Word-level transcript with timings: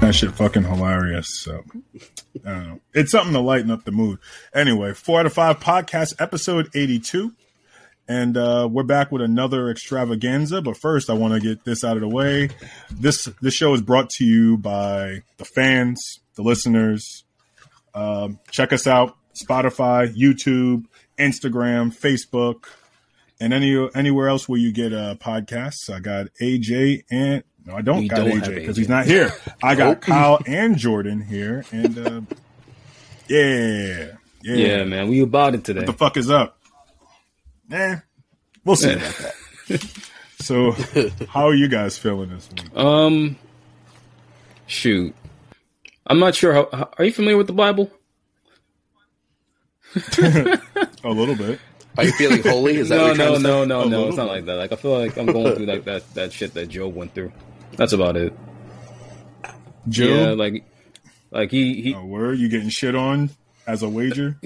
That 0.00 0.14
shit 0.14 0.32
fucking 0.32 0.64
hilarious. 0.64 1.28
So. 1.40 1.64
It's 2.92 3.10
something 3.10 3.32
to 3.32 3.40
lighten 3.40 3.70
up 3.70 3.84
the 3.84 3.90
mood. 3.90 4.18
Anyway, 4.54 4.92
four 4.92 5.20
out 5.20 5.26
of 5.26 5.32
five 5.32 5.60
podcast 5.60 6.14
episode 6.20 6.68
eighty 6.74 6.98
two. 7.00 7.32
And 8.08 8.36
uh, 8.36 8.68
we're 8.70 8.84
back 8.84 9.10
with 9.10 9.22
another 9.22 9.68
extravaganza. 9.68 10.62
But 10.62 10.76
first, 10.76 11.10
I 11.10 11.14
want 11.14 11.34
to 11.34 11.40
get 11.40 11.64
this 11.64 11.82
out 11.82 11.96
of 11.96 12.02
the 12.02 12.08
way. 12.08 12.50
This 12.90 13.24
this 13.40 13.54
show 13.54 13.74
is 13.74 13.80
brought 13.80 14.10
to 14.10 14.24
you 14.24 14.56
by 14.56 15.22
the 15.38 15.44
fans, 15.44 16.20
the 16.36 16.42
listeners. 16.42 17.24
Um, 17.94 18.38
check 18.50 18.72
us 18.72 18.86
out: 18.86 19.16
Spotify, 19.34 20.14
YouTube, 20.14 20.84
Instagram, 21.18 21.96
Facebook, 21.96 22.66
and 23.40 23.52
any 23.52 23.88
anywhere 23.94 24.28
else 24.28 24.48
where 24.48 24.60
you 24.60 24.72
get 24.72 24.92
uh, 24.92 25.16
podcasts. 25.16 25.90
I 25.92 25.98
got 25.98 26.26
AJ 26.40 27.04
and 27.10 27.42
no, 27.66 27.74
I 27.74 27.82
don't 27.82 27.98
We 27.98 28.08
got 28.08 28.18
don't 28.18 28.30
AJ 28.30 28.54
because 28.54 28.76
he's 28.76 28.88
not 28.88 29.06
here. 29.06 29.32
I 29.62 29.74
got 29.74 30.00
Kyle 30.00 30.38
and 30.46 30.76
Jordan 30.78 31.20
here, 31.20 31.64
and 31.72 31.98
uh, 31.98 32.20
yeah, 33.28 34.12
yeah, 34.42 34.54
Yeah, 34.54 34.84
man, 34.84 35.08
we 35.08 35.20
about 35.20 35.56
it 35.56 35.64
today. 35.64 35.80
What 35.80 35.86
the 35.86 35.92
fuck 35.92 36.16
is 36.16 36.30
up? 36.30 36.55
Eh, 37.70 37.96
we'll 38.64 38.76
see 38.76 38.92
about 38.92 39.14
that. 39.68 39.84
So, 40.40 40.72
how 41.28 41.46
are 41.48 41.54
you 41.54 41.68
guys 41.68 41.98
feeling 41.98 42.30
this 42.30 42.48
week? 42.50 42.76
Um, 42.76 43.36
shoot, 44.66 45.14
I'm 46.06 46.18
not 46.20 46.34
sure. 46.34 46.52
How, 46.52 46.68
how 46.72 46.90
are 46.98 47.04
you 47.04 47.12
familiar 47.12 47.36
with 47.36 47.48
the 47.48 47.52
Bible? 47.52 47.90
A 51.04 51.10
little 51.10 51.34
bit. 51.34 51.58
Are 51.98 52.04
you 52.04 52.12
feeling 52.12 52.42
holy? 52.42 52.76
Is 52.76 52.90
that 52.90 52.96
no, 52.98 53.06
what 53.08 53.16
you're 53.16 53.26
no, 53.26 53.34
to 53.34 53.40
no, 53.40 53.62
say? 53.62 53.66
no, 53.68 53.82
A 53.82 53.88
no. 53.88 54.08
It's 54.08 54.16
not 54.16 54.28
like 54.28 54.44
that. 54.44 54.54
Like 54.56 54.72
I 54.72 54.76
feel 54.76 54.98
like 54.98 55.16
I'm 55.16 55.26
going 55.26 55.56
through 55.56 55.66
like 55.66 55.84
that 55.84 56.14
that 56.14 56.32
shit 56.32 56.54
that 56.54 56.66
Job 56.68 56.94
went 56.94 57.14
through. 57.14 57.32
That's 57.76 57.92
about 57.94 58.16
it. 58.16 58.32
Joe, 59.88 60.04
Yeah, 60.06 60.30
like 60.32 60.64
like 61.30 61.50
he 61.50 61.80
he 61.80 61.94
a 61.94 62.00
word 62.00 62.38
you 62.38 62.48
getting 62.48 62.68
shit 62.68 62.94
on 62.94 63.30
as 63.66 63.82
a 63.82 63.88
wager? 63.88 64.38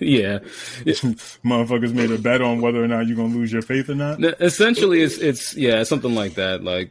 Yeah. 0.00 0.38
Motherfuckers 0.84 1.92
made 1.92 2.10
a 2.10 2.18
bet 2.18 2.42
on 2.42 2.60
whether 2.60 2.82
or 2.82 2.88
not 2.88 3.06
you're 3.06 3.16
gonna 3.16 3.34
lose 3.34 3.52
your 3.52 3.62
faith 3.62 3.88
or 3.88 3.94
not. 3.94 4.22
Essentially, 4.40 5.02
it's 5.02 5.18
it's 5.18 5.56
yeah, 5.56 5.82
something 5.82 6.14
like 6.14 6.34
that. 6.34 6.64
Like 6.64 6.90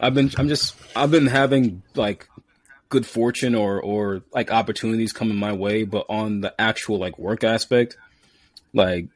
I've 0.00 0.14
been 0.14 0.30
I'm 0.36 0.48
just 0.48 0.74
I've 0.94 1.10
been 1.10 1.26
having 1.26 1.82
like 1.94 2.28
good 2.88 3.06
fortune 3.06 3.54
or 3.54 3.80
or 3.80 4.22
like 4.32 4.50
opportunities 4.50 5.12
coming 5.12 5.36
my 5.36 5.52
way, 5.52 5.84
but 5.84 6.06
on 6.08 6.40
the 6.40 6.54
actual 6.60 6.98
like 6.98 7.18
work 7.18 7.44
aspect, 7.44 7.96
like 8.74 9.08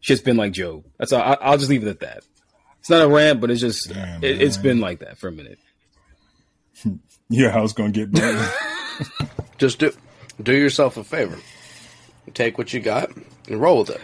shit's 0.00 0.20
been 0.20 0.36
like 0.36 0.52
Job. 0.52 0.84
That's 0.98 1.12
all. 1.12 1.22
I, 1.22 1.36
I'll 1.40 1.58
just 1.58 1.70
leave 1.70 1.86
it 1.86 1.88
at 1.88 2.00
that. 2.00 2.24
It's 2.80 2.90
not 2.90 3.02
a 3.02 3.08
rant, 3.08 3.40
but 3.40 3.50
it's 3.50 3.60
just 3.60 3.92
Damn, 3.92 4.24
it, 4.24 4.40
it's 4.40 4.56
man. 4.56 4.62
been 4.62 4.80
like 4.80 5.00
that 5.00 5.18
for 5.18 5.28
a 5.28 5.32
minute. 5.32 5.58
Your 7.28 7.50
house 7.50 7.72
gonna 7.72 7.90
get 7.90 8.10
better. 8.10 8.50
Just 9.58 9.80
do 9.80 9.92
do 10.42 10.54
yourself 10.54 10.96
a 10.96 11.04
favor. 11.04 11.36
Take 12.34 12.58
what 12.58 12.72
you 12.72 12.80
got 12.80 13.10
and 13.48 13.60
roll 13.60 13.80
with 13.80 13.90
it. 13.90 14.00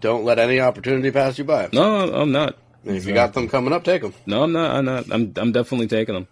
Don't 0.00 0.24
let 0.24 0.38
any 0.38 0.60
opportunity 0.60 1.10
pass 1.10 1.38
you 1.38 1.44
by. 1.44 1.68
No, 1.72 2.12
I'm 2.12 2.32
not. 2.32 2.56
And 2.84 2.96
if 2.96 3.06
you 3.06 3.14
got 3.14 3.34
them 3.34 3.48
coming 3.48 3.72
up, 3.72 3.84
take 3.84 4.02
them. 4.02 4.14
No, 4.26 4.42
I'm 4.42 4.52
not. 4.52 4.70
I'm 4.70 4.84
not. 4.84 5.10
I'm 5.10 5.32
I'm 5.36 5.52
definitely 5.52 5.88
taking 5.88 6.14
them. 6.14 6.28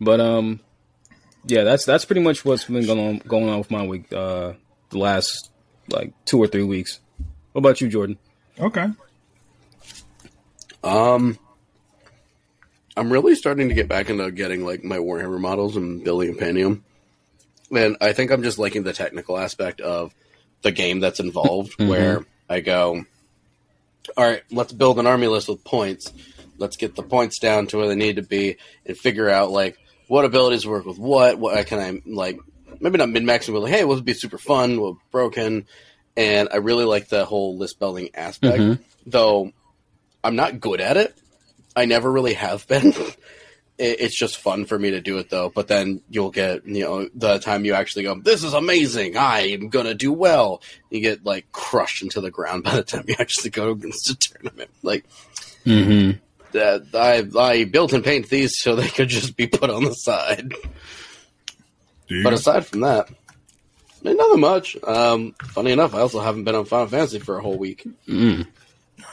But 0.00 0.20
um, 0.20 0.60
yeah, 1.46 1.64
that's 1.64 1.84
that's 1.84 2.04
pretty 2.04 2.20
much 2.20 2.44
what's 2.44 2.64
been 2.64 2.86
going 2.86 2.98
on 2.98 3.18
going 3.26 3.48
on 3.48 3.58
with 3.58 3.70
my 3.70 3.86
week. 3.86 4.12
Uh, 4.12 4.54
the 4.90 4.98
last 4.98 5.50
like 5.88 6.12
two 6.24 6.38
or 6.38 6.46
three 6.46 6.62
weeks. 6.62 7.00
What 7.52 7.60
about 7.60 7.80
you, 7.80 7.88
Jordan? 7.88 8.18
okay. 8.58 8.88
Um, 10.82 11.38
I'm 12.96 13.10
really 13.10 13.34
starting 13.34 13.68
to 13.68 13.74
get 13.74 13.88
back 13.88 14.10
into 14.10 14.30
getting 14.30 14.64
like 14.64 14.84
my 14.84 14.98
Warhammer 14.98 15.40
models 15.40 15.76
and 15.76 16.04
building 16.04 16.30
a 16.30 16.32
Panium, 16.34 16.82
and 17.74 17.96
I 18.00 18.12
think 18.12 18.30
I'm 18.30 18.42
just 18.42 18.58
liking 18.58 18.82
the 18.82 18.92
technical 18.92 19.38
aspect 19.38 19.80
of 19.80 20.14
the 20.64 20.72
game 20.72 20.98
that's 20.98 21.20
involved. 21.20 21.72
Mm-hmm. 21.78 21.88
Where 21.88 22.26
I 22.48 22.60
go, 22.60 23.04
all 24.16 24.24
right, 24.24 24.42
let's 24.50 24.72
build 24.72 24.98
an 24.98 25.06
army 25.06 25.26
list 25.26 25.48
with 25.48 25.64
points. 25.64 26.12
Let's 26.58 26.76
get 26.76 26.94
the 26.94 27.02
points 27.02 27.38
down 27.38 27.66
to 27.68 27.78
where 27.78 27.88
they 27.88 27.94
need 27.94 28.16
to 28.16 28.22
be, 28.22 28.56
and 28.86 28.96
figure 28.96 29.28
out 29.28 29.50
like 29.50 29.76
what 30.08 30.24
abilities 30.24 30.66
work 30.66 30.84
with 30.84 30.98
what. 30.98 31.38
What 31.38 31.66
can 31.66 31.78
I 31.78 32.00
like? 32.06 32.38
Maybe 32.80 32.98
not 32.98 33.08
min 33.08 33.24
maxing, 33.24 33.52
but 33.52 33.62
like, 33.62 33.72
hey, 33.72 33.84
what 33.84 33.96
would 33.96 34.04
be 34.04 34.14
super 34.14 34.38
fun? 34.38 34.80
What 34.80 34.96
broken? 35.10 35.66
And 36.16 36.48
I 36.52 36.56
really 36.56 36.84
like 36.84 37.08
the 37.08 37.24
whole 37.24 37.56
list 37.56 37.78
building 37.78 38.10
aspect, 38.14 38.58
mm-hmm. 38.58 38.82
though. 39.06 39.52
I'm 40.22 40.36
not 40.36 40.60
good 40.60 40.80
at 40.80 40.96
it. 40.96 41.14
I 41.76 41.84
never 41.84 42.10
really 42.10 42.34
have 42.34 42.66
been. 42.68 42.94
It- 43.78 44.00
It's 44.00 44.16
just 44.16 44.36
fun 44.38 44.64
for 44.66 44.78
me 44.78 44.90
to 44.92 45.00
do 45.00 45.18
it 45.18 45.30
though. 45.30 45.50
But 45.54 45.68
then 45.68 46.00
you'll 46.08 46.30
get, 46.30 46.66
you 46.66 46.84
know, 46.84 47.08
the 47.14 47.38
time 47.38 47.64
you 47.64 47.74
actually 47.74 48.04
go, 48.04 48.14
"This 48.20 48.44
is 48.44 48.52
amazing! 48.54 49.16
I 49.16 49.40
am 49.48 49.68
gonna 49.68 49.94
do 49.94 50.12
well." 50.12 50.62
You 50.90 51.00
get 51.00 51.24
like 51.24 51.50
crushed 51.52 52.02
into 52.02 52.20
the 52.20 52.30
ground 52.30 52.62
by 52.64 52.76
the 52.76 52.82
time 52.84 53.04
you 53.08 53.16
actually 53.18 53.50
go 53.50 53.70
against 53.70 54.08
a 54.10 54.14
tournament. 54.16 54.70
Like 54.82 55.04
Mm-hmm. 55.66 56.18
that, 56.52 56.82
I 56.94 57.24
I 57.40 57.64
built 57.64 57.92
and 57.94 58.04
paint 58.04 58.28
these 58.28 58.58
so 58.58 58.76
they 58.76 58.88
could 58.88 59.08
just 59.08 59.36
be 59.36 59.46
put 59.46 59.70
on 59.70 59.84
the 59.84 59.94
side. 59.94 60.54
Do 62.06 62.14
you? 62.16 62.22
But 62.22 62.34
aside 62.34 62.66
from 62.66 62.80
that, 62.80 63.08
nothing 64.02 64.40
much. 64.40 64.76
Um, 64.84 65.34
funny 65.42 65.72
enough, 65.72 65.94
I 65.94 66.00
also 66.00 66.20
haven't 66.20 66.44
been 66.44 66.54
on 66.54 66.66
Final 66.66 66.86
Fantasy 66.86 67.18
for 67.18 67.38
a 67.38 67.42
whole 67.42 67.56
week. 67.58 67.86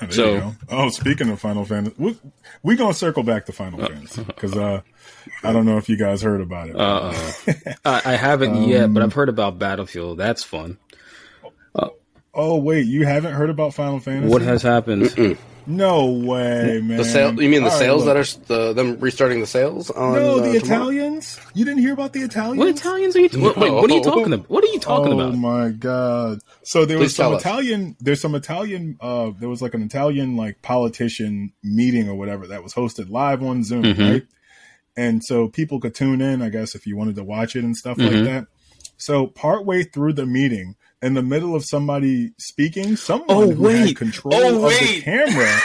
There 0.09 0.11
so- 0.11 0.55
oh, 0.69 0.89
speaking 0.89 1.29
of 1.29 1.39
Final 1.39 1.63
Fantasy, 1.65 1.95
we 1.97 2.17
we 2.63 2.75
gonna 2.75 2.93
circle 2.93 3.23
back 3.23 3.45
to 3.45 3.51
Final 3.51 3.79
Fantasy 3.79 4.23
because 4.23 4.55
uh, 4.57 4.81
I 5.43 5.53
don't 5.53 5.65
know 5.65 5.77
if 5.77 5.89
you 5.89 5.97
guys 5.97 6.21
heard 6.21 6.41
about 6.41 6.69
it. 6.69 6.75
Uh, 6.75 7.13
I, 7.85 8.01
I 8.05 8.15
haven't 8.15 8.63
yet, 8.67 8.93
but 8.93 9.03
I've 9.03 9.13
heard 9.13 9.29
about 9.29 9.59
Battlefield. 9.59 10.17
That's 10.17 10.43
fun. 10.43 10.77
oh 12.33 12.57
wait, 12.57 12.85
you 12.87 13.05
haven't 13.05 13.33
heard 13.33 13.49
about 13.49 13.73
Final 13.73 13.99
Fantasy? 13.99 14.31
What 14.31 14.41
has 14.41 14.61
happened? 14.63 15.13
No 15.71 16.05
way, 16.07 16.81
man. 16.83 16.97
The 16.97 17.05
sale, 17.05 17.29
you 17.41 17.49
mean 17.49 17.63
the 17.63 17.69
All 17.69 17.69
right, 17.69 17.79
sales 17.79 18.05
look. 18.05 18.15
that 18.15 18.17
are 18.17 18.45
the 18.47 18.73
them 18.73 18.99
restarting 18.99 19.39
the 19.39 19.47
sales 19.47 19.89
on 19.89 20.13
No, 20.13 20.39
uh, 20.39 20.51
the 20.51 20.59
tomorrow? 20.59 20.89
Italians. 20.89 21.39
You 21.53 21.65
didn't 21.65 21.79
hear 21.81 21.93
about 21.93 22.13
the 22.13 22.21
Italians? 22.21 22.57
What 22.57 22.67
Italians 22.67 23.15
are 23.15 23.19
you? 23.21 23.29
Wait, 23.33 23.57
wait, 23.57 23.71
what 23.71 23.89
are 23.89 23.93
you 23.95 24.03
talking 24.03 24.33
about? 24.33 24.49
What 24.49 24.63
are 24.63 24.67
you 24.67 24.79
talking 24.79 25.13
oh 25.13 25.19
about? 25.19 25.33
Oh 25.33 25.37
my 25.37 25.69
god! 25.69 26.39
So 26.63 26.85
there 26.85 26.97
was 26.97 27.11
Please 27.13 27.17
tell 27.17 27.29
some 27.29 27.35
us. 27.35 27.41
Italian. 27.41 27.95
There's 27.99 28.19
some 28.21 28.35
Italian. 28.35 28.97
Uh, 28.99 29.31
there 29.39 29.49
was 29.49 29.61
like 29.61 29.73
an 29.73 29.81
Italian 29.83 30.35
like 30.35 30.61
politician 30.61 31.53
meeting 31.63 32.09
or 32.09 32.15
whatever 32.15 32.47
that 32.47 32.63
was 32.63 32.73
hosted 32.73 33.09
live 33.09 33.41
on 33.41 33.63
Zoom, 33.63 33.83
Mhm. 33.83 34.11
right? 34.11 34.23
And 34.97 35.23
so 35.23 35.47
people 35.47 35.79
could 35.79 35.95
tune 35.95 36.19
in, 36.21 36.41
I 36.41 36.49
guess, 36.49 36.75
if 36.75 36.85
you 36.85 36.97
wanted 36.97 37.15
to 37.15 37.23
watch 37.23 37.55
it 37.55 37.63
and 37.63 37.77
stuff 37.77 37.97
Mhm. 37.97 38.13
like 38.13 38.23
that. 38.25 38.47
So 38.97 39.27
partway 39.27 39.83
through 39.83 40.13
the 40.13 40.25
meeting, 40.25 40.75
in 41.01 41.13
the 41.15 41.21
middle 41.21 41.55
of 41.55 41.65
somebody 41.65 42.31
speaking, 42.37 42.95
someone 42.95 43.27
Oh, 43.29 43.51
who 43.51 43.67
had 43.67 43.95
control 43.95 44.33
Oh, 44.35 44.65
of 44.65 44.71
the 44.71 45.01
camera 45.01 45.57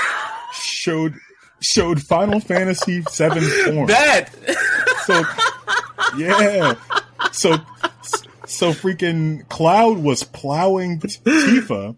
showed 0.53 1.15
showed 1.61 2.03
Final 2.03 2.41
Fantasy 2.41 3.03
Seven 3.09 3.43
porn. 3.65 3.87
That 3.87 4.31
So 5.07 5.23
yeah, 6.19 6.75
so 7.33 7.57
so 8.47 8.73
freaking 8.73 9.49
Cloud 9.49 9.99
was 9.99 10.23
plowing 10.23 11.01
Tifa, 11.01 11.97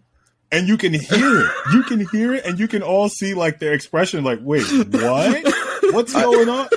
and 0.51 0.67
you 0.67 0.77
can 0.77 0.93
hear 0.93 1.41
it. 1.41 1.51
You 1.73 1.83
can 1.83 2.07
hear 2.07 2.33
it, 2.33 2.45
and 2.45 2.59
you 2.59 2.67
can 2.67 2.81
all 2.81 3.09
see 3.09 3.33
like 3.33 3.59
their 3.59 3.73
expression. 3.73 4.23
Like, 4.23 4.39
wait, 4.41 4.63
what? 4.91 5.53
What's 5.93 6.13
going 6.13 6.49
on? 6.49 6.67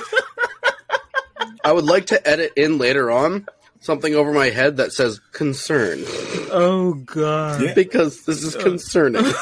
I 1.64 1.72
would 1.72 1.84
like 1.84 2.06
to 2.06 2.28
edit 2.28 2.52
in 2.56 2.78
later 2.78 3.10
on 3.10 3.46
something 3.82 4.14
over 4.14 4.32
my 4.32 4.48
head 4.50 4.78
that 4.78 4.92
says 4.92 5.20
concern 5.32 6.02
Oh 6.50 6.94
god. 6.94 7.62
Yeah. 7.62 7.74
because 7.74 8.22
this 8.24 8.42
is 8.42 8.56
uh. 8.56 8.62
concerning. 8.62 9.24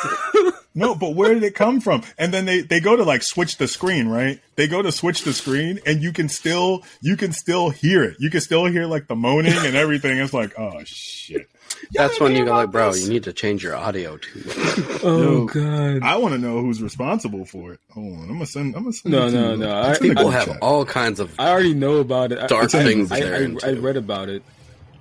No, 0.73 0.95
but 0.95 1.17
where 1.17 1.35
did 1.35 1.43
it 1.43 1.57
come 1.57 1.81
from? 1.81 2.05
And 2.17 2.33
then 2.33 2.45
they 2.45 2.61
they 2.61 2.79
go 2.79 2.95
to 2.95 3.03
like 3.03 3.25
switch 3.25 3.57
the 3.57 3.67
screen, 3.67 4.07
right? 4.07 4.41
They 4.55 4.69
go 4.69 4.81
to 4.81 4.93
switch 4.93 5.25
the 5.25 5.33
screen, 5.33 5.81
and 5.85 6.01
you 6.01 6.13
can 6.13 6.29
still 6.29 6.85
you 7.03 7.17
can 7.17 7.33
still 7.33 7.71
hear 7.71 8.05
it. 8.05 8.17
You 8.21 8.31
can 8.31 8.41
still 8.41 8.67
hear 8.67 8.87
like 8.87 9.09
the 9.09 9.17
moaning 9.17 9.53
and 9.53 9.75
everything. 9.75 10.19
It's 10.19 10.33
like, 10.33 10.57
oh 10.57 10.81
shit. 10.85 11.51
That's 11.93 12.21
when 12.21 12.37
you 12.37 12.45
go 12.45 12.53
like, 12.53 12.71
bro, 12.71 12.93
this? 12.93 13.05
you 13.05 13.13
need 13.13 13.25
to 13.25 13.33
change 13.33 13.63
your 13.63 13.75
audio 13.77 14.17
too. 14.17 14.43
Oh 15.03 15.23
Yo, 15.23 15.45
god. 15.47 16.03
I 16.03 16.17
want 16.17 16.35
to 16.35 16.39
know 16.39 16.61
who's 16.61 16.83
responsible 16.83 17.47
for 17.47 17.73
it. 17.73 17.81
Hold 17.93 18.19
on, 18.19 18.23
I'm 18.25 18.33
gonna 18.35 18.47
send. 18.47 18.77
I'm 18.77 18.83
gonna 18.83 18.93
send. 18.93 19.13
No, 19.13 19.27
it 19.29 19.33
no, 19.33 19.51
you. 19.53 19.57
no, 19.57 19.81
I- 19.83 19.99
People 19.99 20.29
have 20.31 20.47
chat. 20.47 20.59
all 20.61 20.85
kinds 20.85 21.21
of 21.21 21.35
I 21.39 21.49
already 21.51 21.73
know 21.75 21.97
about 21.97 22.33
it. 22.33 22.49
Dark 22.49 22.75
I, 22.75 22.83
things 22.85 23.11
I, 23.11 23.21
they're 23.21 23.37
I, 23.37 23.41
into. 23.43 23.67
I 23.67 23.73
read 23.73 23.97
about 23.97 24.29
it. 24.29 24.43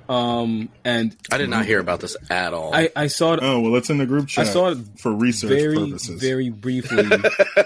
Um, 0.08 0.70
and 0.84 1.16
I 1.32 1.38
did 1.38 1.50
not 1.50 1.66
hear 1.66 1.80
about 1.80 2.00
this 2.00 2.18
at 2.32 2.54
all. 2.54 2.74
I, 2.74 2.90
I 2.96 3.08
saw 3.08 3.34
it. 3.34 3.42
Oh 3.44 3.60
well, 3.60 3.76
it's 3.76 3.90
in 3.90 3.98
the 4.00 4.06
group 4.08 4.28
chat. 4.28 4.48
I 4.48 4.50
saw 4.50 4.70
it 4.70 4.78
for 4.98 5.14
research 5.14 5.50
very, 5.50 5.76
purposes. 5.78 6.20
very 6.22 6.50
briefly, 6.50 7.08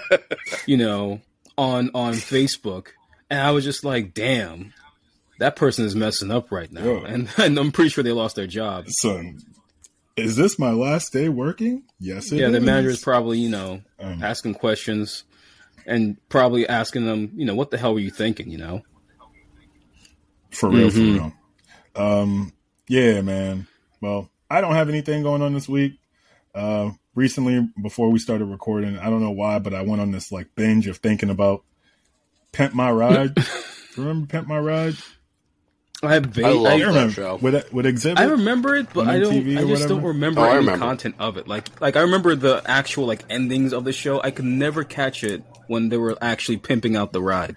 you 0.66 0.76
know, 0.78 1.22
on 1.58 1.92
on 1.94 2.14
Facebook, 2.14 2.88
and 3.30 3.40
I 3.40 3.52
was 3.52 3.64
just 3.64 3.86
like, 3.86 4.14
"Damn, 4.14 4.74
that 5.40 5.56
person 5.56 5.86
is 5.86 5.96
messing 5.96 6.32
up 6.32 6.52
right 6.52 6.72
now," 6.72 7.04
and, 7.04 7.30
and 7.38 7.58
I'm 7.58 7.72
pretty 7.72 7.90
sure 7.90 8.04
they 8.04 8.12
lost 8.12 8.36
their 8.36 8.48
job. 8.48 8.86
Son, 8.90 9.38
is 10.16 10.36
this 10.36 10.58
my 10.60 10.72
last 10.72 11.12
day 11.14 11.30
working? 11.30 11.84
Yes, 12.00 12.32
it 12.32 12.38
yeah, 12.40 12.50
the 12.50 12.60
manager 12.62 12.90
is 12.90 13.02
probably 13.02 13.40
you 13.40 13.50
know 13.50 13.82
Um, 14.00 14.24
asking 14.24 14.56
questions 14.56 15.24
and 15.86 16.18
probably 16.30 16.68
asking 16.68 17.06
them, 17.06 17.32
you 17.36 17.46
know, 17.46 17.56
what 17.56 17.70
the 17.72 17.78
hell 17.78 17.94
were 17.94 18.00
you 18.00 18.10
thinking? 18.12 18.50
You 18.50 18.58
know, 18.58 18.82
For 20.52 20.70
real, 20.70 20.90
Mhm. 20.90 20.94
for 20.94 21.00
real. 21.00 21.34
Um, 21.96 22.54
yeah, 22.88 23.22
man. 23.22 23.68
Well, 24.02 24.30
I 24.50 24.62
don't 24.62 24.76
have 24.76 24.88
anything 24.90 25.24
going 25.24 25.42
on 25.42 25.54
this 25.54 25.68
week. 25.68 26.00
Uh, 26.56 26.92
recently, 27.16 27.68
before 27.82 28.10
we 28.12 28.20
started 28.20 28.46
recording, 28.46 28.98
I 29.00 29.06
don't 29.10 29.22
know 29.22 29.32
why, 29.32 29.60
but 29.60 29.74
I 29.74 29.82
went 29.82 30.02
on 30.02 30.12
this 30.12 30.32
like 30.32 30.56
binge 30.56 30.88
of 30.88 30.98
thinking 30.98 31.30
about 31.30 31.64
Pimp 32.52 32.74
My 32.74 32.92
Ride. 32.92 33.36
Remember 33.98 34.28
Pimp 34.28 34.48
My 34.48 34.60
Ride? 34.60 34.96
I 36.04 36.14
have 36.16 36.26
va- 36.28 36.46
I 36.46 36.52
love 36.52 36.66
I, 36.66 36.76
You 36.76 36.82
that 36.82 36.88
remember 36.88 37.14
show. 37.14 37.36
with 37.42 37.74
with 37.74 37.86
Xzibit? 37.86 38.18
I 38.20 38.26
remember 38.26 38.76
it, 38.76 38.88
but 38.94 39.08
I 39.08 39.20
don't. 39.20 39.34
MTV 39.34 39.58
I 39.60 39.66
just 39.68 39.88
don't 39.88 40.04
remember 40.04 40.42
Oh, 40.42 40.46
any 40.46 40.58
remember. 40.58 40.86
content 40.86 41.16
of 41.20 41.38
it. 41.38 41.48
Like, 41.48 41.80
like 41.82 41.96
I 41.96 42.02
remember 42.02 42.36
the 42.36 42.62
actual 42.66 43.06
like 43.08 43.24
endings 43.30 43.74
of 43.74 43.84
the 43.86 43.94
show. 43.94 44.22
I 44.22 44.32
could 44.32 44.46
never 44.46 44.84
catch 44.84 45.24
it 45.24 45.44
when 45.68 45.90
they 45.90 45.98
were 45.98 46.18
actually 46.22 46.58
pimping 46.58 46.96
out 46.96 47.14
the 47.14 47.22
ride. 47.22 47.56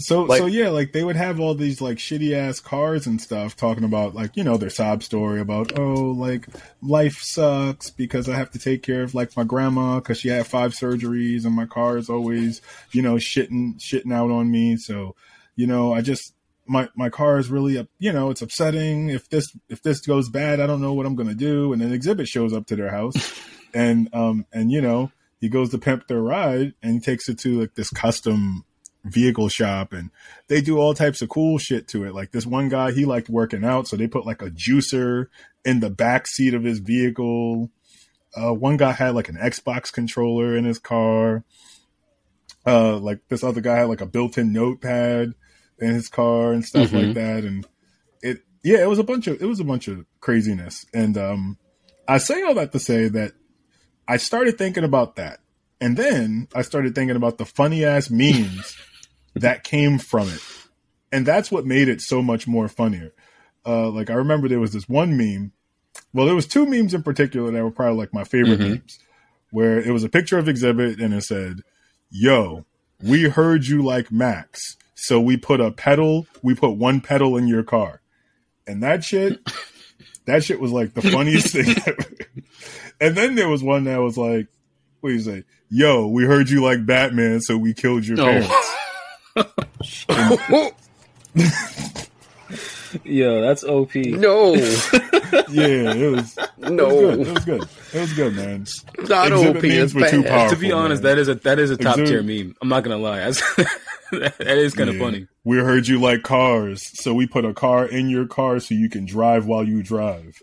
So 0.00 0.22
Like- 0.22 0.38
so 0.38 0.46
yeah, 0.46 0.68
like 0.68 0.92
they 0.92 1.02
would 1.02 1.16
have 1.16 1.40
all 1.40 1.54
these 1.56 1.80
like 1.80 1.98
shitty 1.98 2.32
ass 2.32 2.60
cars 2.60 3.06
and 3.08 3.20
stuff 3.20 3.56
talking 3.56 3.82
about 3.82 4.14
like, 4.14 4.36
you 4.36 4.44
know, 4.44 4.56
their 4.56 4.70
sob 4.70 5.02
story 5.02 5.40
about, 5.40 5.76
oh, 5.76 6.10
like 6.12 6.46
life 6.80 7.20
sucks 7.20 7.90
because 7.90 8.28
I 8.28 8.36
have 8.36 8.52
to 8.52 8.60
take 8.60 8.84
care 8.84 9.02
of 9.02 9.14
like 9.16 9.36
my 9.36 9.42
grandma 9.42 9.98
cuz 9.98 10.20
she 10.20 10.28
had 10.28 10.46
five 10.46 10.72
surgeries 10.72 11.44
and 11.44 11.54
my 11.56 11.66
car 11.66 11.96
is 11.98 12.08
always, 12.08 12.60
you 12.92 13.02
know, 13.02 13.14
shitting 13.14 13.78
shitting 13.80 14.12
out 14.14 14.30
on 14.30 14.52
me. 14.52 14.76
So, 14.76 15.16
you 15.56 15.66
know, 15.66 15.92
I 15.92 16.00
just 16.00 16.32
my 16.68 16.88
my 16.94 17.08
car 17.08 17.38
is 17.38 17.50
really 17.50 17.78
up, 17.78 17.88
you 17.98 18.12
know, 18.12 18.30
it's 18.30 18.42
upsetting 18.42 19.08
if 19.08 19.28
this 19.28 19.50
if 19.68 19.82
this 19.82 20.00
goes 20.00 20.28
bad, 20.28 20.60
I 20.60 20.66
don't 20.66 20.82
know 20.82 20.92
what 20.92 21.06
I'm 21.06 21.16
going 21.16 21.28
to 21.28 21.34
do 21.34 21.72
and 21.72 21.82
an 21.82 21.98
Xzibit 21.98 22.28
shows 22.28 22.52
up 22.52 22.66
to 22.66 22.76
their 22.76 22.90
house 22.90 23.40
and 23.74 24.08
um 24.12 24.46
and 24.52 24.70
you 24.70 24.80
know, 24.80 25.10
he 25.40 25.48
goes 25.48 25.70
to 25.70 25.78
pimp 25.78 26.06
their 26.06 26.20
ride 26.20 26.74
and 26.82 26.94
he 26.94 27.00
takes 27.00 27.28
it 27.28 27.38
to 27.40 27.60
like 27.60 27.74
this 27.74 27.90
custom 27.90 28.64
vehicle 29.04 29.48
shop 29.48 29.92
and 29.92 30.10
they 30.48 30.60
do 30.60 30.78
all 30.78 30.94
types 30.94 31.22
of 31.22 31.28
cool 31.28 31.58
shit 31.58 31.88
to 31.88 32.04
it. 32.04 32.14
Like 32.14 32.32
this 32.32 32.46
one 32.46 32.68
guy, 32.68 32.92
he 32.92 33.04
liked 33.04 33.28
working 33.28 33.64
out, 33.64 33.88
so 33.88 33.96
they 33.96 34.06
put 34.06 34.26
like 34.26 34.42
a 34.42 34.50
juicer 34.50 35.26
in 35.64 35.80
the 35.80 35.90
back 35.90 36.26
seat 36.26 36.54
of 36.54 36.64
his 36.64 36.78
vehicle. 36.78 37.70
Uh, 38.36 38.52
one 38.52 38.76
guy 38.76 38.92
had 38.92 39.14
like 39.14 39.28
an 39.28 39.36
Xbox 39.36 39.92
controller 39.92 40.56
in 40.56 40.64
his 40.64 40.78
car. 40.78 41.44
Uh, 42.66 42.98
like 42.98 43.20
this 43.28 43.42
other 43.42 43.60
guy 43.60 43.76
had 43.76 43.88
like 43.88 44.00
a 44.00 44.06
built-in 44.06 44.52
notepad 44.52 45.32
in 45.80 45.94
his 45.94 46.08
car 46.08 46.52
and 46.52 46.64
stuff 46.64 46.90
Mhm. 46.90 47.06
like 47.06 47.14
that. 47.14 47.44
And 47.44 47.66
it, 48.22 48.42
yeah, 48.62 48.78
it 48.82 48.88
was 48.88 48.98
a 48.98 49.04
bunch 49.04 49.26
of 49.26 49.40
it 49.40 49.46
was 49.46 49.60
a 49.60 49.64
bunch 49.64 49.88
of 49.88 50.04
craziness. 50.20 50.84
And 50.92 51.16
um, 51.16 51.58
I 52.06 52.18
say 52.18 52.42
all 52.42 52.54
that 52.54 52.72
to 52.72 52.78
say 52.80 53.08
that 53.08 53.32
I 54.06 54.16
started 54.16 54.58
thinking 54.58 54.84
about 54.84 55.16
that, 55.16 55.40
and 55.80 55.96
then 55.96 56.48
I 56.54 56.62
started 56.62 56.94
thinking 56.94 57.16
about 57.16 57.38
the 57.38 57.44
funny 57.46 57.84
ass 57.84 58.10
memes 58.10 58.76
that 59.34 59.64
came 59.64 59.98
from 59.98 60.28
it. 60.28 60.40
And 61.12 61.24
that's 61.24 61.50
what 61.50 61.64
made 61.66 61.88
it 61.88 62.00
so 62.00 62.20
much 62.22 62.46
more 62.46 62.68
funnier. 62.68 63.12
Uh, 63.66 63.88
like 63.90 64.10
I 64.10 64.14
remember 64.14 64.48
there 64.48 64.60
was 64.60 64.72
this 64.72 64.88
one 64.88 65.16
meme. 65.16 65.52
Well, 66.12 66.26
there 66.26 66.34
was 66.34 66.46
two 66.46 66.64
memes 66.66 66.94
in 66.94 67.02
particular 67.02 67.50
that 67.50 67.62
were 67.62 67.70
probably 67.70 67.98
like 67.98 68.12
my 68.14 68.24
favorite 68.24 68.60
Mhm. 68.60 68.68
memes, 68.70 68.98
where 69.50 69.78
it 69.80 69.90
was 69.92 70.04
a 70.04 70.08
picture 70.08 70.38
of 70.38 70.46
Xzibit 70.46 71.02
and 71.02 71.12
it 71.14 71.22
said, 71.24 71.60
"Yo, 72.10 72.64
we 73.02 73.24
heard 73.24 73.66
you 73.66 73.82
like 73.82 74.10
Max, 74.12 74.76
so 75.00 75.20
we 75.20 75.36
put 75.36 75.60
a 75.60 75.70
pedal. 75.70 76.26
We 76.42 76.54
put 76.54 76.70
one 76.70 77.00
pedal 77.00 77.36
in 77.36 77.46
your 77.48 77.62
car." 77.62 78.00
And 78.66 78.82
that 78.82 79.02
shit, 79.04 79.38
that 80.26 80.44
shit 80.44 80.60
was 80.60 80.72
like 80.72 80.94
the 80.94 81.02
funniest 81.02 81.52
thing 81.54 81.74
ever. 81.86 82.04
And 83.00 83.16
then 83.16 83.34
there 83.34 83.48
was 83.48 83.62
one 83.62 83.84
that 83.84 83.98
was 84.00 84.18
like, 84.18 84.48
what 85.00 85.10
do 85.10 85.14
you 85.14 85.20
say? 85.22 85.44
Yo, 85.70 86.06
we 86.08 86.24
heard 86.24 86.50
you 86.50 86.62
like 86.62 86.84
Batman, 86.84 87.40
so 87.40 87.56
we 87.56 87.72
killed 87.74 88.04
your 88.06 88.20
Oh. 88.20 88.64
parents. 89.36 90.74
Yeah, 93.04 93.40
that's 93.40 93.64
OP. 93.64 93.94
no, 93.94 94.54
Yeah, 95.50 95.92
it 95.94 96.10
was, 96.10 96.36
it 96.38 96.40
was 96.40 96.48
good. 96.58 96.72
no, 96.72 97.10
It 97.10 97.18
was 97.18 97.44
good. 97.44 97.62
It 97.94 98.00
was 98.00 98.12
good, 98.14 98.34
man. 98.34 98.66
not 99.08 99.30
Xzibit 99.30 99.48
OP. 99.56 99.62
memes 99.62 99.64
It's 99.64 99.94
were 99.94 100.08
too 100.08 100.22
powerful. 100.22 100.56
to 100.56 100.60
be 100.60 100.72
honest, 100.72 101.02
man. 101.02 101.16
that 101.16 101.20
is 101.20 101.28
a 101.28 101.34
that 101.36 101.58
is 101.58 101.70
a 101.70 101.76
top 101.76 101.96
tier 101.96 102.22
Xzibit- 102.22 102.44
meme. 102.46 102.54
I'm 102.62 102.68
not 102.68 102.84
gonna 102.84 102.98
lie, 102.98 103.18
that 104.12 104.40
is 104.58 104.74
kind 104.74 104.88
of 104.90 104.96
Yeah. 104.96 105.02
funny. 105.02 105.26
We 105.44 105.58
heard 105.58 105.86
you 105.88 106.00
like 106.00 106.22
cars, 106.22 106.82
so 107.02 107.14
we 107.14 107.26
put 107.26 107.44
a 107.44 107.52
car 107.54 107.84
in 107.86 108.08
your 108.10 108.26
car 108.26 108.60
so 108.60 108.74
you 108.74 108.88
can 108.90 109.04
drive 109.06 109.46
while 109.46 109.64
you 109.64 109.82
drive. 109.82 110.40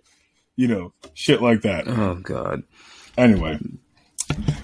You 0.55 0.67
know, 0.67 0.93
shit 1.13 1.41
like 1.41 1.61
that. 1.63 1.87
Oh 1.87 2.15
god. 2.15 2.63
Anyway, 3.17 3.59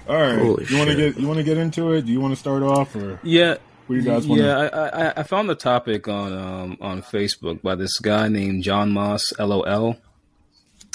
all 0.08 0.16
right. 0.20 0.38
Holy 0.38 0.64
you 0.66 0.76
want 0.78 0.90
to 0.90 0.96
get 0.96 1.18
you 1.18 1.26
want 1.26 1.38
to 1.38 1.44
get 1.44 1.58
into 1.58 1.92
it? 1.92 2.06
Do 2.06 2.12
you 2.12 2.20
want 2.20 2.32
to 2.32 2.38
start 2.40 2.62
off, 2.62 2.94
or 2.96 3.20
Yeah, 3.22 3.56
what 3.86 3.96
do 3.96 4.02
you 4.02 4.02
guys 4.02 4.26
want? 4.26 4.40
yeah. 4.40 4.56
I, 4.58 5.06
I 5.06 5.12
I 5.18 5.22
found 5.22 5.48
the 5.48 5.54
topic 5.54 6.08
on 6.08 6.32
um 6.32 6.78
on 6.80 7.02
Facebook 7.02 7.62
by 7.62 7.74
this 7.74 7.98
guy 7.98 8.28
named 8.28 8.62
John 8.62 8.92
Moss, 8.92 9.32
LOL, 9.38 9.96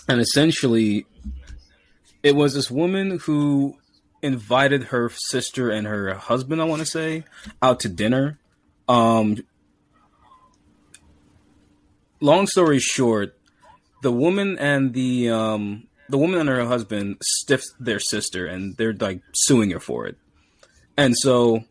and 0.07 0.21
essentially, 0.21 1.05
it 2.23 2.35
was 2.35 2.53
this 2.53 2.71
woman 2.71 3.19
who 3.19 3.77
invited 4.21 4.85
her 4.85 5.09
sister 5.09 5.69
and 5.69 5.85
her 5.85 6.13
husband, 6.15 6.61
I 6.61 6.65
want 6.65 6.79
to 6.81 6.85
say, 6.85 7.23
out 7.61 7.79
to 7.81 7.89
dinner. 7.89 8.39
Um, 8.87 9.37
long 12.19 12.47
story 12.47 12.79
short, 12.79 13.37
the 14.01 14.11
woman 14.11 14.57
and 14.59 14.93
the 14.93 15.29
um 15.29 15.87
the 16.09 16.17
woman 16.17 16.39
and 16.39 16.49
her 16.49 16.65
husband 16.65 17.17
stiffed 17.21 17.67
their 17.79 17.99
sister, 17.99 18.45
and 18.45 18.77
they're 18.77 18.93
like 18.93 19.21
suing 19.33 19.71
her 19.71 19.79
for 19.79 20.07
it. 20.07 20.17
And 20.95 21.15
so, 21.17 21.65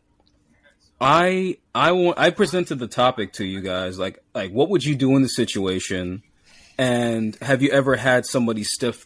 I 0.99 1.57
I 1.75 1.91
want 1.91 2.17
I 2.17 2.31
presented 2.31 2.79
the 2.79 2.87
topic 2.87 3.33
to 3.33 3.45
you 3.45 3.61
guys, 3.61 3.99
like 3.99 4.23
like 4.33 4.51
what 4.51 4.69
would 4.69 4.83
you 4.83 4.95
do 4.95 5.15
in 5.15 5.21
the 5.21 5.29
situation, 5.29 6.23
and 6.77 7.35
have 7.41 7.61
you 7.61 7.69
ever 7.69 7.95
had 7.95 8.25
somebody 8.25 8.63
stiff 8.63 9.05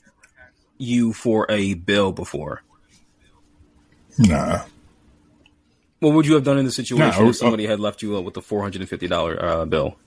you 0.77 1.13
for 1.13 1.45
a 1.49 1.73
bill 1.73 2.11
before? 2.11 2.63
Nah. 4.17 4.63
What 5.99 6.13
would 6.13 6.25
you 6.25 6.33
have 6.33 6.43
done 6.43 6.57
in 6.57 6.65
the 6.65 6.71
situation 6.71 7.23
Nah, 7.23 7.29
if 7.29 7.29
uh, 7.29 7.33
somebody 7.33 7.67
had 7.67 7.79
left 7.79 8.01
you 8.01 8.19
with 8.21 8.35
a 8.37 8.41
four 8.41 8.61
hundred 8.61 8.81
and 8.81 8.89
fifty 8.89 9.07
dollar 9.07 9.43
uh, 9.43 9.65
bill? 9.65 9.97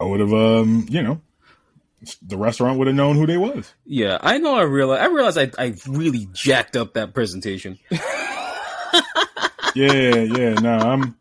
I 0.00 0.04
would 0.04 0.20
have, 0.20 0.32
um, 0.32 0.86
you 0.88 1.02
know, 1.02 1.20
the 2.22 2.36
restaurant 2.36 2.78
would 2.78 2.86
have 2.86 2.96
known 2.96 3.16
who 3.16 3.26
they 3.26 3.36
was. 3.36 3.74
Yeah, 3.84 4.18
I 4.20 4.38
know. 4.38 4.56
I 4.56 4.62
realize. 4.62 5.00
I 5.00 5.06
realize. 5.06 5.36
I 5.36 5.50
I 5.58 5.74
really 5.86 6.28
jacked 6.32 6.76
up 6.76 6.94
that 6.94 7.12
presentation. 7.12 7.78
Yeah, 9.74 10.22
yeah. 10.22 10.54
No, 10.54 10.78
I'm, 10.78 11.16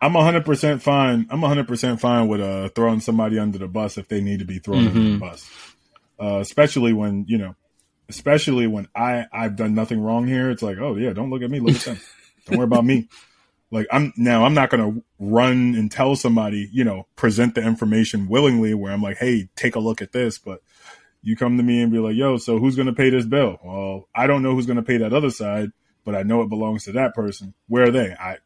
I'm 0.00 0.12
hundred 0.14 0.44
percent 0.44 0.82
fine. 0.82 1.26
I'm 1.30 1.42
hundred 1.42 1.68
percent 1.68 2.00
fine 2.00 2.28
with 2.28 2.40
uh 2.40 2.68
throwing 2.70 3.00
somebody 3.00 3.38
under 3.38 3.58
the 3.58 3.68
bus 3.68 3.98
if 3.98 4.08
they 4.08 4.20
need 4.20 4.40
to 4.40 4.44
be 4.44 4.58
thrown 4.58 4.86
under 4.86 5.00
the 5.04 5.10
Mhm. 5.10 5.20
bus. 5.20 5.50
Uh, 6.20 6.38
especially 6.40 6.92
when 6.92 7.24
you 7.28 7.38
know, 7.38 7.54
especially 8.08 8.66
when 8.66 8.88
I 8.94 9.26
I've 9.32 9.56
done 9.56 9.74
nothing 9.74 10.00
wrong 10.00 10.26
here. 10.26 10.50
It's 10.50 10.62
like, 10.62 10.78
oh 10.78 10.96
yeah, 10.96 11.12
don't 11.12 11.30
look 11.30 11.42
at 11.42 11.50
me, 11.50 11.60
look 11.60 11.76
at 11.76 11.84
them. 11.84 12.00
don't 12.46 12.56
worry 12.56 12.64
about 12.64 12.84
me. 12.84 13.08
Like 13.70 13.86
I'm 13.90 14.12
now, 14.16 14.44
I'm 14.44 14.54
not 14.54 14.70
gonna 14.70 15.00
run 15.18 15.74
and 15.76 15.90
tell 15.90 16.14
somebody, 16.16 16.68
you 16.72 16.84
know, 16.84 17.06
present 17.16 17.54
the 17.54 17.62
information 17.62 18.28
willingly. 18.28 18.74
Where 18.74 18.92
I'm 18.92 19.02
like, 19.02 19.16
hey, 19.18 19.48
take 19.56 19.76
a 19.76 19.80
look 19.80 20.02
at 20.02 20.12
this, 20.12 20.38
but 20.38 20.60
you 21.22 21.36
come 21.36 21.56
to 21.56 21.62
me 21.62 21.80
and 21.80 21.92
be 21.92 21.98
like, 21.98 22.16
yo, 22.16 22.36
so 22.36 22.58
who's 22.58 22.74
going 22.74 22.86
to 22.88 22.92
pay 22.92 23.08
this 23.08 23.24
bill? 23.24 23.56
Well, 23.64 24.08
I 24.14 24.26
don't 24.26 24.42
know 24.42 24.54
who's 24.54 24.66
going 24.66 24.76
to 24.78 24.82
pay 24.82 24.96
that 24.98 25.12
other 25.12 25.30
side, 25.30 25.70
but 26.04 26.14
I 26.14 26.22
know 26.22 26.42
it 26.42 26.48
belongs 26.48 26.84
to 26.84 26.92
that 26.92 27.14
person. 27.14 27.54
Where 27.68 27.84
are 27.84 27.90
they? 27.90 28.12
I, 28.12 28.38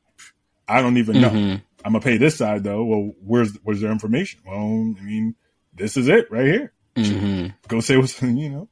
I 0.69 0.83
don't 0.83 0.97
even 0.99 1.21
know. 1.21 1.31
Mhm. 1.31 1.63
I'm 1.85 1.93
gonna 1.93 2.01
pay 2.01 2.17
this 2.17 2.37
side 2.37 2.65
though. 2.65 2.85
Well, 2.85 3.13
where's 3.25 3.53
where's 3.63 3.81
their 3.81 3.93
information? 3.93 4.41
Well, 4.47 4.57
I 4.57 5.03
mean, 5.03 5.35
this 5.75 5.97
is 5.97 6.09
it 6.09 6.31
right 6.31 6.47
here. 6.47 6.73
Mhm. 6.97 7.55
Go 7.69 7.81
say 7.81 7.97
what's 7.97 8.21
you 8.23 8.49
know. 8.51 8.69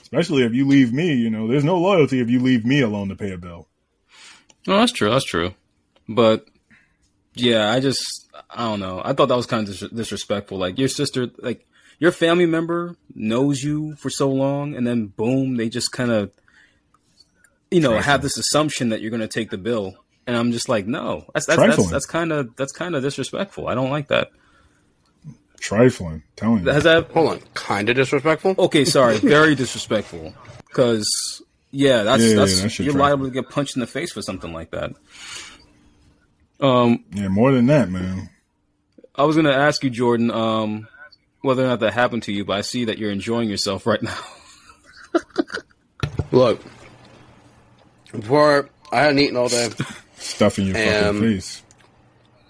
Especially 0.00 0.42
if 0.44 0.54
you 0.54 0.66
leave 0.66 0.92
me, 0.92 1.12
you 1.14 1.28
know, 1.28 1.46
there's 1.48 1.64
no 1.64 1.76
loyalty 1.76 2.20
if 2.20 2.30
you 2.30 2.40
leave 2.40 2.64
me 2.64 2.80
alone 2.80 3.08
to 3.10 3.16
pay 3.16 3.32
a 3.32 3.36
bill. 3.36 3.68
No, 4.66 4.78
that's 4.78 4.92
true. 4.92 5.10
That's 5.10 5.24
true. 5.26 5.54
But 6.08 6.46
yeah, 7.34 7.70
I 7.70 7.80
just 7.80 8.28
I 8.48 8.64
don't 8.68 8.80
know. 8.80 9.02
I 9.04 9.12
thought 9.12 9.26
that 9.26 9.36
was 9.36 9.46
kind 9.46 9.68
of 9.68 9.78
dis- 9.78 9.90
disrespectful. 9.90 10.56
Like 10.56 10.78
your 10.78 10.88
sister, 10.88 11.28
like 11.38 11.66
your 11.98 12.12
family 12.12 12.46
member 12.46 12.96
knows 13.14 13.62
you 13.62 13.94
for 13.96 14.08
so 14.08 14.30
long, 14.30 14.74
and 14.74 14.86
then 14.86 15.06
boom, 15.08 15.56
they 15.56 15.68
just 15.68 15.92
kind 15.92 16.10
of 16.10 16.30
you 17.70 17.80
know 17.80 17.98
have 17.98 18.22
this 18.22 18.38
assumption 18.38 18.90
that 18.90 19.00
you're 19.00 19.10
going 19.10 19.20
to 19.20 19.28
take 19.28 19.50
the 19.50 19.58
bill, 19.58 19.94
and 20.26 20.36
I'm 20.36 20.52
just 20.52 20.68
like, 20.68 20.86
no, 20.86 21.24
that's 21.34 21.46
that's 21.46 21.90
that's, 21.90 22.06
kind 22.06 22.32
of 22.32 22.54
that's 22.56 22.72
kind 22.72 22.94
of 22.94 23.02
disrespectful. 23.02 23.68
I 23.68 23.74
don't 23.74 23.90
like 23.90 24.08
that. 24.08 24.30
Trifling, 25.60 26.22
telling 26.36 26.64
you. 26.64 26.70
Has 26.70 26.84
that? 26.84 27.10
Hold 27.10 27.30
on, 27.30 27.40
kind 27.54 27.88
of 27.88 27.96
disrespectful. 27.96 28.54
Okay, 28.58 28.84
sorry, 28.84 29.16
very 29.18 29.54
disrespectful. 29.54 30.34
Because 30.68 31.42
yeah, 31.70 32.02
that's 32.04 32.22
Yeah, 32.22 32.28
yeah, 32.28 32.36
that's 32.36 32.62
that 32.62 32.78
you're 32.78 32.92
trifling. 32.92 32.98
liable 32.98 33.24
to 33.26 33.30
get 33.30 33.48
punched 33.48 33.76
in 33.76 33.80
the 33.80 33.86
face 33.86 34.12
for 34.12 34.22
something 34.22 34.52
like 34.52 34.70
that. 34.70 34.92
Um, 36.60 37.04
Yeah, 37.12 37.28
more 37.28 37.52
than 37.52 37.66
that, 37.66 37.90
man. 37.90 38.30
I 39.14 39.24
was 39.24 39.34
gonna 39.36 39.50
ask 39.52 39.82
you, 39.82 39.90
Jordan, 39.90 40.30
um, 40.30 40.88
whether 41.40 41.64
or 41.64 41.68
not 41.68 41.80
that 41.80 41.92
happened 41.92 42.22
to 42.24 42.32
you, 42.32 42.44
but 42.44 42.56
I 42.56 42.60
see 42.60 42.84
that 42.86 42.98
you're 42.98 43.10
enjoying 43.10 43.48
yourself 43.48 43.86
right 43.86 44.02
now. 44.02 44.18
Look, 46.32 46.60
before 48.12 48.68
I 48.92 49.00
hadn't 49.00 49.18
eaten 49.18 49.36
all 49.36 49.48
day, 49.48 49.68
Stuff 50.16 50.58
in 50.58 50.66
your 50.66 50.74
fucking 50.74 51.20
face. 51.20 51.62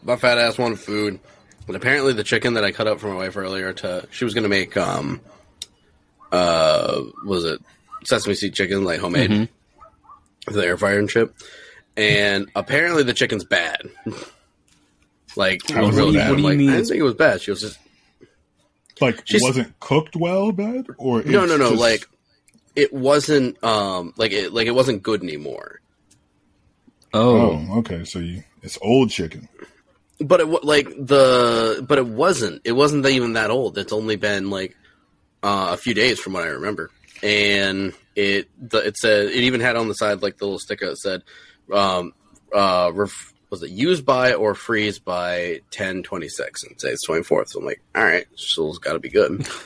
my 0.03 0.17
fat 0.17 0.39
ass 0.39 0.57
wanted 0.59 0.79
food, 0.81 1.21
But 1.67 1.77
apparently 1.77 2.13
the 2.15 2.25
chicken 2.25 2.55
that 2.55 2.65
I 2.65 2.73
cut 2.73 2.87
up 2.87 3.01
for 3.01 3.09
my 3.09 3.17
wife 3.17 3.37
earlier 3.37 3.73
to 3.75 4.07
she 4.11 4.25
was 4.25 4.35
gonna 4.35 4.49
make 4.49 4.77
um, 4.77 5.21
uh, 6.33 7.03
was 7.25 7.45
it 7.45 7.61
sesame 8.05 8.35
seed 8.35 8.55
chicken 8.55 8.85
like 8.85 9.01
homemade 9.01 9.49
with 10.47 10.55
the 10.55 10.65
air 10.65 10.77
fryer 10.77 10.99
and 10.99 11.11
shit, 11.11 11.31
and 11.97 12.49
apparently 12.55 13.03
the 13.03 13.13
chicken's 13.15 13.45
bad. 13.45 13.83
like, 15.37 15.61
How 15.71 15.89
is 15.89 15.97
it 15.97 16.01
really 16.01 16.17
bad? 16.17 16.21
bad. 16.25 16.31
What 16.31 16.37
do 16.37 16.43
you 16.43 16.49
Like, 16.49 16.59
mean 16.59 16.71
I 16.71 16.73
didn't 16.77 16.89
think 16.89 17.01
it 17.01 17.05
was 17.05 17.15
bad. 17.15 17.41
She 17.43 17.51
was 17.51 17.61
just 17.61 17.79
Like, 19.01 19.21
she's- 19.27 19.43
wasn't 19.43 19.79
cooked 19.81 20.17
well, 20.17 20.53
bad? 20.53 20.87
Or 20.97 21.23
no, 21.23 21.45
no, 21.45 21.57
no. 21.57 21.71
just- 21.71 21.81
Like 21.81 22.09
it 22.77 22.93
wasn't 22.93 23.63
um 23.65 24.13
like 24.17 24.33
it 24.33 24.53
like 24.53 24.67
it 24.67 24.75
wasn't 24.75 25.03
good 25.03 25.23
anymore. 25.23 25.81
oh, 27.15 27.79
okay. 27.79 28.05
So 28.05 28.19
you, 28.19 28.43
it's 28.63 28.79
old 28.83 29.11
chicken. 29.11 29.49
But 30.21 30.41
it 30.41 30.49
wa- 30.49 30.61
like 30.63 30.89
the 30.89 31.85
but 31.87 31.99
it 31.99 32.07
wasn't. 32.07 32.63
It 32.65 32.73
wasn't 32.73 33.07
even 33.07 33.35
that 33.35 33.51
old. 33.51 33.79
It's 33.79 33.93
only 33.93 34.17
been 34.17 34.51
like 34.51 34.77
uh, 35.43 35.69
a 35.73 35.77
few 35.77 35.95
days 35.95 36.19
from 36.19 36.33
what 36.33 36.43
I 36.45 36.49
remember. 36.49 36.91
And 37.23 37.95
it 38.15 38.49
the, 38.59 38.79
it 38.79 38.97
said 38.97 39.27
it 39.27 39.35
even 39.37 39.61
had 39.61 39.77
on 39.77 39.89
the 39.89 39.95
side 39.95 40.23
like 40.23 40.39
the 40.39 40.45
little 40.45 40.59
sticker 40.59 40.87
that 40.89 40.97
said 40.99 41.23
um 41.73 42.13
uh 42.55 42.91
ref, 42.95 43.33
was 43.51 43.63
it 43.63 43.71
used 43.71 44.05
by 44.05 44.35
or 44.35 44.55
freeze 44.55 44.99
by 44.99 45.61
ten 45.71 46.03
twenty 46.03 46.29
six 46.29 46.63
and 46.65 46.81
say 46.81 46.91
it's 46.91 47.05
twenty 47.05 47.23
fourth. 47.23 47.51
So 47.51 47.61
I'm 47.61 47.67
like, 47.67 47.81
all 47.95 48.05
right, 48.05 48.27
so 48.35 48.69
it's 48.69 48.79
got 48.79 48.95
to 48.95 48.99
be 48.99 49.11
good. 49.11 49.47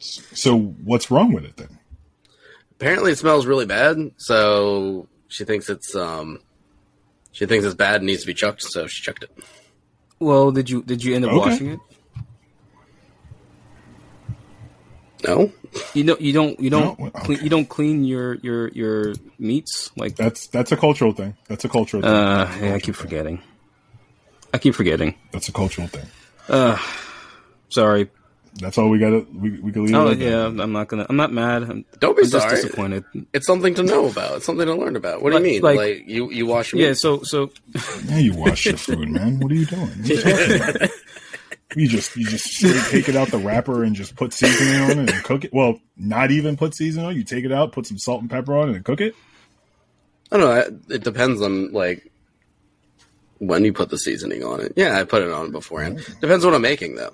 So 0.00 0.56
what's 0.84 1.10
wrong 1.10 1.32
with 1.32 1.44
it 1.44 1.56
then? 1.56 1.77
Apparently, 2.80 3.12
it 3.12 3.18
smells 3.18 3.44
really 3.46 3.66
bad. 3.66 3.96
So 4.18 5.08
she 5.28 5.44
thinks 5.44 5.68
it's 5.68 5.94
um 5.94 6.38
she 7.32 7.44
thinks 7.46 7.64
it's 7.66 7.74
bad 7.74 7.96
and 7.96 8.06
needs 8.06 8.20
to 8.22 8.26
be 8.26 8.34
chucked. 8.34 8.62
So 8.62 8.86
she 8.86 9.02
chucked 9.02 9.24
it. 9.24 9.30
Well, 10.20 10.50
did 10.52 10.70
you 10.70 10.82
did 10.82 11.02
you 11.02 11.14
end 11.14 11.24
up 11.24 11.32
Okay. 11.32 11.38
washing 11.50 11.68
it? 11.68 11.80
No, 15.26 15.50
You 15.94 16.04
don't 16.04 16.20
you 16.20 16.32
don't 16.32 16.60
you 16.60 16.70
don't 16.70 16.96
No? 16.98 17.06
Okay. 17.06 17.20
clean, 17.24 17.40
you 17.42 17.50
don't 17.50 17.68
clean 17.68 18.04
your 18.04 18.34
your 18.36 18.68
your 18.68 19.14
meats 19.40 19.90
like 19.96 20.14
That's 20.14 20.46
that's 20.46 20.70
a 20.70 20.76
cultural 20.76 21.12
thing. 21.12 21.36
That's 21.48 21.64
a 21.64 21.68
cultural 21.68 22.02
thing. 22.02 22.10
uh 22.12 22.44
That's 22.44 22.56
a 22.56 22.60
yeah, 22.60 22.66
I 22.66 22.70
cultural 22.70 22.80
keep 22.80 22.94
thing. 22.94 23.02
forgetting. 23.02 23.42
I 24.54 24.58
keep 24.58 24.74
forgetting. 24.76 25.14
That's 25.32 25.48
a 25.48 25.52
cultural 25.52 25.88
thing. 25.88 26.06
Uh 26.48 26.78
sorry. 27.70 28.10
That's 28.60 28.76
all 28.78 28.88
we 28.90 28.98
got. 28.98 29.10
to 29.10 29.26
We 29.34 29.50
we 29.60 29.70
can 29.72 29.84
leave. 29.86 29.94
it 29.94 29.98
Oh 29.98 30.04
like 30.06 30.18
that. 30.18 30.24
yeah, 30.24 30.46
I'm 30.46 30.72
not 30.72 30.88
gonna 30.88 31.06
I'm 31.08 31.16
not 31.16 31.32
mad. 31.32 31.62
I'm, 31.62 31.84
Don't 32.00 32.16
be 32.16 32.24
I'm 32.24 32.30
just 32.30 32.48
disappointed. 32.48 33.04
it's 33.32 33.46
something 33.46 33.74
to 33.74 33.82
know 33.82 34.06
about. 34.08 34.36
It's 34.38 34.46
something 34.46 34.66
to 34.66 34.74
learn 34.74 34.96
about. 34.96 35.22
What 35.22 35.30
do 35.30 35.38
you 35.38 35.44
mean? 35.44 35.62
like- 35.62 35.76
Like, 35.78 36.04
you 36.08 36.30
you 36.30 36.46
wash 36.46 36.72
your 36.72 36.82
Yeah, 36.82 36.88
meat? 36.88 36.98
so 36.98 37.22
so 37.22 37.50
Yeah, 38.06 38.18
you 38.18 38.34
wash 38.34 38.66
your 38.66 38.76
food, 38.76 39.08
man. 39.10 39.38
What 39.40 39.52
are 39.52 39.54
you 39.54 39.66
doing? 39.66 39.88
What 39.88 40.10
are 40.10 40.14
you 40.14 40.58
talking? 40.58 40.88
You 41.76 41.86
just 41.86 42.16
you 42.16 42.24
just 42.26 42.60
take 42.90 43.10
it 43.10 43.14
out 43.14 43.28
the 43.28 43.36
wrapper 43.38 43.84
and 43.84 43.94
just 43.94 44.16
put 44.16 44.32
seasoning 44.32 44.80
on 44.80 44.90
it 45.06 45.12
and 45.12 45.22
cook 45.22 45.44
it. 45.44 45.52
Well, 45.52 45.78
not 45.98 46.30
even 46.30 46.56
put 46.56 46.74
seasoning 46.74 47.06
on. 47.06 47.14
You 47.14 47.24
take 47.24 47.44
it 47.44 47.52
out, 47.52 47.72
put 47.72 47.84
some 47.86 47.98
salt 47.98 48.22
and 48.22 48.30
pepper 48.30 48.56
on 48.56 48.70
it, 48.70 48.76
and 48.76 48.84
cook 48.86 49.02
it. 49.02 49.14
I 50.32 50.38
don't 50.38 50.46
know. 50.48 50.54
It- 50.88 50.94
It 50.96 51.04
depends 51.04 51.42
on 51.42 51.70
like 51.72 52.10
when 53.36 53.64
you 53.66 53.72
put 53.74 53.90
the 53.90 53.98
seasoning 53.98 54.42
on 54.42 54.60
it. 54.62 54.72
Yeah, 54.76 54.98
I 54.98 55.04
put 55.04 55.22
it 55.22 55.30
on 55.30 55.52
beforehand. 55.52 56.00
Oh. 56.08 56.14
Depends 56.22 56.42
what 56.44 56.54
I'm 56.54 56.62
making 56.62 56.94
though. 56.96 57.12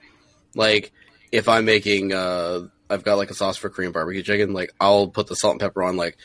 Like 0.55 0.93
if 1.33 1.49
I'm 1.49 1.65
making, 1.65 2.13
uh 2.13 2.69
I've 2.91 3.03
got 3.03 3.17
like 3.17 3.31
a 3.31 3.35
sauce 3.35 3.57
for 3.57 3.71
Korean 3.71 3.93
barbecue 3.93 4.23
chicken. 4.23 4.53
Like 4.53 4.73
I'll 4.81 5.09
put 5.09 5.27
the 5.27 5.35
salt 5.37 5.53
and 5.55 5.61
pepper 5.61 5.83
on 5.83 5.97
like 5.97 6.17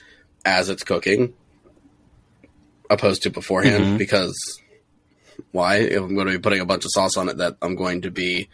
as 0.46 0.70
it's 0.70 0.84
cooking, 0.84 1.34
opposed 2.89 3.24
to 3.24 3.29
beforehand 3.29 3.84
Mhm. 3.84 3.98
because 3.98 4.36
why? 5.51 5.77
If 5.77 6.01
I'm 6.01 6.15
going 6.15 6.27
to 6.27 6.34
be 6.34 6.39
putting 6.39 6.60
a 6.60 6.65
bunch 6.65 6.84
of 6.86 6.91
sauce 6.91 7.15
on 7.18 7.29
it, 7.29 7.38
that 7.38 7.56
I'm 7.62 7.75
going 7.75 8.01
to 8.01 8.12
be 8.12 8.50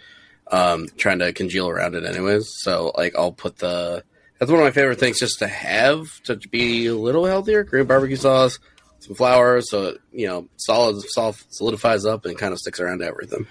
um 0.52 0.88
trying 0.98 1.20
to 1.20 1.34
congeal 1.34 1.68
around 1.70 1.96
it 1.96 2.06
anyways. 2.06 2.46
So 2.62 2.92
like 2.96 3.16
I'll 3.18 3.32
put 3.32 3.58
the 3.58 4.04
that's 4.40 4.52
one 4.52 4.60
of 4.60 4.66
my 4.66 4.72
favorite 4.72 5.00
things 5.00 5.20
just 5.20 5.40
to 5.40 5.48
have 5.48 6.06
to 6.26 6.36
be 6.36 6.86
a 6.88 6.96
little 6.96 7.26
healthier. 7.26 7.64
Korean 7.64 7.88
barbecue 7.88 8.18
sauce, 8.18 8.60
some 9.00 9.16
flour, 9.16 9.62
so 9.62 9.84
it, 9.88 10.02
you 10.12 10.28
know 10.28 10.48
solid, 10.58 11.02
solidifies 11.50 12.06
up 12.06 12.26
and 12.26 12.38
kind 12.38 12.54
of 12.54 12.60
sticks 12.60 12.80
around 12.80 13.00
to 13.00 13.06
everything. 13.06 13.48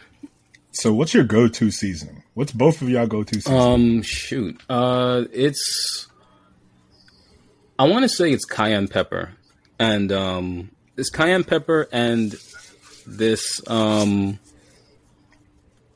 So, 0.74 0.92
what's 0.92 1.14
your 1.14 1.22
go-to 1.22 1.70
season? 1.70 2.24
What's 2.34 2.50
both 2.50 2.82
of 2.82 2.88
y'all 2.88 3.06
go-to 3.06 3.36
season? 3.36 3.54
um 3.54 4.02
shoot. 4.02 4.60
Uh 4.68 5.24
it's 5.32 6.08
I 7.78 7.84
want 7.88 8.02
to 8.02 8.08
say 8.08 8.32
it's 8.32 8.44
cayenne 8.44 8.88
pepper. 8.88 9.32
And 9.78 10.10
um 10.10 10.70
it's 10.96 11.10
cayenne 11.10 11.44
pepper 11.44 11.88
and 11.92 12.34
this 13.06 13.60
um 13.68 14.40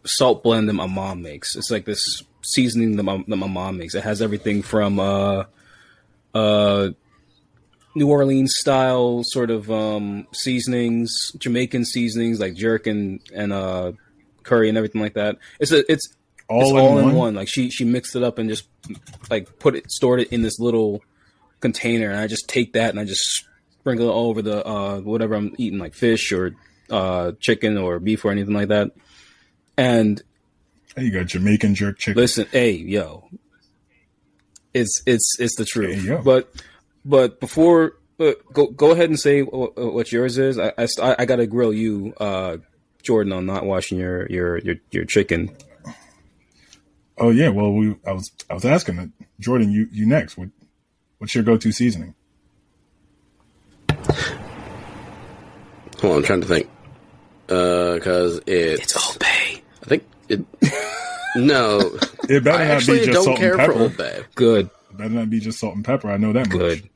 salt 0.07 0.45
blend 0.45 0.69
that 0.69 0.75
my 0.75 0.87
mom 0.87 1.23
makes. 1.23 1.57
It's 1.57 1.73
like 1.73 1.85
this 1.85 2.23
seasoning 2.43 2.97
that 2.97 3.03
my, 3.03 3.23
that 3.27 3.37
my 3.37 3.49
mom 3.49 3.79
makes. 3.79 3.97
It 3.97 4.05
has 4.05 4.23
everything 4.23 4.63
from 4.63 5.01
uh 5.01 5.45
uh 6.35 6.91
New 7.97 8.09
Orleans 8.09 8.55
style 8.57 9.23
sort 9.25 9.51
of 9.51 9.73
um 9.73 10.29
seasonings, 10.33 11.33
Jamaican 11.37 11.85
seasonings 11.85 12.39
like 12.39 12.55
jerk 12.55 12.87
and 12.87 13.21
and 13.35 13.53
uh 13.53 13.93
curry 14.49 14.69
and 14.69 14.79
everything 14.79 15.01
like 15.01 15.15
that. 15.15 15.37
It's 15.61 15.73
a 15.73 15.91
it's 15.91 16.15
all 16.49 16.63
it's 16.63 16.71
in 16.71 16.77
all 16.79 16.95
one. 16.95 17.05
in 17.05 17.15
one. 17.15 17.35
Like 17.35 17.49
she 17.49 17.71
she 17.71 17.85
mixed 17.85 18.17
it 18.17 18.23
up 18.23 18.39
and 18.39 18.49
just 18.49 18.67
like 19.31 19.59
put 19.59 19.77
it 19.77 19.91
stored 19.91 20.21
it 20.21 20.33
in 20.33 20.43
this 20.43 20.59
little 20.59 21.03
container, 21.61 22.11
and 22.11 22.19
I 22.19 22.27
just 22.27 22.49
take 22.49 22.73
that 22.73 22.91
and 22.91 22.99
I 23.01 23.05
just 23.05 23.45
sprinkle 23.81 24.09
it 24.09 24.13
all 24.13 24.31
over 24.31 24.43
the 24.43 24.67
uh 24.67 24.99
whatever 25.01 25.35
I'm 25.35 25.55
eating, 25.59 25.79
like 25.79 25.95
fish 25.95 26.33
or 26.33 26.55
uh 26.91 27.33
chicken 27.41 27.77
or 27.77 27.99
beef 27.99 28.25
or 28.25 28.31
anything 28.31 28.55
like 28.55 28.69
that. 28.69 28.93
And 29.77 30.23
Hey, 30.97 31.05
you 31.05 31.11
got 31.13 31.27
Jamaican 31.27 31.75
jerk 31.75 31.99
chicken. 31.99 32.21
listen, 32.21 32.47
hey 32.51 32.73
yo, 32.73 33.29
it's 34.75 35.03
it's 35.07 35.37
it's 35.39 35.57
the 35.57 35.65
truth. 35.65 36.05
Hey. 36.05 36.19
But 36.25 36.51
but 37.05 37.41
before. 37.41 37.95
But 38.17 38.53
go 38.53 38.67
go 38.67 38.91
ahead 38.91 39.11
and 39.11 39.21
say 39.21 39.43
what, 39.43 39.77
what 39.77 40.11
yours 40.11 40.39
is. 40.39 40.59
I, 40.59 40.73
I, 40.77 41.15
I 41.21 41.25
got 41.25 41.37
to 41.37 41.47
grill 41.47 41.73
you, 41.73 42.15
uh, 42.19 42.57
Jordan, 43.03 43.33
on 43.33 43.47
not 43.47 43.65
washing 43.65 43.99
your 43.99 44.27
your 44.29 44.59
your, 44.59 44.77
your 44.91 45.05
chicken. 45.05 45.55
Oh 47.17 47.31
yeah, 47.31 47.49
well 47.49 47.73
we 47.73 47.97
I 48.07 48.13
was 48.13 48.31
I 48.51 48.55
was 48.55 48.65
asking 48.65 48.97
that 48.97 49.11
Jordan, 49.41 49.71
you 49.73 49.89
you 49.91 50.07
next. 50.07 50.37
What 50.37 50.49
what's 51.19 51.35
your 51.35 51.45
go-to 51.45 51.73
seasoning? 51.73 52.15
Hold 56.01 56.13
on, 56.13 56.19
I'm 56.19 56.23
trying 56.25 56.41
to 56.43 56.47
think. 56.47 56.71
Because 57.47 58.41
it's, 58.47 58.83
It's 58.83 59.07
Old 59.09 59.19
Bay. 59.19 59.63
I 59.83 59.87
think 59.87 60.05
it. 60.29 60.41
no, 61.37 61.81
It 62.29 62.45
better 62.45 62.63
I 62.63 62.69
not 62.75 62.87
be 62.87 63.05
just 63.05 63.25
salt 63.25 63.41
and 63.41 63.59
pepper. 63.59 63.73
Old 63.73 63.97
Bay. 63.97 64.23
Good. 64.35 64.67
It 64.91 64.97
better 64.97 65.11
not 65.11 65.31
be 65.31 65.41
just 65.41 65.59
salt 65.59 65.75
and 65.75 65.85
pepper. 65.85 66.11
I 66.11 66.19
know 66.19 66.33
that 66.33 66.49
much. 66.49 66.57
Good. 66.59 66.91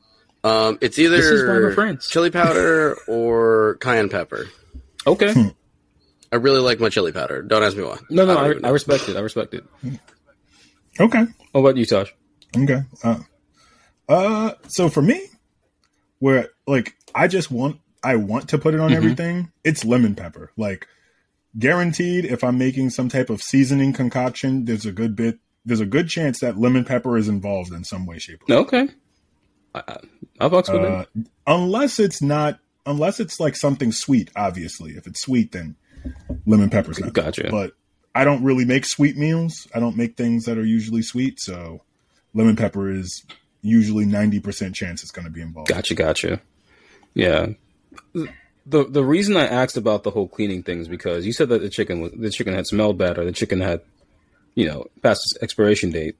Um, 0.44 0.78
it's 0.80 0.97
This 0.97 1.25
is 1.25 1.42
why 1.42 1.49
we're 1.49 1.66
either 1.66 1.75
friends. 1.75 2.09
chili 2.09 2.30
powder 2.30 2.97
or 3.09 3.76
cayenne 3.80 4.09
pepper. 4.09 4.47
Okay. 5.06 5.32
I 6.32 6.36
really 6.36 6.60
like 6.60 6.80
my 6.80 6.88
chili 6.88 7.12
powder. 7.12 7.42
Don't 7.42 7.62
ask 7.62 7.76
me 7.76 7.82
why. 7.84 7.98
No, 8.10 8.24
no, 8.24 8.34
don't 8.34 8.64
I, 8.64 8.68
I 8.68 8.70
respect 8.72 9.08
it. 9.08 9.16
I 9.16 9.20
respect 9.20 9.52
it. 9.54 9.64
Okay. 10.98 11.24
What 11.52 11.60
about 11.60 11.76
you, 11.76 11.84
Tosh? 11.86 12.12
Okay. 12.56 12.80
Uh, 13.04 13.18
uh, 14.08 14.52
so 14.68 14.88
for 14.88 15.02
me, 15.02 15.26
where 16.18 16.48
like 16.66 16.94
I 17.14 17.28
just 17.28 17.50
want 17.50 17.80
I 18.02 18.16
want 18.16 18.48
to 18.50 18.58
put 18.58 18.74
it 18.74 18.80
on 18.80 18.90
Mhm. 18.90 18.96
everything, 18.96 19.52
it's 19.64 19.84
lemon 19.84 20.14
pepper. 20.14 20.52
Like 20.56 20.86
guaranteed, 21.58 22.24
if 22.24 22.42
I'm 22.42 22.58
making 22.58 22.90
some 22.90 23.08
type 23.08 23.30
of 23.30 23.42
seasoning 23.42 23.92
concoction, 23.92 24.64
there's 24.64 24.86
a 24.86 24.92
good 24.92 25.14
bit, 25.14 25.38
there's 25.64 25.80
a 25.80 25.86
good 25.86 26.08
chance 26.08 26.40
that 26.40 26.58
lemon 26.58 26.84
pepper 26.84 27.16
is 27.18 27.28
involved 27.28 27.72
in 27.72 27.84
some 27.84 28.06
way, 28.06 28.18
shape, 28.18 28.40
or 28.48 28.56
Okay. 28.56 28.88
I, 29.74 29.82
I, 29.86 29.96
I'll 30.40 30.50
box 30.50 30.68
with 30.70 30.82
uh, 30.82 31.04
it. 31.14 31.26
unless 31.46 31.98
it's 31.98 32.20
not, 32.22 32.58
unless 32.86 33.20
it's 33.20 33.38
like 33.38 33.54
something 33.56 33.92
sweet. 33.92 34.30
Obviously, 34.34 34.92
if 34.92 35.06
it's 35.06 35.20
sweet, 35.20 35.52
then 35.52 35.76
lemon 36.47 36.71
pepper's 36.71 36.99
not. 37.00 37.12
Gotcha. 37.12 37.49
But 37.50 37.73
I 38.14 38.25
don't 38.25 38.42
really 38.44 38.64
make 38.64 38.85
sweet 38.85 39.16
meals. 39.16 39.66
I 39.75 39.80
don't 39.80 39.97
make 39.97 40.16
things 40.16 40.44
that 40.44 40.59
are 40.59 40.64
usually 40.64 41.02
sweet, 41.02 41.40
so 41.40 41.82
lemon 42.35 42.56
pepper 42.56 42.90
is 42.90 43.25
usually 43.62 44.04
ninety 44.04 44.40
percent 44.40 44.75
chance 44.75 45.02
it's 45.02 45.12
going 45.12 45.25
to 45.26 45.30
be 45.30 45.40
involved. 45.40 45.68
Gotcha, 45.68 45.94
gotcha. 45.94 46.40
Yeah. 47.14 47.49
The 48.14 48.85
the 48.85 49.04
reason 49.04 49.37
I 49.37 49.47
asked 49.47 49.76
about 49.76 50.02
the 50.04 50.11
whole 50.11 50.28
cleaning 50.28 50.62
thing 50.62 50.80
is 50.80 50.88
because 50.88 51.26
you 51.26 51.32
said 51.32 51.49
that 51.49 51.62
the 51.62 51.68
chicken 51.68 52.00
was, 52.00 52.12
the 52.12 52.30
chicken 52.30 52.54
had 52.54 52.66
smelled 52.66 52.97
bad 52.99 53.18
or 53.18 53.25
the 53.25 53.32
chicken 53.32 53.61
had 53.61 53.80
you 54.54 54.66
know, 54.66 54.87
past 55.02 55.23
its 55.25 55.42
expiration 55.42 55.90
date. 55.90 56.14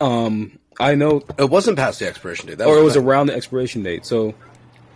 Um, 0.00 0.58
I 0.80 0.96
know, 0.96 1.22
It 1.38 1.48
wasn't 1.50 1.76
past 1.76 2.00
the 2.00 2.08
expiration 2.08 2.48
date. 2.48 2.58
That 2.58 2.66
or 2.66 2.78
it 2.78 2.82
was 2.82 2.96
around 2.96 3.26
the 3.26 3.34
expiration 3.34 3.82
date. 3.84 4.04
So, 4.06 4.34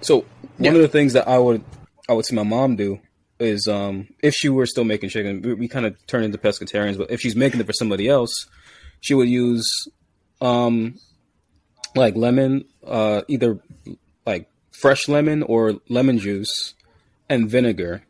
so 0.00 0.18
one 0.18 0.26
Yeah. 0.58 0.70
of 0.72 0.78
the 0.78 0.88
things 0.88 1.12
that 1.12 1.28
I 1.28 1.38
would 1.38 1.62
I 2.08 2.14
would 2.14 2.26
see 2.26 2.34
my 2.34 2.42
mom 2.42 2.76
do 2.76 2.98
is 3.44 3.68
um, 3.68 4.08
if 4.22 4.34
she 4.34 4.48
were 4.48 4.66
still 4.66 4.84
making 4.84 5.10
chicken, 5.10 5.42
we, 5.42 5.54
we 5.54 5.68
kind 5.68 5.86
of 5.86 5.96
turn 6.06 6.24
into 6.24 6.38
pescatarians. 6.38 6.98
But 6.98 7.10
if 7.10 7.20
she's 7.20 7.36
making 7.36 7.60
it 7.60 7.66
for 7.66 7.72
somebody 7.72 8.08
else, 8.08 8.46
she 9.00 9.14
would 9.14 9.28
use 9.28 9.88
um, 10.40 10.96
like 11.94 12.16
lemon, 12.16 12.64
uh, 12.86 13.22
either 13.28 13.58
like 14.26 14.48
fresh 14.72 15.08
lemon 15.08 15.42
or 15.42 15.80
lemon 15.88 16.18
juice 16.18 16.74
and 17.28 17.48
vinegar 17.48 18.02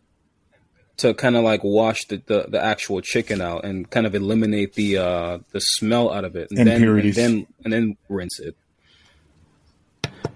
to 0.97 1.15
kind 1.15 1.37
of 1.37 1.43
like 1.43 1.63
wash 1.65 2.05
the, 2.07 2.23
the, 2.27 2.47
the 2.49 2.63
actual 2.63 3.01
chicken 3.01 3.41
out 3.41 3.65
and 3.65 3.91
kind 3.91 4.07
of 4.07 4.15
eliminate 4.15 4.75
the 4.75 4.99
uh, 4.99 5.39
the 5.53 5.61
smell 5.61 6.13
out 6.13 6.25
of 6.25 6.37
it, 6.37 6.49
and 6.51 6.67
then 6.67 6.83
and 6.83 7.15
then 7.15 7.47
and 7.65 7.73
then 7.73 7.97
rinse 8.09 8.39
it. 8.41 8.57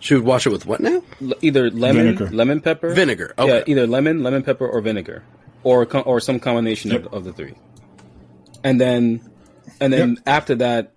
She 0.01 0.15
would 0.15 0.25
wash 0.25 0.47
it 0.47 0.51
with 0.51 0.65
what 0.67 0.81
now? 0.81 1.03
L- 1.21 1.33
either 1.43 1.71
lemon, 1.71 2.15
Vinegar. 2.17 2.31
lemon 2.31 2.61
pepper, 2.61 2.95
Vinegar, 2.95 3.35
Yeah, 3.39 3.65
either 3.67 3.87
lemon, 3.87 4.23
lemon 4.23 4.43
pepper, 4.43 4.67
or 4.69 4.81
vinegar, 4.81 5.25
or 5.65 5.85
co- 5.87 6.01
or 6.01 6.21
some 6.21 6.39
combination 6.39 6.91
Yep. 6.93 7.07
of, 7.07 7.15
of 7.15 7.25
the 7.25 7.33
three. 7.33 7.55
And 8.63 8.81
then, 8.81 9.21
and 9.81 9.93
then 9.93 10.11
Yep. 10.11 10.19
after 10.27 10.55
that, 10.57 10.95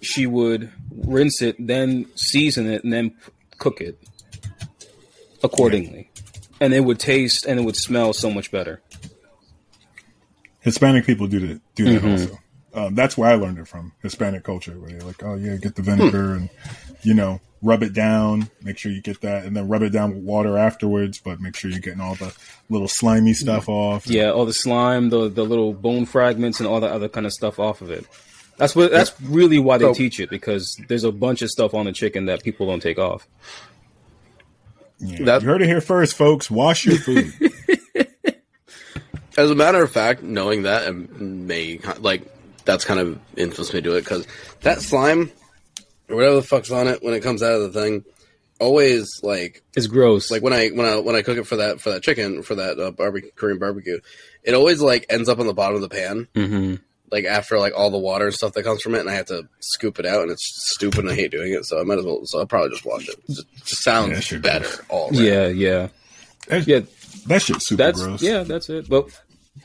she 0.00 0.26
would 0.26 0.70
rinse 0.94 1.42
it, 1.42 1.56
then 1.58 2.06
season 2.14 2.70
it, 2.70 2.84
and 2.84 2.92
then 2.92 3.10
p- 3.10 3.16
cook 3.58 3.80
it 3.80 3.98
accordingly. 5.42 6.10
And 6.60 6.72
it 6.72 6.80
would 6.80 6.98
taste 6.98 7.44
and 7.46 7.58
it 7.60 7.64
would 7.64 7.76
smell 7.76 8.12
so 8.12 8.30
much 8.30 8.50
better. 8.50 8.80
Hispanic 10.60 11.04
people 11.04 11.26
do 11.26 11.40
that. 11.40 11.60
Do 11.74 11.84
that 11.84 12.02
Mm-hmm. 12.02 12.10
also. 12.10 12.38
Um, 12.74 12.94
that's 12.94 13.16
where 13.16 13.30
I 13.30 13.34
learned 13.36 13.58
it 13.58 13.66
from 13.68 13.92
Hispanic 14.02 14.44
culture, 14.44 14.78
where 14.78 14.90
they're 14.90 15.00
like, 15.00 15.22
"Oh 15.22 15.34
yeah, 15.36 15.56
get 15.56 15.76
the 15.76 15.82
vinegar 15.82 16.34
and 16.34 16.50
you 17.06 17.14
know 17.14 17.40
rub 17.62 17.82
it 17.82 17.92
down. 17.94 18.50
Make 18.62 18.76
sure 18.78 18.92
you 18.92 19.00
get 19.00 19.20
that, 19.22 19.44
and 19.44 19.56
then 19.56 19.68
rub 19.68 19.82
it 19.82 19.90
down 19.90 20.14
with 20.14 20.22
water 20.24 20.58
afterwards. 20.58 21.20
But 21.24 21.40
make 21.40 21.56
sure 21.56 21.70
you're 21.70 21.80
getting 21.80 22.00
all 22.00 22.14
the 22.16 22.34
little 22.68 22.88
slimy 22.88 23.32
stuff 23.34 23.68
off. 23.68 24.06
Yeah, 24.06 24.30
all 24.30 24.44
the 24.44 24.52
slime, 24.52 25.08
the 25.10 25.28
the 25.28 25.44
little 25.44 25.72
bone 25.72 26.04
fragments, 26.06 26.60
and 26.60 26.68
all 26.68 26.80
that 26.80 26.90
other 26.90 27.08
kind 27.08 27.24
of 27.26 27.32
stuff 27.32 27.58
off 27.58 27.80
of 27.80 27.90
it. 27.90 28.04
That's 28.58 28.74
what. 28.74 28.90
That's 28.90 29.12
really 29.22 29.58
why 29.58 29.78
they 29.78 29.84
So- 29.86 29.94
teach 29.94 30.18
it 30.20 30.30
because 30.30 30.76
there's 30.88 31.04
a 31.04 31.12
bunch 31.12 31.42
of 31.42 31.50
stuff 31.50 31.74
on 31.74 31.86
the 31.86 31.92
chicken 31.92 32.26
that 32.26 32.42
people 32.42 32.66
don't 32.66 32.80
take 32.82 32.98
off. 32.98 33.26
Yeah. 34.98 35.24
That- 35.26 35.42
you 35.42 35.48
heard 35.48 35.62
it 35.62 35.66
here 35.66 35.80
first, 35.80 36.14
folks. 36.16 36.50
Wash 36.50 36.86
your 36.86 36.98
food. 36.98 37.32
As 39.38 39.50
a 39.50 39.54
matter 39.54 39.82
of 39.82 39.90
fact, 39.92 40.22
knowing 40.22 40.62
that 40.62 40.88
um, 40.88 41.46
may 41.46 41.78
like 42.00 42.22
that's 42.64 42.86
kind 42.86 42.98
of 42.98 43.20
influenced 43.36 43.74
me 43.74 43.80
to 43.80 43.84
do 43.90 43.94
it 43.96 44.00
because 44.02 44.26
that 44.62 44.80
slime 44.80 45.30
or 46.08 46.16
whatever 46.16 46.36
the 46.36 46.42
fuck's 46.42 46.70
on 46.70 46.88
it 46.88 47.02
when 47.02 47.14
it 47.14 47.22
comes 47.22 47.42
out 47.42 47.60
of 47.60 47.72
the 47.72 47.80
thing, 47.80 48.04
always 48.60 49.08
like 49.22 49.62
It's 49.76 49.86
gross. 49.86 50.30
like 50.30 50.42
when 50.42 50.52
I 50.52 50.68
when 50.68 50.86
I 50.86 50.98
when 50.98 51.14
I 51.16 51.22
cook 51.22 51.38
it 51.38 51.46
for 51.46 51.56
that 51.56 51.80
for 51.80 51.90
that 51.90 52.02
chicken 52.02 52.42
for 52.42 52.54
that 52.56 52.78
uh, 52.78 52.90
barbecue 52.90 53.30
Korean 53.34 53.58
barbecue, 53.58 54.00
it 54.42 54.54
always 54.54 54.80
like 54.80 55.06
ends 55.10 55.28
up 55.28 55.38
on 55.38 55.46
the 55.46 55.54
bottom 55.54 55.76
of 55.76 55.82
the 55.82 55.88
pan. 55.88 56.28
hmm 56.34 56.74
Like 57.10 57.24
after 57.24 57.58
like 57.58 57.72
all 57.76 57.90
the 57.90 57.98
water 57.98 58.26
and 58.26 58.34
stuff 58.34 58.52
that 58.54 58.62
comes 58.64 58.82
from 58.82 58.94
it, 58.94 59.00
and 59.00 59.10
I 59.10 59.14
have 59.14 59.26
to 59.26 59.48
scoop 59.60 59.98
it 59.98 60.06
out, 60.06 60.22
and 60.22 60.30
it's 60.30 60.46
stupid. 60.74 61.00
and 61.00 61.10
I 61.10 61.14
hate 61.14 61.30
doing 61.30 61.52
it, 61.52 61.64
so 61.66 61.80
I 61.80 61.84
might 61.84 61.98
as 61.98 62.04
well. 62.04 62.20
So 62.24 62.38
I'll 62.40 62.46
probably 62.46 62.70
just 62.70 62.84
wash 62.86 63.08
it. 63.08 63.16
It 63.28 63.34
just, 63.34 63.46
just 63.64 63.82
sounds 63.84 64.12
Yeah, 64.12 64.20
sure 64.20 64.38
better. 64.40 64.64
does. 64.64 64.82
All 64.88 65.06
around. 65.08 65.24
Yeah, 65.24 65.46
yeah, 65.48 65.88
That, 66.48 66.66
yeah. 66.66 66.80
that 67.26 67.42
shit's 67.42 67.66
super 67.66 67.82
That's 67.82 68.02
gross. 68.02 68.22
yeah, 68.22 68.42
that's 68.42 68.68
it. 68.70 68.88
But 68.88 69.08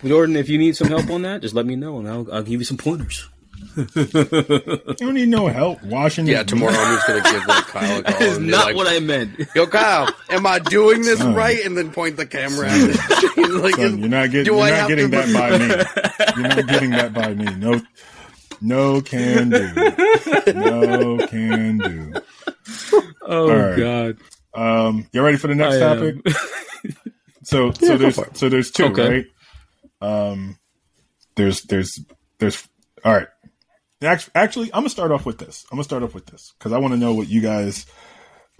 Jordan, 0.05 0.35
if 0.35 0.49
you 0.49 0.57
need 0.57 0.75
some 0.75 0.87
help 0.89 1.09
on 1.09 1.21
that, 1.23 1.41
just 1.41 1.53
let 1.55 1.65
me 1.65 1.75
know 1.75 1.99
and 1.99 2.07
I'll, 2.07 2.31
I'll 2.33 2.43
give 2.43 2.59
you 2.61 2.65
some 2.65 2.77
pointers. 2.77 3.27
You 3.75 4.93
don't 4.95 5.13
need 5.13 5.29
no 5.29 5.47
help 5.47 5.81
washing. 5.83 6.27
Yeah, 6.27 6.43
tomorrow 6.43 6.73
I'm 6.73 6.95
just 6.95 7.07
gonna 7.07 7.21
give 7.31 7.47
like 7.47 7.65
Kyle 7.67 7.99
a 7.99 8.03
call. 8.03 8.13
That 8.13 8.21
is 8.21 8.39
not 8.39 8.65
like, 8.67 8.75
what 8.75 8.87
I 8.87 8.99
meant. 8.99 9.39
Yo, 9.55 9.65
Kyle, 9.67 10.13
am 10.29 10.45
I 10.45 10.59
doing 10.59 11.01
this 11.03 11.19
Son. 11.19 11.33
right? 11.35 11.63
And 11.65 11.77
then 11.77 11.91
point 11.91 12.17
the 12.17 12.25
camera 12.25 12.67
at 12.69 12.89
it. 12.89 12.97
Like, 13.61 13.75
Son, 13.75 13.99
you're 13.99 14.09
not 14.09 14.31
getting. 14.31 14.45
You're 14.53 14.69
not 14.69 14.87
getting 14.87 15.11
to- 15.11 15.17
that 15.17 15.33
by 15.33 15.57
me. 15.57 15.65
You're 16.41 16.47
not 16.55 16.67
getting 16.67 16.89
that 16.91 17.13
by 17.13 17.33
me. 17.33 17.45
No, 17.55 17.81
no 18.61 19.01
can 19.01 19.49
do. 19.49 20.53
No 20.53 21.27
can 21.27 21.77
do. 21.79 22.13
Oh 23.23 23.49
All 23.49 23.55
right. 23.55 23.77
God. 23.77 24.17
Um, 24.53 25.07
you 25.11 25.21
ready 25.21 25.37
for 25.37 25.47
the 25.47 25.55
next 25.55 25.75
I 25.75 25.79
topic? 25.79 26.15
So, 27.43 27.71
so 27.71 27.87
go 27.87 27.97
there's 27.97 28.19
so 28.33 28.49
there's 28.49 28.71
two, 28.71 28.85
Okay. 28.85 29.25
right? 30.01 30.31
Um, 30.31 30.57
there's 31.35 31.61
there's 31.63 31.99
there's 32.39 32.67
all 33.03 33.13
right. 33.13 33.27
Act- 34.01 34.29
Actually, 34.33 34.67
I'm 34.73 34.81
gonna 34.81 34.89
start 34.89 35.11
off 35.11 35.25
with 35.25 35.37
this. 35.37 35.65
I'm 35.71 35.77
gonna 35.77 35.83
start 35.83 36.03
off 36.03 36.13
with 36.13 36.25
this 36.25 36.53
because 36.57 36.71
I 36.71 36.77
want 36.79 36.93
to 36.93 36.99
know 36.99 37.13
what 37.13 37.29
you 37.29 37.41
guys, 37.41 37.85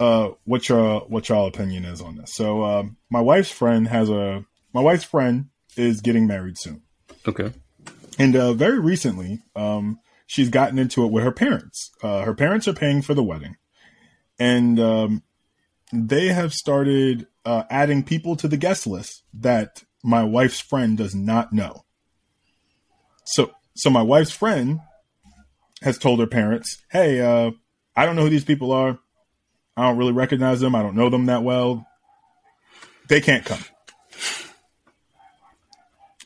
uh, 0.00 0.30
what 0.44 0.68
your 0.68 1.00
what 1.00 1.28
y'all 1.28 1.46
opinion 1.46 1.84
is 1.84 2.00
on 2.00 2.16
this. 2.16 2.34
So, 2.34 2.64
um, 2.64 2.96
my 3.10 3.20
wife's 3.20 3.50
friend 3.50 3.88
has 3.88 4.08
a 4.08 4.44
my 4.72 4.80
wife's 4.80 5.04
friend 5.04 5.46
is 5.76 6.00
getting 6.00 6.26
married 6.26 6.58
soon. 6.58 6.82
Okay. 7.26 7.52
And 8.18 8.36
uh, 8.36 8.52
very 8.52 8.78
recently, 8.78 9.42
um, 9.56 9.98
she's 10.26 10.50
gotten 10.50 10.78
into 10.78 11.04
it 11.04 11.10
with 11.10 11.24
her 11.24 11.32
parents. 11.32 11.90
Uh, 12.02 12.22
her 12.22 12.34
parents 12.34 12.68
are 12.68 12.74
paying 12.74 13.02
for 13.02 13.14
the 13.14 13.22
wedding, 13.22 13.56
and 14.38 14.78
um, 14.78 15.22
they 15.92 16.28
have 16.28 16.52
started 16.52 17.26
uh, 17.44 17.64
adding 17.70 18.04
people 18.04 18.36
to 18.36 18.48
the 18.48 18.56
guest 18.56 18.86
list 18.86 19.22
that 19.34 19.82
my 20.02 20.22
wife's 20.22 20.60
friend 20.60 20.98
does 20.98 21.14
not 21.14 21.52
know. 21.52 21.84
So, 23.24 23.52
so 23.74 23.90
my 23.90 24.02
wife's 24.02 24.32
friend 24.32 24.80
has 25.82 25.98
told 25.98 26.20
her 26.20 26.26
parents, 26.26 26.82
"Hey, 26.90 27.20
uh, 27.20 27.52
I 27.96 28.06
don't 28.06 28.16
know 28.16 28.22
who 28.22 28.30
these 28.30 28.44
people 28.44 28.72
are. 28.72 28.98
I 29.76 29.82
don't 29.88 29.98
really 29.98 30.12
recognize 30.12 30.60
them. 30.60 30.74
I 30.74 30.82
don't 30.82 30.96
know 30.96 31.10
them 31.10 31.26
that 31.26 31.42
well. 31.42 31.86
They 33.08 33.20
can't 33.20 33.44
come." 33.44 33.64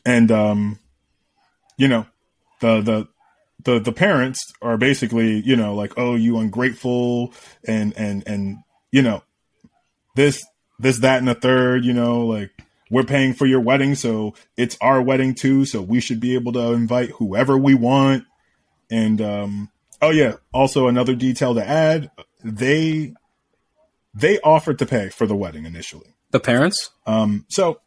And 0.05 0.31
um, 0.31 0.79
you 1.77 1.87
know, 1.87 2.05
the 2.61 2.81
the 2.81 3.07
the 3.63 3.79
the 3.79 3.91
parents 3.91 4.53
are 4.61 4.77
basically, 4.77 5.41
you 5.41 5.55
know, 5.55 5.75
like, 5.75 5.93
oh, 5.97 6.15
you 6.15 6.37
ungrateful 6.37 7.33
and 7.67 7.93
and 7.97 8.23
and 8.25 8.57
you 8.91 9.01
know, 9.01 9.23
this 10.15 10.43
this 10.79 10.99
that 10.99 11.19
and 11.19 11.27
the 11.27 11.35
third, 11.35 11.83
you 11.83 11.93
know, 11.93 12.25
like 12.25 12.51
we're 12.89 13.03
paying 13.03 13.33
for 13.33 13.45
your 13.45 13.59
wedding, 13.59 13.95
so 13.95 14.33
it's 14.55 14.77
our 14.79 15.01
wedding 15.01 15.35
too, 15.35 15.65
so 15.65 15.81
we 15.81 15.99
should 15.99 16.19
be 16.19 16.35
able 16.35 16.53
to 16.53 16.71
invite 16.71 17.09
whoever 17.11 17.57
we 17.57 17.75
want. 17.75 18.23
And 18.89 19.21
um 19.21 19.69
oh 20.01 20.09
yeah, 20.11 20.33
also 20.53 20.87
another 20.87 21.15
detail 21.15 21.55
to 21.55 21.67
add, 21.67 22.11
they 22.43 23.13
they 24.13 24.39
offered 24.39 24.79
to 24.79 24.85
pay 24.85 25.09
for 25.09 25.25
the 25.27 25.35
wedding 25.35 25.65
initially. 25.65 26.15
The 26.31 26.39
parents? 26.39 26.91
Um, 27.05 27.45
so 27.49 27.79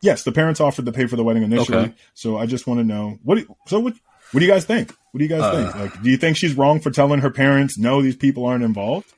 yes, 0.00 0.22
the 0.24 0.32
parents 0.32 0.60
offered 0.60 0.86
to 0.86 0.92
pay 0.92 1.06
for 1.06 1.16
the 1.16 1.24
wedding 1.24 1.42
initially. 1.42 1.78
Okay. 1.78 1.94
So 2.14 2.36
I 2.38 2.46
just 2.46 2.66
want 2.66 2.80
to 2.80 2.84
know 2.84 3.18
what. 3.22 3.36
Do 3.36 3.40
you, 3.42 3.56
so 3.66 3.80
what? 3.80 3.94
What 4.32 4.40
do 4.40 4.46
you 4.46 4.52
guys 4.52 4.64
think? 4.64 4.94
What 5.10 5.18
do 5.18 5.24
you 5.24 5.28
guys 5.28 5.42
Uh, 5.42 5.52
think? 5.72 5.74
Like, 5.74 6.02
do 6.02 6.08
you 6.10 6.16
think 6.16 6.38
she's 6.38 6.54
wrong 6.54 6.80
for 6.80 6.90
telling 6.90 7.20
her 7.20 7.30
parents 7.30 7.76
no, 7.78 8.00
these 8.00 8.16
people 8.16 8.46
aren't 8.46 8.64
involved, 8.64 9.12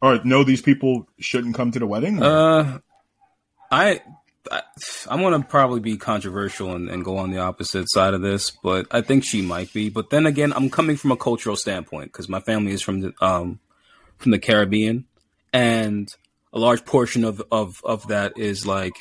or 0.00 0.20
no, 0.24 0.44
these 0.44 0.62
people 0.62 1.08
shouldn't 1.18 1.56
come 1.56 1.72
to 1.72 1.80
the 1.80 1.86
wedding? 1.86 2.22
Uh, 2.22 2.78
I, 3.72 4.02
I 4.50 4.62
I'm 5.08 5.20
gonna 5.20 5.42
probably 5.42 5.80
be 5.80 5.96
controversial 5.96 6.74
and, 6.74 6.88
and 6.88 7.04
go 7.04 7.18
on 7.18 7.30
the 7.30 7.38
opposite 7.38 7.90
side 7.90 8.14
of 8.14 8.22
this, 8.22 8.50
but 8.50 8.86
I 8.90 9.00
think 9.00 9.24
she 9.24 9.42
might 9.42 9.72
be. 9.72 9.88
But 9.90 10.10
then 10.10 10.26
again, 10.26 10.52
I'm 10.52 10.70
coming 10.70 10.96
from 10.96 11.12
a 11.12 11.16
cultural 11.16 11.56
standpoint 11.56 12.12
because 12.12 12.28
my 12.28 12.40
family 12.40 12.72
is 12.72 12.82
from 12.82 13.00
the 13.00 13.12
um 13.20 13.60
from 14.18 14.32
the 14.32 14.38
Caribbean, 14.38 15.06
and 15.52 16.08
a 16.52 16.58
large 16.58 16.84
portion 16.84 17.24
of 17.24 17.42
of 17.50 17.80
of 17.84 18.08
that 18.08 18.32
is 18.36 18.66
like 18.66 18.94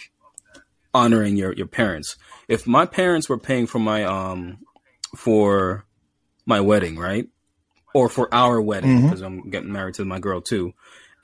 honoring 0.93 1.37
your 1.37 1.53
your 1.53 1.67
parents. 1.67 2.17
If 2.47 2.67
my 2.67 2.85
parents 2.85 3.29
were 3.29 3.37
paying 3.37 3.67
for 3.67 3.79
my 3.79 4.03
um 4.03 4.59
for 5.15 5.85
my 6.45 6.59
wedding, 6.61 6.97
right? 6.97 7.27
Or 7.93 8.07
for 8.09 8.33
our 8.33 8.61
wedding, 8.61 9.03
because 9.03 9.21
I'm 9.21 9.49
getting 9.49 9.71
married 9.71 9.95
to 9.95 10.05
my 10.05 10.19
girl 10.19 10.41
too. 10.41 10.73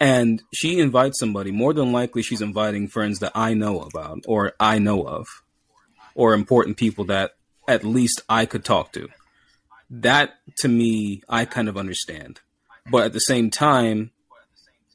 And 0.06 0.44
she 0.54 0.80
invites 0.80 1.18
somebody, 1.20 1.50
more 1.50 1.74
than 1.74 1.91
likely 1.91 2.22
she's 2.22 2.41
inviting 2.41 2.88
friends 2.88 3.18
that 3.22 3.32
I 3.34 3.56
know 3.56 3.80
about 3.80 4.20
or 4.28 4.54
I 4.60 4.78
know 4.78 5.02
of 5.02 5.26
or 6.13 6.36
important 6.36 6.78
people 6.78 7.06
that 7.06 7.32
at 7.68 7.84
least 7.84 8.22
I 8.30 8.46
could 8.46 8.63
talk 8.63 8.91
to. 8.91 9.10
That 9.89 10.36
to 10.60 10.68
me, 10.68 11.24
I 11.28 11.46
kind 11.46 11.68
of 11.68 11.76
understand. 11.76 12.39
But 12.91 13.06
at 13.06 13.13
the 13.13 13.20
same 13.20 13.50
time, 13.50 14.12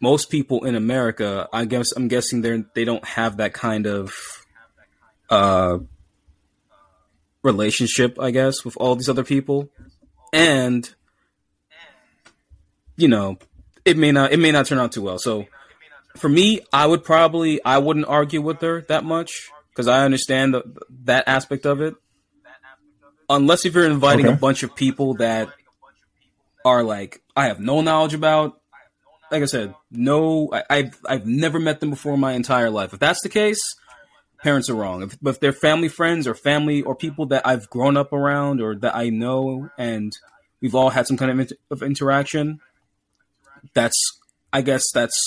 most 0.00 0.30
people 0.30 0.64
in 0.64 0.76
America, 0.76 1.48
I 1.52 1.64
guess 1.64 1.90
I'm 1.90 2.06
guessing 2.06 2.42
they 2.42 2.62
they 2.76 2.84
don't 2.84 3.04
have 3.04 3.38
that 3.38 3.52
kind 3.52 3.88
of 3.88 4.14
uh 5.28 5.78
relationship, 7.42 8.16
I 8.20 8.30
guess, 8.30 8.64
with 8.64 8.76
all 8.76 8.94
these 8.94 9.08
other 9.08 9.24
people. 9.24 9.70
And 10.32 10.88
you 12.96 13.08
know, 13.08 13.38
it 13.84 13.96
may 13.96 14.12
not 14.12 14.32
it 14.32 14.38
may 14.38 14.52
not 14.52 14.66
turn 14.66 14.78
out 14.78 14.92
too 14.92 15.02
well. 15.02 15.18
So 15.18 15.46
for 16.16 16.28
me, 16.28 16.60
I 16.72 16.86
would 16.86 17.04
probably 17.04 17.64
I 17.64 17.78
wouldn't 17.78 18.06
argue 18.06 18.40
with 18.40 18.60
her 18.62 18.82
that 18.88 19.04
much 19.04 19.50
because 19.70 19.86
I 19.88 20.04
understand 20.04 20.54
the, 20.54 20.62
that 21.04 21.24
aspect 21.26 21.66
of 21.66 21.80
it. 21.80 21.94
unless 23.28 23.64
if 23.64 23.74
you're 23.74 23.86
inviting 23.86 24.26
Okay. 24.26 24.34
a 24.34 24.38
bunch 24.38 24.62
of 24.62 24.74
people 24.74 25.14
that 25.14 25.48
are 26.64 26.82
like 26.82 27.22
I 27.36 27.46
have 27.46 27.60
no 27.60 27.80
knowledge 27.80 28.14
about. 28.14 28.56
Like 29.30 29.42
I 29.42 29.46
said, 29.46 29.74
no, 29.92 30.48
I, 30.52 30.64
I've 30.68 30.98
I've 31.08 31.26
never 31.26 31.60
met 31.60 31.78
them 31.78 31.90
before 31.90 32.14
in 32.14 32.20
my 32.20 32.32
entire 32.32 32.68
life. 32.68 32.92
If 32.92 32.98
that's 32.98 33.22
the 33.22 33.28
case, 33.28 33.60
parents 34.42 34.68
are 34.68 34.74
wrong. 34.74 35.04
If, 35.04 35.16
but 35.22 35.30
if 35.36 35.40
they're 35.40 35.52
family 35.52 35.88
friends 35.88 36.26
or 36.26 36.34
family 36.34 36.82
or 36.82 36.96
people 36.96 37.26
that 37.26 37.46
I've 37.46 37.70
grown 37.70 37.96
up 37.96 38.12
around 38.12 38.60
or 38.60 38.74
that 38.76 38.96
I 38.96 39.10
know 39.10 39.70
and 39.78 40.12
we've 40.60 40.74
all 40.74 40.90
had 40.90 41.06
some 41.06 41.16
kind 41.16 41.30
of, 41.30 41.38
inter- 41.38 41.56
of 41.70 41.82
interaction, 41.84 42.58
that's 43.74 44.18
I 44.52 44.62
guess 44.62 44.90
that's 44.92 45.20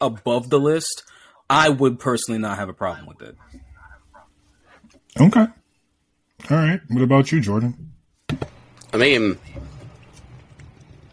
above 0.00 0.50
the 0.50 0.60
list. 0.60 1.02
I 1.50 1.68
would 1.68 1.98
personally 1.98 2.38
not 2.38 2.58
have 2.58 2.68
a 2.68 2.74
problem 2.74 3.06
with 3.06 3.22
it. 3.22 3.36
Okay. 5.20 5.46
All 6.50 6.56
right. 6.56 6.80
What 6.88 7.02
about 7.02 7.32
you, 7.32 7.40
Jordan? 7.40 7.92
I 8.92 8.96
mean, 8.96 9.38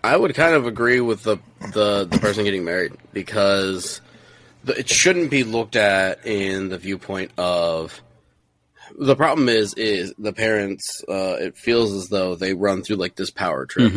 I 0.04 0.16
would 0.16 0.36
kind 0.36 0.56
of 0.56 0.68
agree 0.68 1.02
with 1.02 1.24
the 1.24 1.38
the, 1.74 2.06
the 2.06 2.20
person 2.20 2.44
getting 2.44 2.64
married 2.64 2.94
because 3.12 4.02
the, 4.64 4.78
it 4.78 4.90
shouldn't 4.90 5.32
be 5.32 5.44
looked 5.44 5.76
at 5.76 6.26
in 6.26 6.70
the 6.70 6.78
viewpoint 6.78 7.32
of 7.38 8.02
the 8.98 9.16
problem 9.16 9.50
is 9.50 9.74
is 9.74 10.14
the 10.18 10.34
parents. 10.34 11.04
Uh, 11.10 11.38
it 11.40 11.58
feels 11.58 11.94
as 11.94 12.08
though 12.10 12.36
they 12.36 12.54
run 12.54 12.84
through 12.84 12.98
like 12.98 13.16
this 13.16 13.32
power 13.32 13.66
trip. 13.66 13.92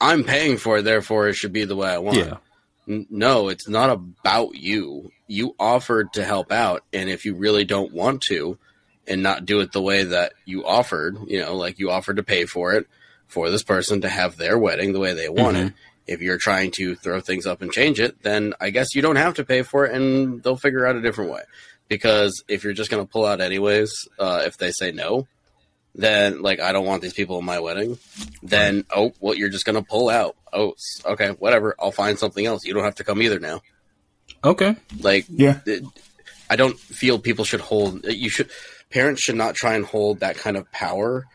I'm 0.00 0.24
paying 0.24 0.56
for 0.58 0.78
it, 0.78 0.82
therefore 0.82 1.28
it 1.28 1.34
should 1.34 1.52
be 1.52 1.64
the 1.64 1.76
way 1.76 1.90
I 1.90 1.98
want. 1.98 2.18
Yeah. 2.18 2.36
No, 2.86 3.48
it's 3.48 3.68
not 3.68 3.90
about 3.90 4.54
you. 4.54 5.10
You 5.26 5.56
offered 5.58 6.12
to 6.12 6.24
help 6.24 6.52
out, 6.52 6.84
and 6.92 7.10
if 7.10 7.24
you 7.24 7.34
really 7.34 7.64
don't 7.64 7.92
want 7.92 8.22
to, 8.28 8.58
and 9.08 9.22
not 9.22 9.46
do 9.46 9.60
it 9.60 9.72
the 9.72 9.82
way 9.82 10.04
that 10.04 10.32
you 10.44 10.66
offered, 10.66 11.16
you 11.26 11.40
know, 11.40 11.56
like 11.56 11.78
you 11.78 11.90
offered 11.90 12.16
to 12.16 12.22
pay 12.22 12.44
for 12.44 12.74
it 12.74 12.86
for 13.28 13.50
this 13.50 13.62
person 13.62 14.00
to 14.02 14.08
have 14.08 14.36
their 14.36 14.58
wedding 14.58 14.92
the 14.92 15.00
way 15.00 15.14
they 15.14 15.28
want 15.28 15.56
it. 15.56 15.72
If 16.06 16.20
you're 16.20 16.38
trying 16.38 16.70
to 16.72 16.94
throw 16.94 17.20
things 17.20 17.46
up 17.46 17.62
and 17.62 17.72
change 17.72 17.98
it, 17.98 18.22
then 18.22 18.54
I 18.60 18.70
guess 18.70 18.94
you 18.94 19.02
don't 19.02 19.16
have 19.16 19.34
to 19.34 19.44
pay 19.44 19.62
for 19.62 19.86
it, 19.86 19.94
and 19.94 20.42
they'll 20.42 20.56
figure 20.56 20.86
out 20.86 20.94
a 20.94 21.02
different 21.02 21.32
way. 21.32 21.42
Because 21.88 22.44
if 22.46 22.62
you're 22.62 22.72
just 22.72 22.90
going 22.90 23.04
to 23.04 23.10
pull 23.10 23.24
out 23.24 23.40
anyways, 23.40 24.08
uh, 24.18 24.42
if 24.44 24.56
they 24.56 24.70
say 24.70 24.92
no, 24.92 25.26
then 25.98 26.42
like 26.42 26.60
I 26.60 26.72
don't 26.72 26.84
want 26.86 27.02
these 27.02 27.14
people 27.14 27.38
in 27.38 27.44
my 27.44 27.58
wedding, 27.58 27.98
then 28.42 28.84
oh 28.94 29.12
well 29.20 29.34
you're 29.34 29.48
just 29.48 29.64
gonna 29.64 29.82
pull 29.82 30.08
out. 30.08 30.36
Oh 30.52 30.74
okay, 31.04 31.30
whatever. 31.30 31.74
I'll 31.80 31.90
find 31.90 32.18
something 32.18 32.44
else. 32.46 32.64
You 32.64 32.74
don't 32.74 32.84
have 32.84 32.96
to 32.96 33.04
come 33.04 33.20
either 33.22 33.40
now. 33.40 33.62
Okay. 34.44 34.76
Like 35.00 35.26
Yeah. 35.28 35.60
it- 35.66 35.84
I 36.48 36.54
don't 36.54 36.78
feel 36.78 37.18
people 37.18 37.44
should 37.44 37.60
hold. 37.60 38.04
You 38.04 38.28
should 38.30 38.50
parents 38.90 39.20
should 39.22 39.34
not 39.34 39.56
try 39.56 39.74
and 39.74 39.84
hold 39.84 40.20
that 40.20 40.36
kind 40.36 40.56
of 40.56 40.70
power 40.70 41.26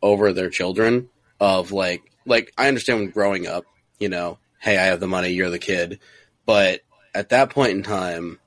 over 0.00 0.32
their 0.32 0.50
children. 0.50 1.08
Of 1.40 1.72
like 1.72 2.02
like 2.26 2.52
I 2.56 2.68
understand 2.68 3.00
when 3.00 3.10
growing 3.10 3.46
up, 3.48 3.64
you 3.98 4.08
know, 4.08 4.38
hey 4.60 4.78
I 4.78 4.84
have 4.84 5.00
the 5.00 5.08
money, 5.08 5.30
you're 5.30 5.50
the 5.50 5.58
kid, 5.58 5.98
but 6.46 6.82
at 7.14 7.30
that 7.30 7.50
point 7.50 7.72
in 7.72 7.82
time, 7.82 8.38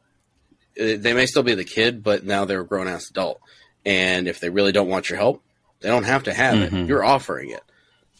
eh, 0.77 0.95
they 0.97 1.13
may 1.13 1.25
still 1.25 1.43
be 1.43 1.55
the 1.55 1.65
kid, 1.65 2.01
but 2.03 2.23
now 2.23 2.45
they're 2.45 2.61
a 2.61 2.65
grown 2.65 2.87
ass 2.87 3.09
adult. 3.09 3.41
And 3.85 4.27
if 4.29 4.39
they 4.39 4.49
really 4.49 4.71
don't 4.71 4.87
want 4.87 5.09
your 5.09 5.17
help, 5.19 5.43
they 5.81 5.89
don't 5.89 6.03
have 6.03 6.23
to 6.23 6.33
have 6.33 6.59
it. 6.61 6.71
Mhm. 6.73 6.87
You're 6.87 7.03
offering 7.03 7.49
it. 7.51 7.61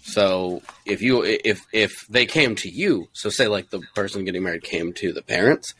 So 0.04 0.62
if 0.86 1.02
you 1.02 1.24
if 1.24 1.66
if 1.74 2.06
they 2.08 2.26
came 2.26 2.56
to 2.58 2.70
you, 2.70 3.08
so 3.14 3.30
say 3.30 3.48
like 3.48 3.70
the 3.72 3.82
person 3.96 4.24
getting 4.26 4.44
married 4.44 4.64
came 4.64 4.94
to 4.94 5.12
the 5.14 5.22
parents, 5.24 5.74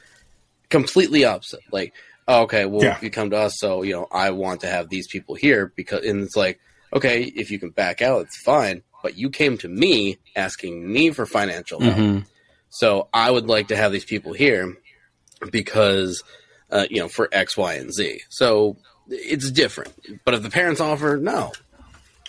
completely 0.70 1.26
opposite. 1.26 1.60
Like, 1.72 1.94
oh, 2.28 2.42
okay, 2.44 2.66
well 2.66 2.84
Yeah. 2.84 2.98
you 3.02 3.12
come 3.12 3.30
to 3.30 3.38
us, 3.38 3.54
so 3.60 3.84
you 3.84 3.94
know 3.94 4.08
I 4.12 4.32
want 4.32 4.62
to 4.62 4.68
have 4.68 4.90
these 4.90 5.08
people 5.08 5.36
here 5.36 5.72
because, 5.76 6.04
and 6.06 6.24
it's 6.24 6.36
like, 6.36 6.60
okay, 6.94 7.24
if 7.24 7.52
you 7.52 7.60
can 7.60 7.70
back 7.70 8.02
out, 8.02 8.22
it's 8.22 8.38
fine. 8.42 8.82
But 9.04 9.16
you 9.18 9.30
came 9.30 9.58
to 9.60 9.68
me 9.68 10.18
asking 10.36 10.92
me 10.92 11.12
for 11.12 11.28
financial 11.28 11.80
help. 11.80 11.96
Mhm. 11.98 12.26
So 12.72 13.08
I 13.14 13.30
would 13.30 13.46
like 13.46 13.68
to 13.68 13.76
have 13.76 13.92
these 13.92 14.06
people 14.06 14.34
here 14.34 14.76
because, 15.52 16.24
uh, 16.72 16.88
you 16.90 17.00
know, 17.00 17.08
for 17.08 17.30
X, 17.32 17.56
Y, 17.56 17.74
and 17.76 17.94
Z. 17.94 18.22
So 18.30 18.78
it's 19.08 19.52
different. 19.52 19.94
But 20.26 20.34
if 20.34 20.42
the 20.42 20.50
parents 20.50 20.82
offer, 20.82 21.18
no. 21.18 21.52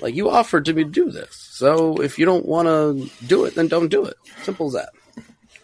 Like 0.00 0.14
you 0.14 0.28
offered 0.30 0.64
to 0.66 0.72
me 0.74 0.84
to 0.84 0.90
do 0.90 1.10
this. 1.10 1.34
So 1.52 1.96
if 2.02 2.18
you 2.18 2.26
don't 2.26 2.44
want 2.46 2.66
to 2.68 3.10
do 3.26 3.44
it, 3.46 3.54
then 3.54 3.68
don't 3.68 3.88
do 3.88 4.04
it. 4.04 4.16
Simple 4.42 4.66
as 4.68 4.72
that. 4.74 4.90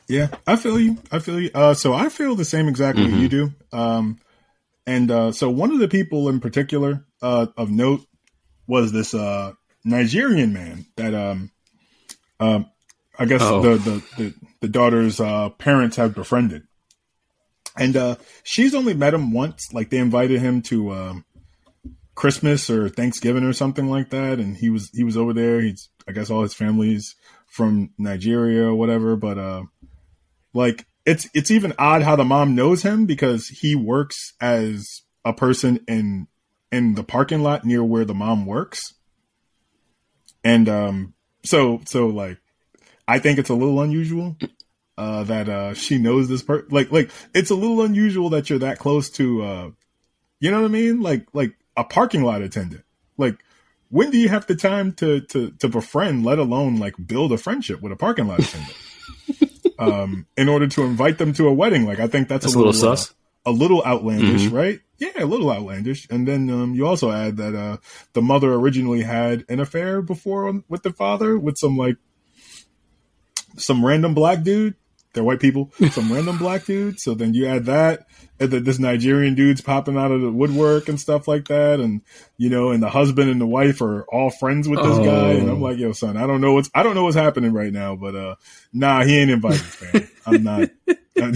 Yeah, 0.08 0.28
I 0.46 0.56
feel 0.56 0.78
you. 0.80 0.98
I 1.10 1.18
feel 1.18 1.40
you. 1.40 1.50
Uh, 1.54 1.74
so 1.74 1.92
I 1.94 2.08
feel 2.08 2.34
the 2.34 2.44
same 2.44 2.68
exactly 2.68 3.04
Mm-hmm. 3.04 3.18
you 3.18 3.28
do. 3.28 3.52
Um, 3.72 4.18
and 4.86 5.10
uh, 5.10 5.32
so 5.32 5.48
one 5.50 5.70
of 5.70 5.78
the 5.78 5.88
people 5.88 6.28
in 6.28 6.40
particular 6.40 7.04
uh, 7.22 7.46
of 7.56 7.70
note 7.70 8.00
was 8.66 8.90
this 8.92 9.14
uh, 9.14 9.52
Nigerian 9.84 10.52
man 10.52 10.86
that 10.96 11.14
um, 11.14 11.50
um, 12.40 12.66
I 13.18 13.26
guess 13.26 13.42
Oh. 13.42 13.60
the, 13.62 13.76
the, 13.76 14.02
the 14.16 14.34
the 14.62 14.68
daughter's 14.68 15.18
uh, 15.20 15.50
parents 15.50 15.96
have 15.96 16.14
befriended, 16.14 16.62
and 17.76 17.96
uh, 17.96 18.16
she's 18.44 18.74
only 18.74 18.94
met 18.94 19.12
him 19.14 19.32
once. 19.32 19.72
Like 19.72 19.90
they 19.90 19.98
invited 19.98 20.40
him 20.40 20.62
to 20.62 20.92
um, 20.92 21.24
Christmas 22.14 22.68
or 22.68 22.88
Thanksgiving 22.88 23.44
or 23.44 23.52
something 23.52 23.88
like 23.88 24.10
that, 24.10 24.38
and 24.38 24.56
he 24.56 24.70
was 24.70 24.90
he 24.90 25.04
was 25.04 25.16
over 25.16 25.32
there. 25.32 25.60
He's 25.60 25.88
I 26.06 26.12
guess 26.12 26.30
all 26.30 26.42
his 26.42 26.54
family's 26.54 27.14
from 27.46 27.90
Nigeria 27.98 28.64
or 28.64 28.74
whatever, 28.74 29.16
but 29.16 29.38
uh, 29.38 29.62
like 30.52 30.86
it's 31.06 31.28
it's 31.34 31.50
even 31.50 31.72
odd 31.78 32.02
how 32.02 32.16
the 32.16 32.24
mom 32.24 32.54
knows 32.54 32.82
him 32.82 33.06
because 33.06 33.48
he 33.48 33.74
works 33.74 34.34
as 34.40 35.02
a 35.24 35.32
person 35.32 35.80
in 35.88 36.28
in 36.70 36.94
the 36.94 37.04
parking 37.04 37.42
lot 37.42 37.64
near 37.64 37.82
where 37.82 38.04
the 38.04 38.14
mom 38.14 38.46
works, 38.46 38.94
and 40.44 40.68
um, 40.68 41.14
so 41.44 41.80
so 41.86 42.06
like 42.06 42.38
I 43.08 43.18
think 43.18 43.38
it's 43.38 43.50
a 43.50 43.54
little 43.54 43.80
unusual 43.80 44.36
uh, 44.98 45.24
that 45.24 45.48
uh, 45.48 45.74
she 45.74 45.98
knows 45.98 46.28
this 46.28 46.42
person. 46.42 46.68
Like 46.70 46.92
like 46.92 47.10
it's 47.34 47.50
a 47.50 47.54
little 47.54 47.82
unusual 47.82 48.30
that 48.30 48.50
you're 48.50 48.58
that 48.60 48.78
close 48.78 49.10
to 49.12 49.42
uh, 49.42 49.70
you 50.40 50.50
know 50.50 50.60
what 50.60 50.66
I 50.66 50.72
mean? 50.72 51.00
Like 51.00 51.26
like 51.32 51.54
a 51.76 51.84
parking 51.84 52.22
lot 52.22 52.42
attendant. 52.42 52.84
Like 53.16 53.36
when 53.90 54.10
do 54.10 54.18
you 54.18 54.28
have 54.28 54.46
the 54.46 54.54
time 54.56 54.92
to 54.94 55.20
to 55.20 55.50
to 55.58 55.68
befriend, 55.68 56.24
let 56.24 56.38
alone 56.38 56.76
like 56.76 56.94
build 57.06 57.32
a 57.32 57.38
friendship 57.38 57.80
with 57.82 57.92
a 57.92 57.96
parking 57.96 58.26
lot 58.26 58.40
attendant? 58.40 58.76
um, 59.78 60.26
in 60.36 60.48
order 60.48 60.66
to 60.68 60.82
invite 60.82 61.18
them 61.18 61.32
to 61.34 61.48
a 61.48 61.52
wedding, 61.52 61.86
like 61.86 61.98
I 62.00 62.06
think 62.06 62.28
that's, 62.28 62.44
That's 62.44 62.54
a 62.54 62.58
a 62.58 62.60
little, 62.60 62.72
little 62.72 62.96
sus. 62.96 63.10
uh, 63.10 63.50
a 63.50 63.52
little 63.52 63.82
outlandish, 63.84 64.42
Mhm. 64.48 64.52
right? 64.52 64.80
Yeah, 64.98 65.24
a 65.24 65.26
little 65.26 65.50
outlandish. 65.50 66.06
And 66.10 66.28
then 66.28 66.48
um, 66.48 66.74
you 66.74 66.86
also 66.86 67.10
add 67.10 67.36
that 67.38 67.54
uh, 67.56 67.78
the 68.12 68.22
mother 68.22 68.52
originally 68.54 69.02
had 69.02 69.44
an 69.48 69.58
affair 69.58 70.00
before 70.00 70.62
with 70.68 70.84
the 70.84 70.92
father 70.92 71.36
with 71.38 71.58
some 71.58 71.76
like 71.76 71.96
some 73.56 73.84
random 73.84 74.14
black 74.14 74.42
dude. 74.42 74.74
They're 75.14 75.22
white 75.24 75.40
people, 75.40 75.70
some 75.90 76.10
random 76.10 76.38
black 76.38 76.64
dude. 76.64 76.98
So 76.98 77.14
then 77.14 77.34
you 77.34 77.46
add 77.46 77.66
that, 77.66 78.06
and 78.40 78.50
then 78.50 78.64
this 78.64 78.78
Nigerian 78.78 79.34
dude's 79.34 79.60
popping 79.60 79.96
out 79.98 80.10
of 80.10 80.22
the 80.22 80.30
woodwork 80.32 80.88
and 80.88 80.98
stuff 80.98 81.28
like 81.28 81.48
that, 81.48 81.80
and 81.80 82.00
you 82.38 82.48
know, 82.48 82.70
and 82.70 82.82
the 82.82 82.88
husband 82.88 83.28
and 83.30 83.40
the 83.40 83.46
wife 83.46 83.82
are 83.82 84.04
all 84.04 84.30
friends 84.30 84.68
with 84.68 84.82
this 84.82 84.98
guy, 85.06 85.32
and 85.32 85.50
I'm 85.50 85.60
Oh. 85.60 85.64
like, 85.66 85.78
yo, 85.78 85.92
son, 85.92 86.16
I 86.16 86.26
don't 86.26 86.40
know 86.40 86.54
what's 86.54 86.70
I 86.74 86.82
don't 86.82 86.94
know 86.94 87.04
what's 87.04 87.16
happening 87.16 87.52
right 87.52 87.72
now, 87.72 87.94
but 87.94 88.14
uh, 88.14 88.34
nah, 88.72 89.04
he 89.04 89.18
ain't 89.18 89.30
invited, 89.30 89.62
man. 89.92 90.08
I'm 90.26 90.42
not. 90.42 90.70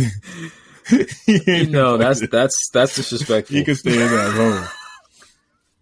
he 1.26 1.40
ain't 1.46 1.70
No, 1.70 1.96
that's 1.98 2.26
that's 2.28 2.70
that's 2.72 2.96
disrespectful. 2.96 3.56
He 3.56 3.64
can 3.64 3.74
stay 3.74 3.90
his 3.90 4.12
ass 4.12 4.34
home. 4.34 4.68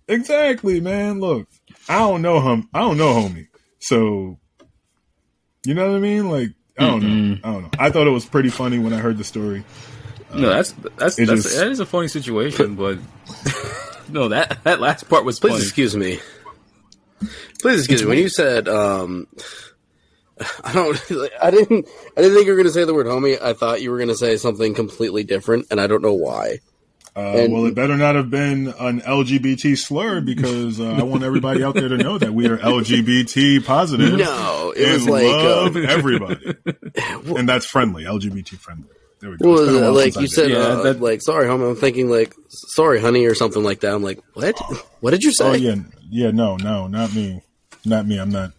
Exactly, 0.09 0.81
man. 0.81 1.21
Look, 1.21 1.49
I 1.89 1.99
don't 1.99 2.23
know 2.23 2.41
him. 2.41 2.69
I 2.75 2.81
don't 2.81 2.99
know 2.99 3.13
homie. 3.15 3.49
So, 3.79 4.39
you 5.65 5.75
know 5.75 5.89
what 5.89 5.97
I 5.97 6.01
mean? 6.01 6.29
Like, 6.31 6.51
I 6.79 6.87
don't 6.87 7.03
know. 7.03 7.09
Mm-mm. 7.09 7.41
I 7.45 7.53
don't 7.53 7.63
know. 7.63 7.71
I 7.79 7.91
thought 7.91 8.07
it 8.07 8.11
was 8.11 8.25
pretty 8.27 8.49
funny 8.51 8.79
when 8.79 8.93
I 8.93 8.99
heard 8.99 9.19
the 9.19 9.25
story. 9.25 9.65
no, 10.35 10.49
that's 10.49 10.73
that's, 10.99 11.17
that's 11.17 11.29
just- 11.29 11.57
that 11.59 11.69
is 11.69 11.81
a 11.81 11.87
funny 11.87 12.09
situation, 12.09 12.75
but 12.75 12.99
no, 14.09 14.29
that 14.29 14.63
that 14.65 14.81
last 14.81 15.09
part 15.09 15.25
was 15.25 15.39
Please 15.41 15.51
funny. 15.53 15.63
excuse 15.63 15.97
me. 15.97 16.21
Please 17.61 17.79
excuse 17.81 18.03
me. 18.03 18.09
When 18.09 18.19
you 18.19 18.29
said, 18.29 18.69
um, 18.69 19.27
I 20.63 20.73
don't, 20.75 21.01
I 21.43 21.51
didn't, 21.51 21.87
I 22.17 22.21
didn't 22.21 22.35
think 22.35 22.47
you 22.47 22.53
were 22.53 22.57
going 22.57 22.67
to 22.67 22.73
say 22.73 22.85
the 22.85 22.93
word 22.93 23.07
homie. 23.07 23.41
I 23.41 23.53
thought 23.55 23.81
you 23.81 23.91
were 23.91 23.97
going 23.99 24.09
to 24.09 24.17
say 24.17 24.37
something 24.37 24.75
completely 24.75 25.25
different, 25.25 25.67
and 25.71 25.81
I 25.81 25.87
don't 25.87 26.03
know 26.03 26.13
why. 26.15 26.59
Uh, 27.17 27.21
And- 27.21 27.53
well, 27.53 27.65
it 27.67 27.75
better 27.77 27.97
not 27.97 28.17
have 28.17 28.29
been 28.31 28.75
an 28.79 29.01
LGBT 29.01 29.79
slur 29.79 30.21
because 30.21 30.81
uh, 30.81 30.95
I 30.95 31.03
want 31.05 31.23
everybody 31.23 31.63
out 31.63 31.75
there 31.75 31.89
to 31.89 31.97
know 31.97 32.19
that 32.19 32.35
we 32.35 32.49
are 32.49 32.59
LGBT 32.59 33.65
positive. 33.65 34.15
No, 34.19 34.73
it 34.77 34.93
was 34.93 35.09
like, 35.09 35.25
love 35.25 35.77
uh, 35.77 35.81
everybody, 35.81 36.55
and 37.37 37.49
that's 37.49 37.67
friendly, 37.67 38.03
LGBT 38.05 38.59
friendly. 38.59 38.89
There 39.21 39.31
we 39.31 39.37
go. 39.37 39.49
What 39.49 39.53
It's 39.53 39.61
was 39.61 39.69
been 39.69 39.77
a 39.77 39.79
it? 39.79 39.83
while 39.83 39.95
Like 39.95 40.05
since 40.13 40.17
I 40.17 40.21
you 40.23 40.29
said. 40.29 40.51
Yeah, 40.51 40.57
uh, 40.59 40.83
that- 40.83 41.01
like 41.01 41.23
sorry, 41.23 41.47
homie. 41.47 41.71
I'm 41.71 41.77
thinking 41.77 42.11
like 42.11 42.35
sorry, 42.49 43.01
honey, 43.01 43.25
or 43.27 43.35
something 43.37 43.63
like 43.63 43.81
that. 43.81 43.95
I'm 43.95 44.03
like, 44.03 44.21
what? 44.35 44.61
What 45.01 45.11
did 45.13 45.23
you 45.23 45.33
say? 45.33 45.45
Oh 45.49 45.53
yeah, 45.53 45.77
yeah, 46.11 46.31
no, 46.33 46.57
no, 46.57 46.87
not 46.89 47.15
me, 47.15 47.43
not 47.85 48.07
me. 48.07 48.19
I'm 48.19 48.31
not, 48.31 48.53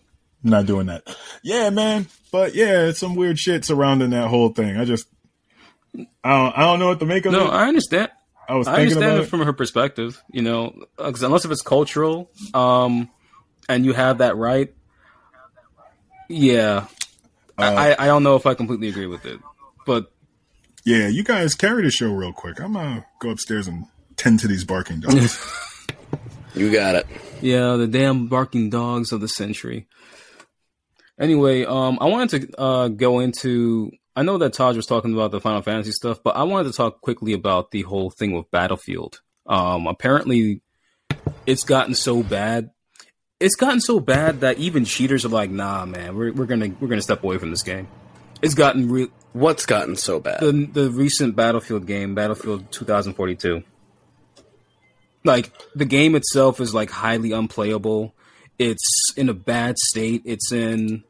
not 0.44 0.66
doing 0.66 0.86
that. 0.86 1.04
Yeah, 1.44 1.72
man, 1.72 2.08
but 2.32 2.56
yeah, 2.56 2.88
it's 2.88 3.00
some 3.00 3.16
weird 3.16 3.38
shit 3.38 3.66
surrounding 3.66 4.12
that 4.12 4.28
whole 4.30 4.50
thing. 4.50 4.78
I 4.78 4.86
just, 4.86 5.08
I 6.24 6.38
don't, 6.38 6.58
I 6.58 6.62
don't 6.62 6.80
know 6.80 6.88
what 6.88 7.00
to 7.00 7.06
make 7.06 7.26
of 7.26 7.32
No, 7.34 7.42
it. 7.42 7.44
No, 7.46 7.50
I 7.52 7.68
understand. 7.68 8.12
I 8.48 8.56
was 8.56 8.68
I 8.68 8.76
thinking 8.76 8.98
understand 8.98 9.12
about 9.12 9.20
it 9.22 9.24
it. 9.26 9.30
from 9.30 9.42
her 9.42 9.54
perspective, 9.54 10.22
you 10.32 10.42
know, 10.42 10.74
because 10.98 11.24
unless 11.24 11.46
if 11.46 11.52
it's 11.52 11.62
cultural, 11.62 12.30
um, 12.54 13.10
and 13.68 13.84
you 13.86 13.94
have 13.94 14.20
that 14.20 14.38
right, 14.38 14.74
yeah, 16.30 16.86
Uh, 17.58 17.62
I, 17.64 17.96
I 17.98 18.08
don't 18.08 18.24
know 18.24 18.36
if 18.36 18.46
I 18.46 18.54
completely 18.54 18.88
agree 18.90 19.08
with 19.08 19.26
it, 19.26 19.40
but 19.86 20.12
Yeah, 20.84 21.08
you 21.08 21.24
guys 21.24 21.56
carry 21.56 21.84
the 21.84 21.92
show 21.92 22.12
real 22.12 22.34
quick. 22.34 22.60
I'm 22.60 22.74
gonna 22.74 23.06
go 23.20 23.30
upstairs 23.30 23.68
and 23.68 23.86
tend 24.18 24.40
to 24.42 24.48
these 24.48 24.64
barking 24.64 25.00
dogs. 25.02 25.40
You 26.58 26.72
got 26.72 26.96
it. 26.96 27.06
yeah, 27.42 27.76
the 27.76 27.86
damn 27.86 28.28
barking 28.28 28.70
dogs 28.70 29.12
of 29.12 29.20
the 29.20 29.28
century. 29.28 29.88
Anyway, 31.20 31.66
um, 31.66 31.98
I 32.00 32.06
wanted 32.06 32.50
to 32.50 32.58
uh, 32.62 32.88
go 32.88 33.20
into. 33.20 33.92
I 34.16 34.24
know 34.24 34.38
that 34.38 34.54
Taj 34.54 34.76
was 34.76 34.86
talking 34.86 35.14
about 35.14 35.32
the 35.32 35.42
Final 35.42 35.62
Fantasy 35.62 35.92
stuff, 35.92 36.24
but 36.24 36.36
I 36.38 36.44
wanted 36.44 36.72
to 36.72 36.78
talk 36.78 37.02
quickly 37.02 37.34
about 37.34 37.72
the 37.72 37.82
whole 37.82 38.10
thing 38.10 38.32
with 38.32 38.50
Battlefield. 38.50 39.20
Um, 39.46 39.88
apparently, 39.88 40.62
it's 41.46 41.64
gotten 41.64 41.94
so 41.94 42.24
bad. 42.24 42.72
It's 43.40 43.56
gotten 43.56 43.82
so 43.82 44.00
bad 44.00 44.40
that 44.40 44.58
even 44.58 44.86
cheaters 44.86 45.26
are 45.26 45.30
like, 45.30 45.52
"Nah, 45.52 45.86
man, 45.86 46.16
we're 46.16 46.32
we're 46.32 46.46
gonna 46.46 46.70
we're 46.80 46.88
gonna 46.88 47.02
step 47.02 47.24
away 47.24 47.38
from 47.38 47.50
this 47.52 47.64
game." 47.64 47.88
It's 48.42 48.54
gotten 48.54 48.90
real. 48.90 49.08
What's 49.34 49.66
gotten 49.66 49.98
so 49.98 50.20
bad? 50.22 50.40
the 50.40 50.52
the 50.72 50.90
recent 50.90 51.36
Battlefield 51.36 51.86
game, 51.86 52.16
Battlefield 52.16 52.72
2042. 52.72 53.64
Like 55.26 55.52
the 55.74 55.86
game 55.86 56.16
itself 56.16 56.62
is 56.62 56.74
like 56.74 56.90
highly 56.90 57.34
unplayable. 57.34 58.16
It's 58.58 59.14
in 59.18 59.28
a 59.28 59.34
bad 59.34 59.78
state. 59.78 60.22
It's 60.24 60.54
in 60.54 61.04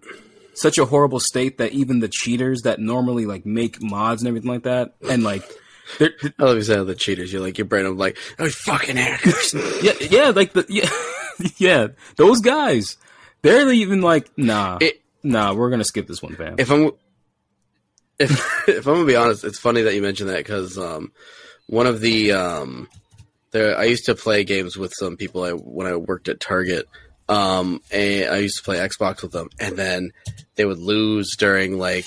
such 0.56 0.78
a 0.78 0.86
horrible 0.86 1.20
state 1.20 1.58
that 1.60 1.74
even 1.74 2.00
the 2.00 2.08
cheaters 2.08 2.62
that 2.64 2.80
normally 2.80 3.26
like 3.26 3.46
make 3.46 3.82
mods 3.82 4.22
and 4.22 4.28
everything 4.28 4.50
like 4.50 4.64
that, 4.64 4.96
and 5.10 5.24
like 5.24 5.44
they're, 6.00 6.12
I 6.40 6.44
love 6.44 6.58
you 6.58 6.64
saying 6.64 6.86
the 6.88 6.96
cheaters. 6.96 7.32
You're 7.32 7.42
like 7.42 7.58
your 7.58 7.66
brain. 7.66 7.86
I'm 7.86 7.98
like 7.98 8.18
those 8.38 8.56
fucking 8.56 8.96
hackers. 8.98 9.54
yeah, 9.84 9.94
yeah, 10.02 10.30
like 10.30 10.54
the 10.54 10.66
yeah, 10.70 10.90
yeah, 11.58 11.88
those 12.16 12.42
guys. 12.42 12.98
They're 13.42 13.72
even 13.72 14.02
like, 14.02 14.36
nah, 14.38 14.80
It- 14.82 15.02
nah, 15.22 15.54
we're 15.54 15.70
gonna 15.70 15.84
skip 15.84 16.08
this 16.08 16.22
one, 16.24 16.36
fam. 16.36 16.56
if 16.58 16.72
I'm 16.72 16.92
if 18.18 18.32
if 18.68 18.88
I'm 18.88 18.94
gonna 18.96 19.06
be 19.06 19.16
honest, 19.16 19.44
it's 19.44 19.60
funny 19.60 19.82
that 19.84 19.94
you 19.94 20.02
mentioned 20.02 20.30
that 20.30 20.38
because 20.38 20.78
um, 20.78 21.12
one 21.68 21.86
of 21.88 22.02
the 22.02 22.32
um, 22.32 22.88
there 23.52 23.78
I 23.78 23.84
used 23.84 24.06
to 24.06 24.16
play 24.16 24.44
games 24.44 24.78
with 24.78 24.94
some 24.98 25.18
people 25.18 25.44
I, 25.44 25.52
when 25.52 25.88
I 25.88 25.96
worked 25.96 26.28
at 26.30 26.40
Target. 26.40 26.88
Um, 27.28 27.82
and 27.92 28.30
I 28.30 28.38
used 28.38 28.58
to 28.58 28.64
play 28.64 28.78
Xbox 28.78 29.24
with 29.24 29.32
them, 29.32 29.50
and 29.60 29.76
then 29.76 30.12
they 30.56 30.66
would 30.66 30.80
lose 30.80 31.36
during 31.38 31.78
like 31.78 32.06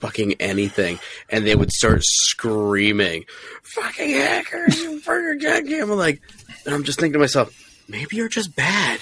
fucking 0.00 0.34
anything, 0.40 0.98
and 1.30 1.46
they 1.46 1.54
would 1.54 1.72
start 1.72 2.02
screaming, 2.04 3.24
"Fucking 3.62 4.10
hackers! 4.10 4.78
You 4.78 5.00
fucking 5.00 5.38
got 5.38 5.66
game!" 5.66 5.90
I'm 5.90 5.98
like, 5.98 6.20
and 6.64 6.74
I'm 6.74 6.84
just 6.84 6.98
thinking 6.98 7.14
to 7.14 7.18
myself, 7.18 7.54
maybe 7.88 8.16
you're 8.16 8.28
just 8.28 8.54
bad. 8.56 9.00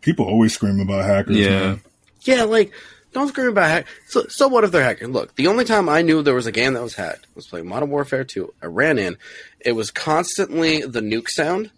People 0.00 0.26
always 0.26 0.54
scream 0.54 0.80
about 0.80 1.04
hackers. 1.04 1.36
Yeah. 1.36 1.60
man. 1.60 1.80
Yeah, 2.22 2.42
like 2.44 2.72
don't 3.12 3.28
scream 3.28 3.48
about 3.48 3.70
hack. 3.70 3.86
So, 4.08 4.26
so 4.28 4.46
what 4.46 4.64
if 4.64 4.72
they're 4.72 4.82
hacking? 4.82 5.08
Look, 5.08 5.34
the 5.36 5.46
only 5.46 5.64
time 5.64 5.88
I 5.88 6.02
knew 6.02 6.22
there 6.22 6.34
was 6.34 6.46
a 6.46 6.52
game 6.52 6.74
that 6.74 6.82
was 6.82 6.94
hacked 6.94 7.26
was 7.34 7.46
playing 7.46 7.66
Modern 7.66 7.88
Warfare 7.88 8.24
2. 8.24 8.52
I 8.62 8.66
ran 8.66 8.98
in. 8.98 9.16
It 9.60 9.72
was 9.72 9.90
constantly 9.90 10.82
the 10.82 11.00
nuke 11.00 11.28
sound, 11.28 11.70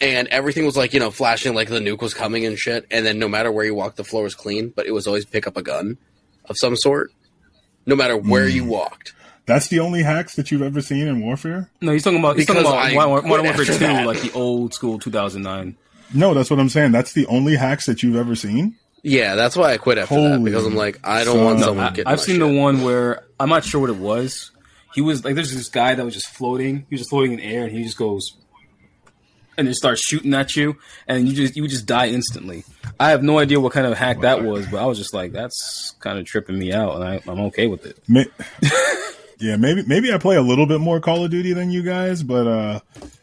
and 0.00 0.28
everything 0.28 0.64
was 0.64 0.76
like 0.76 0.92
you 0.92 1.00
know 1.00 1.10
flashing 1.10 1.54
like 1.54 1.68
the 1.68 1.80
nuke 1.80 2.00
was 2.00 2.14
coming 2.14 2.46
and 2.46 2.58
shit. 2.58 2.86
And 2.90 3.04
then 3.04 3.18
no 3.18 3.28
matter 3.28 3.50
where 3.50 3.64
you 3.64 3.74
walked, 3.74 3.96
the 3.96 4.04
floor 4.04 4.24
was 4.24 4.34
clean, 4.34 4.70
but 4.74 4.86
it 4.86 4.92
was 4.92 5.06
always 5.06 5.24
pick 5.24 5.46
up 5.46 5.56
a 5.56 5.62
gun 5.62 5.98
of 6.46 6.56
some 6.58 6.76
sort, 6.76 7.12
no 7.86 7.96
matter 7.96 8.16
where 8.16 8.48
you 8.48 8.64
hmm. 8.64 8.70
walked. 8.70 9.14
That's 9.46 9.68
the 9.68 9.80
only 9.80 10.02
hacks 10.02 10.36
that 10.36 10.50
you've 10.50 10.62
ever 10.62 10.80
seen 10.80 11.06
in 11.06 11.20
Warfare? 11.20 11.70
no, 11.82 11.92
he's 11.92 12.02
talking 12.02 12.18
about 12.18 12.36
he's 12.36 12.46
talking 12.46 12.62
about 12.62 12.78
I 12.78 12.94
Modern 12.94 13.20
quit 13.20 13.30
Modern 13.30 13.44
Warfare 13.46 13.64
Two, 13.64 13.78
that. 13.78 14.06
like 14.06 14.20
the 14.22 14.32
old 14.32 14.72
school 14.72 14.98
2009. 14.98 15.76
No, 16.14 16.32
that's 16.32 16.50
what 16.50 16.60
I'm 16.60 16.68
saying. 16.68 16.92
That's 16.92 17.12
the 17.12 17.26
only 17.26 17.56
hacks 17.56 17.86
that 17.86 18.02
you've 18.02 18.16
ever 18.16 18.36
seen? 18.36 18.76
Yeah, 19.02 19.34
that's 19.34 19.54
why 19.54 19.72
I 19.72 19.76
quit 19.76 19.98
after 19.98 20.14
that 20.14 20.42
because 20.42 20.64
I'm 20.64 20.74
like 20.74 20.98
I 21.04 21.24
don't 21.24 21.36
son. 21.36 21.44
want 21.44 21.58
No, 21.58 21.66
someone 21.66 21.86
I, 21.86 21.90
getting. 21.90 22.06
I've 22.06 22.18
my 22.18 22.24
seen 22.24 22.36
shit. 22.36 22.48
the 22.54 22.58
one 22.58 22.82
where 22.82 23.24
I'm 23.38 23.50
not 23.50 23.64
sure 23.64 23.80
what 23.80 23.90
it 23.90 23.96
was. 23.96 24.50
He 24.94 25.00
was 25.00 25.24
like, 25.24 25.34
there's 25.34 25.52
this 25.52 25.68
guy 25.68 25.94
that 25.94 26.04
was 26.04 26.14
just 26.14 26.28
floating. 26.28 26.86
He 26.88 26.94
was 26.94 27.00
just 27.00 27.10
floating 27.10 27.32
in 27.32 27.40
air, 27.40 27.64
and 27.64 27.76
he 27.76 27.82
just 27.82 27.98
goes 27.98 28.36
and 29.56 29.68
it 29.68 29.74
starts 29.74 30.04
shooting 30.04 30.34
at 30.34 30.56
you, 30.56 30.76
and 31.06 31.28
you 31.28 31.34
just 31.34 31.56
you 31.56 31.66
just 31.68 31.86
die 31.86 32.08
instantly. 32.08 32.64
I 32.98 33.10
have 33.10 33.22
no 33.22 33.38
idea 33.38 33.60
what 33.60 33.72
kind 33.72 33.86
of 33.86 33.96
hack 33.96 34.20
that 34.20 34.42
was, 34.44 34.66
but 34.66 34.82
I 34.82 34.86
was 34.86 34.98
just 34.98 35.14
like, 35.14 35.32
that's 35.32 35.94
kind 36.00 36.18
of 36.18 36.24
tripping 36.26 36.58
me 36.58 36.72
out, 36.72 36.94
and 36.96 37.04
I, 37.04 37.20
I'm 37.26 37.40
okay 37.46 37.66
with 37.66 37.86
it. 37.86 37.98
May- 38.08 38.26
yeah, 39.40 39.56
maybe 39.56 39.82
maybe 39.86 40.12
I 40.12 40.18
play 40.18 40.36
a 40.36 40.42
little 40.42 40.66
bit 40.66 40.80
more 40.80 41.00
Call 41.00 41.24
of 41.24 41.30
Duty 41.30 41.52
than 41.52 41.70
you 41.70 41.82
guys, 41.82 42.22
but 42.22 42.46
uh 42.46 42.80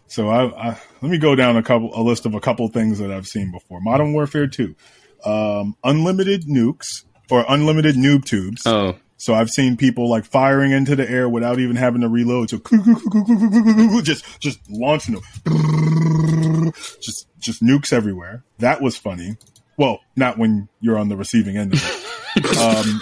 so 0.08 0.30
I, 0.30 0.70
I 0.72 0.82
let 1.02 1.10
me 1.12 1.17
go 1.17 1.36
down 1.36 1.56
a 1.58 1.63
couple 1.63 1.91
a 1.94 2.04
list 2.04 2.26
of 2.26 2.34
a 2.34 2.39
couple 2.41 2.67
things 2.67 3.00
that 3.00 3.12
I've 3.12 3.28
seen 3.28 3.52
before. 3.52 3.80
Modern 3.82 4.13
Warfare 4.13 4.48
2. 4.48 4.76
Um 5.26 5.76
unlimited 5.84 6.44
nukes 6.48 7.04
or 7.30 7.46
unlimited 7.48 7.96
noob 7.96 8.26
tubes. 8.26 8.63
Oh, 8.65 8.96
So 9.22 9.36
I've 9.36 9.52
seen 9.52 9.78
people 9.78 10.10
like 10.10 10.26
firing 10.26 10.72
into 10.72 10.96
the 10.96 11.08
air 11.08 11.30
without 11.30 11.60
even 11.60 11.76
having 11.76 12.02
to 12.02 12.10
reload. 12.10 12.50
So 12.50 12.58
just 14.02 14.26
just 14.40 14.60
launching 14.68 15.14
them. 15.14 16.72
Just 17.00 17.28
just 17.38 17.62
nukes 17.62 17.94
everywhere. 17.94 18.44
That 18.58 18.82
was 18.82 18.98
funny. 18.98 19.38
Well, 19.78 20.00
not 20.16 20.40
when 20.40 20.70
you're 20.80 20.98
on 20.98 21.10
the 21.10 21.16
receiving 21.16 21.56
end 21.56 21.74
of 21.74 21.84
it. 21.84 22.58
Um, 22.58 23.00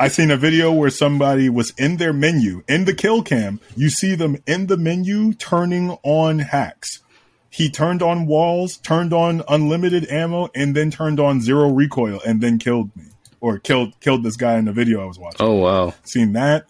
I 0.00 0.08
seen 0.08 0.30
a 0.30 0.38
video 0.38 0.72
where 0.72 0.88
somebody 0.88 1.50
was 1.50 1.74
in 1.76 1.98
their 1.98 2.14
menu 2.14 2.62
in 2.66 2.86
the 2.86 2.94
kill 2.94 3.22
cam. 3.22 3.60
You 3.76 3.90
see 3.90 4.14
them 4.14 4.38
in 4.46 4.68
the 4.68 4.78
menu 4.78 5.34
turning 5.34 5.98
on 6.02 6.38
hacks. 6.38 7.02
He 7.50 7.68
turned 7.68 8.00
on 8.00 8.26
walls, 8.26 8.78
turned 8.78 9.12
on 9.12 9.42
unlimited 9.48 10.10
ammo, 10.10 10.48
and 10.54 10.74
then 10.74 10.90
turned 10.90 11.20
on 11.20 11.42
zero 11.42 11.68
recoil, 11.68 12.22
and 12.26 12.40
then 12.40 12.58
killed 12.58 12.96
me 12.96 13.04
or 13.40 13.58
killed 13.58 13.98
killed 14.00 14.22
this 14.22 14.36
guy 14.36 14.56
in 14.58 14.64
the 14.64 14.72
video 14.72 15.02
I 15.02 15.06
was 15.06 15.18
watching. 15.18 15.46
oh 15.46 15.54
wow. 15.54 15.94
Seen 16.04 16.32
that. 16.34 16.66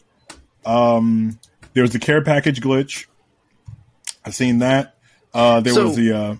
Um, 0.64 1.38
there 1.74 1.83
was 1.83 1.92
the 1.92 1.98
care 1.98 2.22
package 2.22 2.61
glitch. 2.61 3.07
I've 4.24 4.35
seen 4.35 4.59
that. 4.59 4.96
Uh, 5.33 5.61
there 5.61 5.72
So- 5.72 5.87
was 5.88 5.96
the 5.96 6.12
uh, 6.16 6.35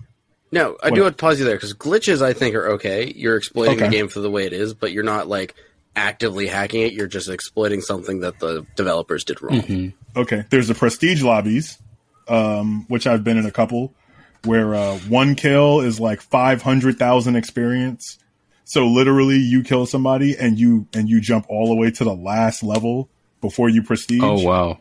No, 0.51 0.77
I 0.83 0.89
What? 0.89 0.95
do 0.95 1.03
have 1.03 1.13
to 1.13 1.17
pause 1.17 1.39
you 1.39 1.45
there 1.45 1.55
because 1.55 1.73
glitches 1.73 2.21
I 2.21 2.33
think 2.33 2.55
are 2.55 2.71
okay. 2.73 3.11
You're 3.15 3.37
exploiting 3.37 3.77
the 3.77 3.87
game 3.87 4.07
for 4.07 4.19
the 4.19 4.29
way 4.31 4.45
it 4.45 4.53
is, 4.53 4.73
but 4.73 4.91
you're 4.91 5.03
not 5.03 5.27
like 5.27 5.55
actively 5.95 6.47
hacking 6.47 6.81
it. 6.81 6.93
You're 6.93 7.07
just 7.07 7.29
exploiting 7.29 7.81
something 7.81 8.21
that 8.21 8.39
the 8.39 8.65
developers 8.75 9.23
did 9.23 9.41
wrong. 9.41 9.93
okay. 10.15 10.45
There's 10.49 10.67
the 10.67 10.75
prestige 10.75 11.21
lobbies, 11.23 11.77
um, 12.27 12.85
which 12.87 13.05
I've 13.07 13.23
been 13.23 13.37
in 13.37 13.45
a 13.45 13.51
couple, 13.51 13.93
where 14.45 14.73
uh, 14.75 14.97
one 15.07 15.35
kill 15.35 15.81
is 15.81 15.99
like 15.99 16.21
five 16.21 16.61
hundred 16.61 16.97
thousand 16.99 17.35
experience. 17.35 18.17
So 18.69 18.85
literally, 18.85 19.37
you 19.37 19.63
kill 19.63 19.87
somebody 19.87 20.37
and 20.37 20.59
you 20.59 20.85
and 20.93 21.09
you 21.09 21.21
jump 21.21 21.47
all 21.49 21.69
the 21.69 21.75
way 21.75 21.89
to 21.89 22.03
the 22.03 22.13
last 22.13 22.61
level 22.61 23.09
before 23.41 23.67
you 23.67 23.81
prestige. 23.81 24.21
Oh 24.21 24.43
wow. 24.43 24.77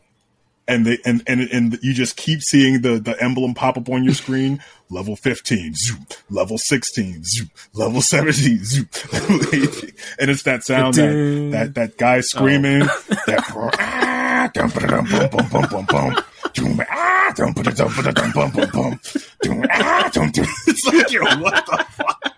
and 0.69 0.85
they 0.85 0.99
and, 1.07 1.23
and 1.27 1.41
and 1.51 1.79
you 1.81 1.95
just 1.95 2.15
keep 2.15 2.43
seeing 2.43 2.83
the 2.83 2.99
the 2.99 3.17
emblem 3.19 3.55
pop 3.55 3.79
up 3.79 3.89
on 3.89 4.05
your 4.05 4.13
screen 4.13 4.63
level 4.91 5.17
15 5.17 5.73
zoom, 5.75 6.07
level 6.29 6.59
16 6.59 7.23
zoom, 7.25 7.51
level 7.73 8.03
17 8.03 8.63
zoom, 8.63 8.89
level 9.15 9.41
18. 9.55 9.93
and 10.21 10.31
it's 10.31 10.43
that 10.43 10.65
sound 10.65 10.93
that 10.93 11.51
that, 11.53 11.75
that 11.75 11.97
guy 11.97 12.21
screaming 12.21 12.81
that 13.27 13.43
ah, 13.81 14.51
dum, 14.53 14.69
dum, 14.69 15.07
bum, 15.11 15.31
bum, 15.31 15.49
bum, 15.49 15.69
bum, 15.71 15.87
bum. 15.87 16.25
Doom, 16.53 16.81
ah, 16.91 17.33
dum, 17.35 17.53
dum, 17.55 17.65
ba, 17.65 18.13
dum, 18.13 18.33
bum, 18.33 18.51
bum, 18.51 18.71
bum. 18.71 19.01
Doom, 19.41 19.65
ah, 19.71 20.11
dum, 20.13 20.31
dum. 20.31 20.47
It's 20.67 20.85
like, 20.85 21.11
yo, 21.11 21.23
what 21.41 21.65
the 21.65 21.87
fuck? 21.91 22.38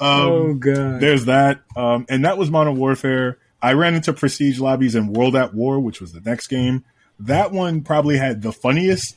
Um, 0.00 0.58
god. 0.58 1.00
there's 1.00 1.24
that. 1.26 1.60
Um, 1.76 2.06
and 2.08 2.24
that 2.24 2.38
was 2.38 2.50
Modern 2.50 2.76
Warfare. 2.76 3.38
I 3.62 3.72
ran 3.72 3.94
into 3.94 4.12
Prestige 4.12 4.60
lobbies 4.60 4.94
in 4.94 5.12
World 5.12 5.34
at 5.36 5.54
War, 5.54 5.80
which 5.80 6.00
was 6.00 6.12
the 6.12 6.20
next 6.20 6.48
game. 6.48 6.84
That 7.18 7.52
one 7.52 7.82
probably 7.82 8.18
had 8.18 8.42
the 8.42 8.52
funniest 8.52 9.16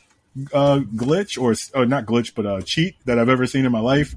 uh, 0.53 0.79
glitch, 0.95 1.39
or, 1.39 1.53
or 1.77 1.85
not 1.85 2.05
glitch, 2.05 2.33
but 2.33 2.45
a 2.45 2.61
cheat 2.63 2.95
that 3.05 3.19
I've 3.19 3.29
ever 3.29 3.45
seen 3.45 3.65
in 3.65 3.71
my 3.71 3.81
life. 3.81 4.15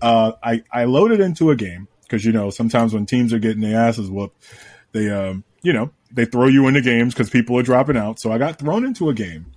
Uh, 0.00 0.32
I, 0.42 0.62
I 0.72 0.84
loaded 0.84 1.20
into 1.20 1.50
a 1.50 1.56
game 1.56 1.88
because, 2.02 2.24
you 2.24 2.32
know, 2.32 2.50
sometimes 2.50 2.94
when 2.94 3.04
teams 3.04 3.32
are 3.32 3.38
getting 3.38 3.60
their 3.60 3.78
asses 3.78 4.10
whooped, 4.10 4.42
they, 4.92 5.10
um, 5.10 5.44
you 5.62 5.72
know, 5.72 5.90
they 6.10 6.24
throw 6.24 6.46
you 6.46 6.66
into 6.68 6.80
games 6.80 7.12
because 7.12 7.28
people 7.28 7.58
are 7.58 7.62
dropping 7.62 7.96
out. 7.96 8.18
So 8.18 8.32
I 8.32 8.38
got 8.38 8.58
thrown 8.58 8.84
into 8.84 9.10
a 9.10 9.14
game. 9.14 9.52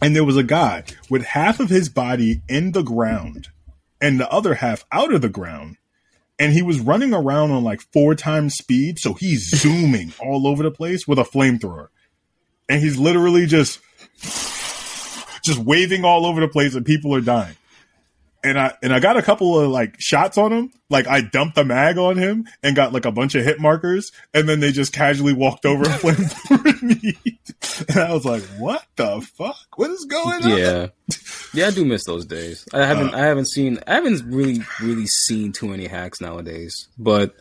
And 0.00 0.14
there 0.14 0.24
was 0.24 0.36
a 0.36 0.44
guy 0.44 0.84
with 1.10 1.24
half 1.24 1.58
of 1.58 1.68
his 1.68 1.88
body 1.88 2.42
in 2.48 2.70
the 2.70 2.82
ground 2.82 3.48
and 4.00 4.18
the 4.18 4.30
other 4.30 4.54
half 4.54 4.84
out 4.92 5.12
of 5.12 5.22
the 5.22 5.28
ground 5.28 5.76
and 6.38 6.52
he 6.52 6.62
was 6.62 6.80
running 6.80 7.12
around 7.12 7.50
on 7.50 7.64
like 7.64 7.80
four 7.92 8.14
times 8.14 8.54
speed. 8.54 8.98
So 8.98 9.14
he's 9.14 9.50
zooming 9.60 10.12
all 10.20 10.46
over 10.46 10.62
the 10.62 10.70
place 10.70 11.06
with 11.06 11.18
a 11.18 11.24
flamethrower. 11.24 11.88
And 12.68 12.82
he's 12.82 12.98
literally 12.98 13.46
just, 13.46 13.80
just 15.42 15.58
waving 15.58 16.04
all 16.04 16.26
over 16.26 16.40
the 16.40 16.48
place 16.48 16.74
and 16.74 16.84
people 16.84 17.14
are 17.14 17.20
dying. 17.20 17.56
And 18.48 18.58
I 18.58 18.74
and 18.82 18.92
I 18.92 19.00
got 19.00 19.16
a 19.16 19.22
couple 19.22 19.58
of 19.58 19.70
like 19.70 20.00
shots 20.00 20.38
on 20.38 20.52
him. 20.52 20.72
Like 20.88 21.06
I 21.06 21.20
dumped 21.20 21.54
the 21.54 21.64
mag 21.64 21.98
on 21.98 22.16
him 22.16 22.46
and 22.62 22.74
got 22.74 22.92
like 22.92 23.04
a 23.04 23.12
bunch 23.12 23.34
of 23.34 23.44
hit 23.44 23.60
markers, 23.60 24.10
and 24.32 24.48
then 24.48 24.60
they 24.60 24.72
just 24.72 24.92
casually 24.92 25.34
walked 25.34 25.66
over 25.66 25.84
and 25.84 25.94
flamed 26.00 26.82
me. 27.02 27.18
And 27.88 27.98
I 27.98 28.12
was 28.12 28.24
like, 28.24 28.42
"What 28.58 28.84
the 28.96 29.20
fuck? 29.36 29.56
What 29.76 29.90
is 29.90 30.04
going 30.06 30.44
on?" 30.44 30.58
Yeah, 30.58 30.86
yeah, 31.54 31.66
I 31.66 31.70
do 31.70 31.84
miss 31.84 32.04
those 32.04 32.24
days. 32.24 32.66
I 32.72 32.86
haven't, 32.86 33.14
uh, 33.14 33.18
I 33.18 33.20
haven't 33.20 33.48
seen, 33.48 33.78
I 33.86 33.94
haven't 33.94 34.22
really, 34.26 34.60
really 34.80 35.06
seen 35.06 35.52
too 35.52 35.68
many 35.68 35.86
hacks 35.86 36.20
nowadays, 36.20 36.88
but 36.98 37.36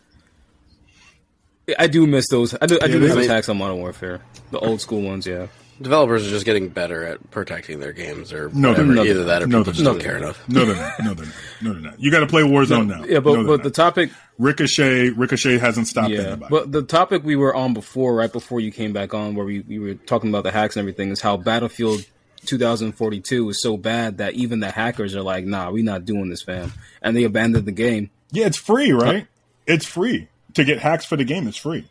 I 1.80 1.88
do 1.88 2.06
miss 2.06 2.28
those. 2.30 2.54
I 2.62 2.66
do, 2.66 2.80
I 2.82 2.88
do 2.88 2.94
yeah, 2.94 3.00
miss 3.00 3.14
those 3.16 3.28
hacks 3.28 3.50
on 3.50 3.58
Modern 3.58 3.78
Warfare, 3.78 4.22
the 4.52 4.60
old 4.60 4.82
school 4.82 5.02
ones. 5.02 5.26
Yeah, 5.26 5.48
developers 5.82 6.26
are 6.26 6.30
just 6.30 6.46
getting 6.46 6.70
better 6.70 7.04
at 7.04 7.32
protecting 7.32 7.80
their 7.80 7.94
games, 7.94 8.34
or 8.34 8.50
no, 8.50 8.70
whatever. 8.70 8.94
Not, 8.94 9.08
Either 9.08 9.24
that, 9.26 9.44
or 9.44 9.48
no, 9.48 9.60
people 9.60 9.74
just 9.74 9.86
don't 9.86 10.00
care 10.00 10.18
enough. 10.18 10.48
No, 10.48 10.66
they're 10.66 10.76
not. 10.76 11.00
No, 11.00 11.14
they're 11.14 11.26
not. 11.26 11.36
No, 11.62 11.74
they're 11.74 11.82
not. 11.82 12.00
You 12.00 12.12
got 12.12 12.20
to 12.22 12.28
play 12.28 12.44
Warzone 12.44 12.88
no, 12.88 12.98
now. 12.98 13.06
Yeah, 13.06 13.20
but 13.20 13.34
no, 13.34 13.48
but 13.48 13.64
the 13.64 13.72
topic 13.72 14.12
Ricochet, 14.38 15.10
Ricochet 15.10 15.58
hasn't 15.58 15.88
stopped 15.88 16.10
yeah, 16.10 16.22
anybody. 16.22 16.50
But 16.50 16.72
the 16.72 16.84
topic 16.84 17.24
we 17.24 17.36
were 17.36 17.56
on 17.56 17.74
before, 17.74 18.16
right 18.16 18.32
before 18.32 18.60
you 18.60 18.72
came 18.72 18.94
back 18.94 19.14
on, 19.14 19.36
where 19.36 19.46
we, 19.46 19.62
we 19.62 19.80
were 19.80 19.96
talking 19.96 20.30
about 20.30 20.44
the 20.44 20.52
hacks 20.52 20.76
and 20.76 20.82
everything, 20.82 21.10
is 21.12 21.22
how 21.22 21.38
Battlefield 21.38 22.06
2042 22.46 23.50
is 23.50 23.62
so 23.62 23.78
bad 23.78 24.20
that 24.20 24.34
even 24.34 24.60
the 24.60 24.72
hackers 24.72 25.16
are 25.16 25.24
like, 25.24 25.46
"Nah, 25.46 25.72
we're 25.72 25.84
not 25.84 26.06
doing 26.06 26.30
this, 26.30 26.42
fam," 26.42 26.74
and 27.02 27.16
they 27.16 27.24
abandoned 27.24 27.66
the 27.66 27.72
game. 27.72 28.10
Yeah, 28.32 28.46
it's 28.46 28.58
free, 28.58 28.92
right? 28.92 29.28
It's 29.66 29.86
free 29.86 30.28
to 30.54 30.64
get 30.64 30.80
hacks 30.80 31.06
for 31.06 31.18
the 31.18 31.24
game. 31.24 31.48
It's 31.48 31.58
free. 31.58 31.88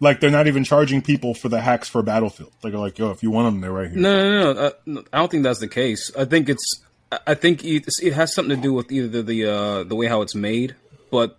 Like 0.00 0.20
they're 0.20 0.30
not 0.30 0.46
even 0.46 0.64
charging 0.64 1.00
people 1.02 1.34
for 1.34 1.48
the 1.48 1.60
hacks 1.60 1.88
for 1.88 2.02
Battlefield. 2.02 2.52
They're 2.62 2.72
like, 2.72 2.98
yo, 2.98 3.10
if 3.10 3.22
you 3.22 3.30
want 3.30 3.46
them, 3.46 3.60
they're 3.60 3.72
right 3.72 3.90
here. 3.90 3.98
No, 3.98 4.30
no, 4.30 4.52
no. 4.52 4.60
Uh, 4.60 5.02
I 5.12 5.18
don't 5.18 5.30
think 5.30 5.42
that's 5.42 5.60
the 5.60 5.68
case. 5.68 6.10
I 6.16 6.24
think 6.24 6.48
it's. 6.48 6.82
I 7.24 7.34
think 7.34 7.64
it, 7.64 7.84
it 8.02 8.14
has 8.14 8.34
something 8.34 8.56
to 8.56 8.60
do 8.60 8.72
with 8.72 8.90
either 8.90 9.06
the 9.06 9.22
the, 9.22 9.44
uh, 9.44 9.84
the 9.84 9.94
way 9.94 10.06
how 10.08 10.22
it's 10.22 10.34
made, 10.34 10.74
but 11.10 11.38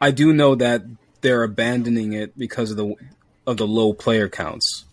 I 0.00 0.10
do 0.10 0.32
know 0.32 0.56
that 0.56 0.82
they're 1.20 1.44
abandoning 1.44 2.14
it 2.14 2.36
because 2.36 2.72
of 2.72 2.76
the 2.76 2.96
of 3.46 3.56
the 3.56 3.66
low 3.66 3.92
player 3.92 4.28
counts, 4.28 4.84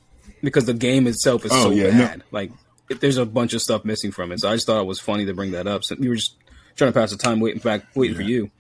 because 0.44 0.66
the 0.66 0.76
game 0.76 1.08
itself 1.08 1.44
is 1.44 1.52
oh, 1.52 1.64
so 1.64 1.70
yeah, 1.72 1.90
bad. 1.90 2.20
No. 2.20 2.26
Like, 2.30 2.52
there's 3.00 3.18
a 3.18 3.26
bunch 3.26 3.56
of 3.56 3.64
stuff 3.64 3.84
missing 3.84 4.12
from 4.12 4.32
it. 4.32 4.42
So 4.42 4.50
I 4.50 4.54
just 4.54 4.68
thought 4.68 4.80
it 4.80 4.86
was 4.86 5.00
funny 5.00 5.26
to 5.26 5.34
bring 5.34 5.52
that 5.52 5.66
up. 5.66 5.84
So 5.84 5.96
we 6.00 6.08
were 6.08 6.16
just 6.16 6.38
trying 6.76 6.94
to 6.94 7.00
pass 7.00 7.10
the 7.10 7.18
time 7.18 7.40
waiting 7.40 7.60
back, 7.60 7.84
waiting 7.96 8.16
yeah. 8.16 8.24
for 8.24 8.30
you. 8.30 8.52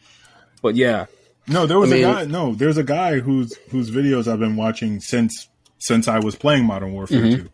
But 0.63 0.75
yeah, 0.75 1.05
no, 1.47 1.65
there 1.65 1.79
was 1.79 1.91
I 1.91 1.95
mean, 1.95 2.03
a 2.03 2.13
guy. 2.13 2.25
No, 2.25 2.53
there's 2.53 2.77
a 2.77 2.83
guy 2.83 3.19
whose 3.19 3.55
whose 3.69 3.91
videos 3.91 4.31
I've 4.31 4.39
been 4.39 4.55
watching 4.55 4.99
since 4.99 5.49
since 5.79 6.07
I 6.07 6.19
was 6.19 6.35
playing 6.35 6.65
Modern 6.65 6.93
Warfare 6.93 7.21
mm-hmm. 7.21 7.43
2. 7.43 7.49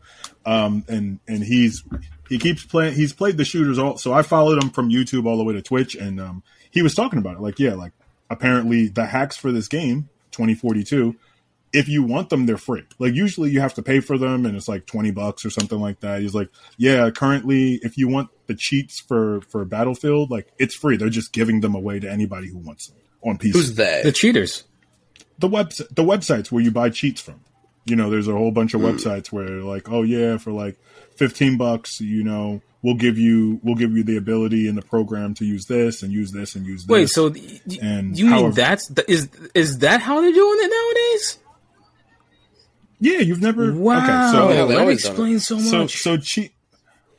Um, 0.45 0.85
and 0.87 1.19
and 1.27 1.43
he's 1.43 1.83
he 2.29 2.39
keeps 2.39 2.65
playing. 2.65 2.95
He's 2.95 3.13
played 3.13 3.37
the 3.37 3.45
shooters 3.45 3.77
all. 3.77 3.97
So 3.97 4.13
I 4.13 4.21
followed 4.21 4.61
him 4.61 4.69
from 4.69 4.89
YouTube 4.89 5.25
all 5.25 5.37
the 5.37 5.43
way 5.43 5.53
to 5.53 5.61
Twitch, 5.61 5.95
and 5.95 6.19
um, 6.19 6.43
he 6.71 6.81
was 6.81 6.95
talking 6.95 7.19
about 7.19 7.35
it. 7.35 7.41
Like, 7.41 7.59
yeah, 7.59 7.73
like 7.73 7.93
apparently 8.29 8.87
the 8.87 9.05
hacks 9.05 9.37
for 9.37 9.51
this 9.51 9.67
game 9.67 10.09
2042 10.31 11.15
if 11.73 11.87
you 11.87 12.03
want 12.03 12.29
them 12.29 12.45
they're 12.45 12.57
free 12.57 12.83
like 12.99 13.13
usually 13.13 13.49
you 13.49 13.59
have 13.59 13.73
to 13.73 13.81
pay 13.81 13.99
for 13.99 14.17
them 14.17 14.45
and 14.45 14.55
it's 14.55 14.67
like 14.67 14.85
20 14.85 15.11
bucks 15.11 15.45
or 15.45 15.49
something 15.49 15.79
like 15.79 15.99
that 16.01 16.21
he's 16.21 16.35
like 16.35 16.49
yeah 16.77 17.09
currently 17.09 17.79
if 17.83 17.97
you 17.97 18.07
want 18.07 18.29
the 18.47 18.55
cheats 18.55 18.99
for 18.99 19.41
for 19.41 19.63
battlefield 19.65 20.29
like 20.31 20.47
it's 20.57 20.75
free 20.75 20.97
they're 20.97 21.09
just 21.09 21.33
giving 21.33 21.61
them 21.61 21.75
away 21.75 21.99
to 21.99 22.09
anybody 22.09 22.47
who 22.49 22.57
wants 22.57 22.87
them 22.87 22.97
on 23.27 23.37
PC. 23.37 23.53
Who's 23.53 23.75
they? 23.75 24.01
The 24.03 24.11
cheaters. 24.11 24.63
The 25.39 25.47
web 25.47 25.71
the 25.71 26.03
websites 26.03 26.51
where 26.51 26.63
you 26.63 26.71
buy 26.71 26.89
cheats 26.89 27.21
from. 27.21 27.41
You 27.85 27.95
know, 27.95 28.09
there's 28.09 28.27
a 28.27 28.33
whole 28.33 28.51
bunch 28.51 28.73
of 28.73 28.81
mm. 28.81 28.91
websites 28.91 29.31
where 29.31 29.47
like, 29.47 29.89
oh 29.89 30.01
yeah, 30.01 30.37
for 30.37 30.51
like 30.51 30.77
fifteen 31.15 31.57
bucks, 31.57 32.01
you 32.01 32.23
know, 32.23 32.61
we'll 32.81 32.95
give 32.95 33.17
you 33.17 33.59
we'll 33.63 33.75
give 33.75 33.95
you 33.95 34.03
the 34.03 34.17
ability 34.17 34.67
in 34.67 34.75
the 34.75 34.81
program 34.81 35.33
to 35.35 35.45
use 35.45 35.65
this 35.65 36.03
and 36.03 36.11
use 36.11 36.31
this 36.31 36.55
and 36.55 36.65
use 36.65 36.85
this. 36.85 36.89
Wait, 36.89 37.09
so 37.09 37.29
y- 37.29 37.59
and 37.81 38.17
you 38.17 38.27
mean 38.27 38.51
that's 38.51 38.91
is 39.07 39.29
is 39.53 39.79
that 39.79 40.01
how 40.01 40.21
they're 40.21 40.33
doing 40.33 40.59
it 40.61 40.69
nowadays? 40.69 41.39
Yeah, 42.99 43.19
you've 43.19 43.41
never. 43.41 43.73
Wow, 43.73 43.97
okay, 43.97 44.31
so 44.37 44.49
yeah, 44.51 44.65
that 44.75 44.89
explains 44.89 45.47
so 45.47 45.55
much. 45.57 45.67
So 45.67 45.87
so 45.87 46.17
cheat 46.17 46.51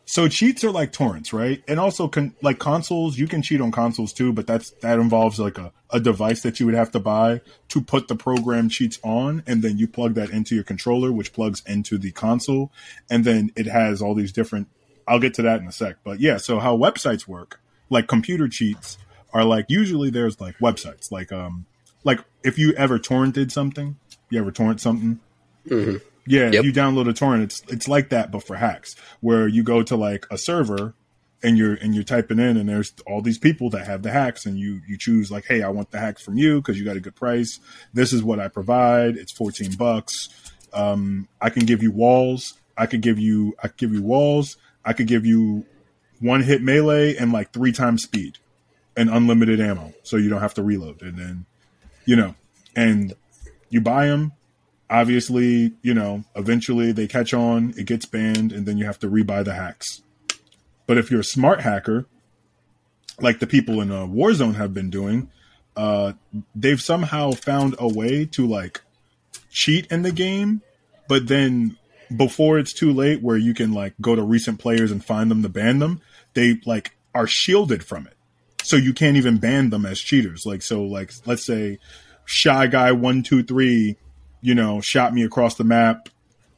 so 0.09 0.27
cheats 0.27 0.65
are 0.65 0.71
like 0.71 0.91
torrents, 0.91 1.35
right? 1.35 1.63
And 1.69 1.79
also, 1.79 2.09
con- 2.09 2.35
like 2.41 2.59
consoles, 2.59 3.19
you 3.19 3.29
can 3.29 3.43
cheat 3.43 3.61
on 3.61 3.71
consoles 3.71 4.15
too, 4.15 4.33
but 4.33 4.47
that's 4.47 4.71
that 4.81 4.99
involves 4.99 5.39
like 5.39 5.59
a, 5.59 5.71
a 5.91 6.01
device 6.01 6.41
that 6.45 6.59
you 6.59 6.65
would 6.65 6.75
have 6.75 6.91
to 6.93 6.99
buy 6.99 7.43
to 7.69 7.83
put 7.83 8.09
the 8.09 8.17
program 8.17 8.71
cheats 8.71 8.99
on, 9.03 9.43
and 9.47 9.61
then 9.61 9.77
you 9.77 9.87
plug 9.87 10.15
that 10.15 10.31
into 10.31 10.55
your 10.55 10.65
controller, 10.65 11.13
which 11.13 11.35
plugs 11.35 11.63
into 11.67 11.99
the 11.99 12.11
console, 12.11 12.73
and 13.11 13.27
then 13.27 13.53
it 13.55 13.67
has 13.67 14.01
all 14.01 14.15
these 14.15 14.33
different. 14.33 14.69
I'll 15.07 15.21
get 15.21 15.35
to 15.35 15.43
that 15.43 15.61
in 15.61 15.69
a 15.69 15.73
sec, 15.73 15.97
but 16.05 16.21
yeah. 16.21 16.39
So 16.39 16.59
how 16.59 16.75
websites 16.75 17.29
work, 17.29 17.61
like 17.91 18.09
computer 18.09 18.49
cheats, 18.49 18.97
are 19.35 19.45
like 19.45 19.67
usually 19.69 20.09
there's 20.09 20.41
like 20.41 20.57
websites, 20.57 21.13
like 21.13 21.33
um, 21.33 21.67
like 22.03 22.25
if 22.43 22.59
you 22.59 22.73
ever 22.73 22.99
torrented 22.99 23.53
something, 23.53 23.99
you 24.31 24.41
ever 24.41 24.53
torrent 24.53 24.81
something. 24.81 25.21
Mm-hmm 25.69 25.99
yeah, 26.29 26.51
yep. 26.51 26.65
you 26.65 26.73
download 26.73 27.09
a 27.09 27.13
torrent. 27.13 27.45
It's 27.45 27.63
it's 27.69 27.89
like 27.89 28.11
that, 28.11 28.31
but 28.31 28.45
for 28.45 28.57
hacks, 28.57 28.95
where 29.21 29.49
you 29.49 29.63
go 29.63 29.83
to 29.83 29.97
like 29.97 30.27
a 30.31 30.39
server 30.39 30.95
and 31.43 31.57
you're 31.57 31.75
and 31.75 31.95
you're 31.95 32.05
typing 32.05 32.39
in, 32.39 32.57
and 32.57 32.69
there's 32.69 32.93
all 33.07 33.23
these 33.23 33.39
people 33.39 33.71
that 33.71 33.87
have 33.87 34.03
the 34.03 34.11
hacks, 34.11 34.47
and 34.47 34.59
you 34.59 34.81
you 34.87 34.99
choose 34.99 35.31
like, 35.31 35.47
hey, 35.47 35.63
I 35.63 35.69
want 35.69 35.91
the 35.91 35.99
hacks 35.99 36.23
from 36.23 36.37
you 36.37 36.61
because 36.61 36.79
you 36.79 36.85
got 36.85 36.97
a 36.97 37.01
good 37.01 37.17
price. 37.17 37.59
This 37.93 38.13
is 38.13 38.23
what 38.23 38.41
I 38.41 38.49
provide. 38.49 39.17
It's 39.17 39.33
fourteen 39.33 39.73
bucks. 39.73 40.29
Um, 40.73 41.29
I 41.41 41.51
can 41.51 41.65
give 41.65 41.83
you 41.83 41.91
walls. 41.91 42.55
I 42.77 42.87
could 42.87 43.01
give 43.01 43.19
you 43.19 43.55
I 43.63 43.69
could 43.69 43.79
give 43.79 43.93
you 43.93 44.03
walls. 44.03 44.57
I 44.85 44.93
could 44.93 45.07
give 45.07 45.27
you 45.27 45.67
one 46.21 46.43
hit 46.43 46.63
melee 46.63 47.17
and 47.17 47.33
like 47.33 47.53
three 47.53 47.73
times 47.73 48.03
speed 48.03 48.39
and 48.97 49.09
unlimited 49.09 49.61
ammo, 49.61 49.93
so 50.03 50.17
you 50.17 50.29
don't 50.29 50.41
have 50.41 50.55
to 50.55 50.63
reload. 50.63 51.03
And 51.03 51.17
then, 51.17 51.47
you 52.05 52.17
know, 52.17 52.35
and 52.75 53.15
you 53.71 53.81
buy 53.81 54.07
them 54.07 54.33
obviously, 54.91 55.73
you 55.83 55.95
know, 55.95 56.25
eventually 56.35 56.93
they 56.93 57.07
catch 57.07 57.35
on, 57.35 57.75
it 57.77 57.87
gets 57.87 58.07
banned, 58.07 58.53
and 58.53 58.67
then 58.67 58.79
you 58.79 58.85
have 58.85 58.99
to 59.01 59.11
rebuy 59.11 59.45
the 59.45 59.55
hacks. 59.55 60.03
But 60.87 60.99
if 60.99 61.11
you're 61.11 61.21
a 61.21 61.25
smart 61.25 61.61
hacker, 61.61 62.07
like 63.21 63.41
the 63.41 63.47
people 63.47 63.81
in 63.81 63.91
uh, 63.91 64.07
Warzone 64.07 64.55
have 64.55 64.73
been 64.73 64.91
doing, 64.91 65.31
uh, 65.77 66.13
they've 66.55 66.81
somehow 66.81 67.33
found 67.33 67.77
a 67.79 67.89
way 67.89 68.25
to 68.27 68.47
like 68.47 68.83
cheat 69.51 69.87
in 69.91 70.03
the 70.03 70.13
game, 70.13 70.63
but 71.09 71.29
then 71.29 71.77
before 72.17 72.59
it's 72.59 72.73
too 72.73 72.93
late, 72.93 73.23
where 73.23 73.37
you 73.37 73.55
can 73.55 73.73
like 73.73 73.95
go 74.01 74.15
to 74.15 74.23
recent 74.23 74.59
players 74.59 74.91
and 74.91 75.05
find 75.05 75.31
them 75.31 75.43
to 75.43 75.49
ban 75.49 75.79
them, 75.79 76.01
they 76.35 76.61
like 76.65 76.97
are 77.15 77.27
shielded 77.27 77.85
from 77.85 78.07
it. 78.07 78.15
So 78.63 78.77
you 78.77 78.93
can't 78.93 79.17
even 79.17 79.39
ban 79.39 79.71
them 79.71 79.87
as 79.87 80.01
cheaters. 80.01 80.45
Like 80.47 80.63
so, 80.63 80.83
like 80.83 81.13
let's 81.27 81.45
say 81.45 81.79
shy 82.25 82.67
guy 82.67 82.93
one 82.93 83.23
two 83.23 83.43
three 83.43 83.97
you 84.41 84.55
know, 84.55 84.81
shot 84.81 85.13
me 85.13 85.25
across 85.25 85.55
the 85.57 85.65
map 85.65 86.09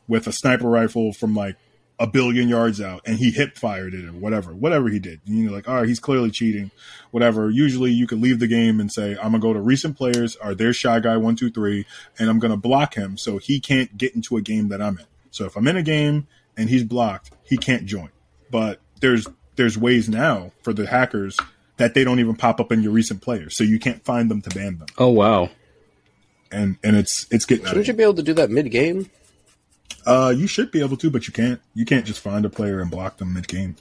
with 0.08 0.26
a 0.26 0.32
sniper 0.32 0.68
rifle 0.68 1.12
from 1.12 1.34
like 1.34 1.56
a 2.00 2.06
billion 2.06 2.48
yards 2.48 2.80
out 2.80 3.02
and 3.04 3.18
he 3.18 3.30
hip 3.30 3.56
fired 3.58 3.92
it 3.92 4.06
or 4.06 4.12
whatever, 4.12 4.54
whatever 4.54 4.88
he 4.88 4.98
did. 4.98 5.20
You 5.26 5.44
know, 5.44 5.52
like, 5.52 5.68
all 5.68 5.76
right, 5.76 5.88
he's 5.88 6.00
clearly 6.00 6.30
cheating, 6.30 6.70
whatever. 7.10 7.50
Usually 7.50 7.90
you 7.90 8.06
could 8.06 8.20
leave 8.20 8.40
the 8.40 8.46
game 8.46 8.80
and 8.80 8.90
say, 8.90 9.12
I'm 9.12 9.32
gonna 9.32 9.38
go 9.38 9.52
to 9.52 9.60
recent 9.60 9.98
players 9.98 10.36
or 10.36 10.54
there's 10.54 10.76
shy 10.76 10.98
guy 11.00 11.18
one, 11.18 11.36
two, 11.36 11.50
three, 11.50 11.86
and 12.18 12.30
I'm 12.30 12.38
gonna 12.38 12.56
block 12.56 12.94
him 12.94 13.18
so 13.18 13.36
he 13.36 13.60
can't 13.60 13.96
get 13.96 14.14
into 14.14 14.38
a 14.38 14.42
game 14.42 14.68
that 14.68 14.80
I'm 14.80 14.98
in. 14.98 15.04
So 15.30 15.44
if 15.44 15.56
I'm 15.56 15.68
in 15.68 15.76
a 15.76 15.82
game 15.82 16.26
and 16.56 16.70
he's 16.70 16.84
blocked, 16.84 17.32
he 17.44 17.58
can't 17.58 17.84
join. 17.84 18.08
But 18.50 18.80
there's 19.00 19.28
there's 19.56 19.76
ways 19.76 20.08
now 20.08 20.52
for 20.62 20.72
the 20.72 20.86
hackers 20.86 21.38
that 21.76 21.92
they 21.92 22.02
don't 22.02 22.18
even 22.18 22.34
pop 22.34 22.60
up 22.60 22.72
in 22.72 22.82
your 22.82 22.92
recent 22.92 23.20
players. 23.20 23.56
So 23.56 23.64
you 23.64 23.78
can't 23.78 24.02
find 24.04 24.30
them 24.30 24.40
to 24.40 24.50
ban 24.50 24.78
them. 24.78 24.88
Oh 24.96 25.10
wow 25.10 25.50
and 26.50 26.76
and 26.82 26.96
it's 26.96 27.26
it's 27.30 27.44
getting. 27.44 27.66
Shouldn't 27.66 27.88
you 27.88 27.94
be 27.94 28.02
able 28.02 28.14
to 28.14 28.22
do 28.22 28.34
that 28.34 28.50
mid 28.50 28.70
game? 28.70 29.10
Uh, 30.06 30.32
you 30.34 30.46
should 30.46 30.70
be 30.70 30.80
able 30.80 30.96
to, 30.96 31.10
but 31.10 31.26
you 31.26 31.32
can't. 31.32 31.60
You 31.74 31.84
can't 31.84 32.04
just 32.04 32.20
find 32.20 32.44
a 32.44 32.50
player 32.50 32.80
and 32.80 32.90
block 32.90 33.18
them 33.18 33.34
mid 33.34 33.48
game. 33.48 33.76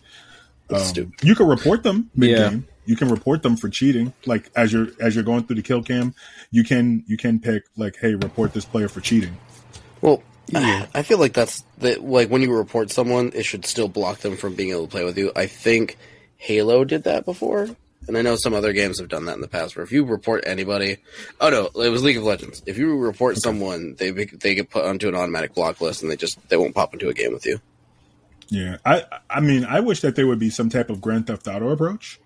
Um, 0.70 1.14
you 1.24 1.36
can 1.36 1.48
report 1.48 1.84
them 1.84 2.10
mid 2.16 2.36
game. 2.36 2.54
Yeah. 2.68 2.74
You 2.86 2.96
can 2.96 3.10
report 3.10 3.44
them 3.44 3.56
for 3.56 3.70
cheating. 3.70 4.14
Like 4.26 4.50
as 4.56 4.74
you're 4.74 4.88
as 5.00 5.16
you're 5.16 5.24
going 5.24 5.44
through 5.44 5.58
the 5.58 5.62
kill 5.62 5.84
cam, 5.84 6.14
you 6.52 6.64
can 6.64 7.04
you 7.08 7.18
can 7.18 7.40
pick 7.40 7.64
like, 7.78 7.98
hey, 8.00 8.16
report 8.16 8.54
this 8.54 8.66
player 8.66 8.88
for 8.88 9.02
cheating. 9.02 9.38
Well, 10.02 10.24
yeah. 10.48 10.88
I 10.94 11.04
feel 11.04 11.20
like 11.20 11.34
that's 11.34 11.64
that. 11.80 12.04
Like 12.04 12.30
when 12.30 12.42
you 12.42 12.56
report 12.56 12.92
someone, 12.92 13.32
it 13.34 13.44
should 13.44 13.66
still 13.66 13.88
block 13.88 14.20
them 14.20 14.38
from 14.38 14.56
being 14.56 14.72
able 14.72 14.86
to 14.86 14.92
play 14.92 15.04
with 15.04 15.18
you. 15.18 15.32
I 15.36 15.46
think 15.46 15.98
Halo 16.38 16.84
did 16.84 17.04
that 17.04 17.26
before 17.26 17.70
and 18.10 18.18
I 18.18 18.24
know 18.24 18.36
some 18.36 18.56
other 18.56 18.74
games 18.74 19.00
have 19.00 19.08
done 19.08 19.26
that 19.26 19.36
in 19.36 19.42
the 19.42 19.48
past. 19.48 19.76
Where 19.76 19.84
if 19.84 19.92
you 19.92 20.04
report 20.04 20.44
anybody, 20.48 20.98
oh 21.40 21.50
no, 21.50 21.82
it 21.82 21.90
was 21.90 22.04
League 22.04 22.18
of 22.18 22.24
Legends. 22.24 22.64
If 22.66 22.78
you 22.78 22.98
report 22.98 23.34
okay. 23.34 23.42
someone, 23.42 23.96
they 23.98 24.10
they 24.10 24.56
get 24.56 24.72
put 24.72 24.84
onto 24.84 25.08
an 25.08 25.16
automatic 25.16 25.54
block 25.54 25.80
list, 25.80 26.02
and 26.02 26.12
they 26.12 26.18
just 26.18 26.38
they 26.50 26.58
won't 26.58 26.74
pop 26.74 26.92
into 26.92 27.08
a 27.08 27.14
game 27.14 27.32
with 27.32 27.46
you. 27.46 27.62
Yeah, 28.50 28.78
I 28.84 29.06
I 29.30 29.40
mean, 29.42 29.64
I 29.64 29.80
wish 29.82 30.02
that 30.02 30.16
there 30.16 30.26
would 30.26 30.40
be 30.40 30.50
some 30.50 30.70
type 30.70 30.90
of 30.90 31.00
Grand 31.00 31.28
Theft 31.28 31.48
Auto 31.48 31.70
approach 31.70 32.20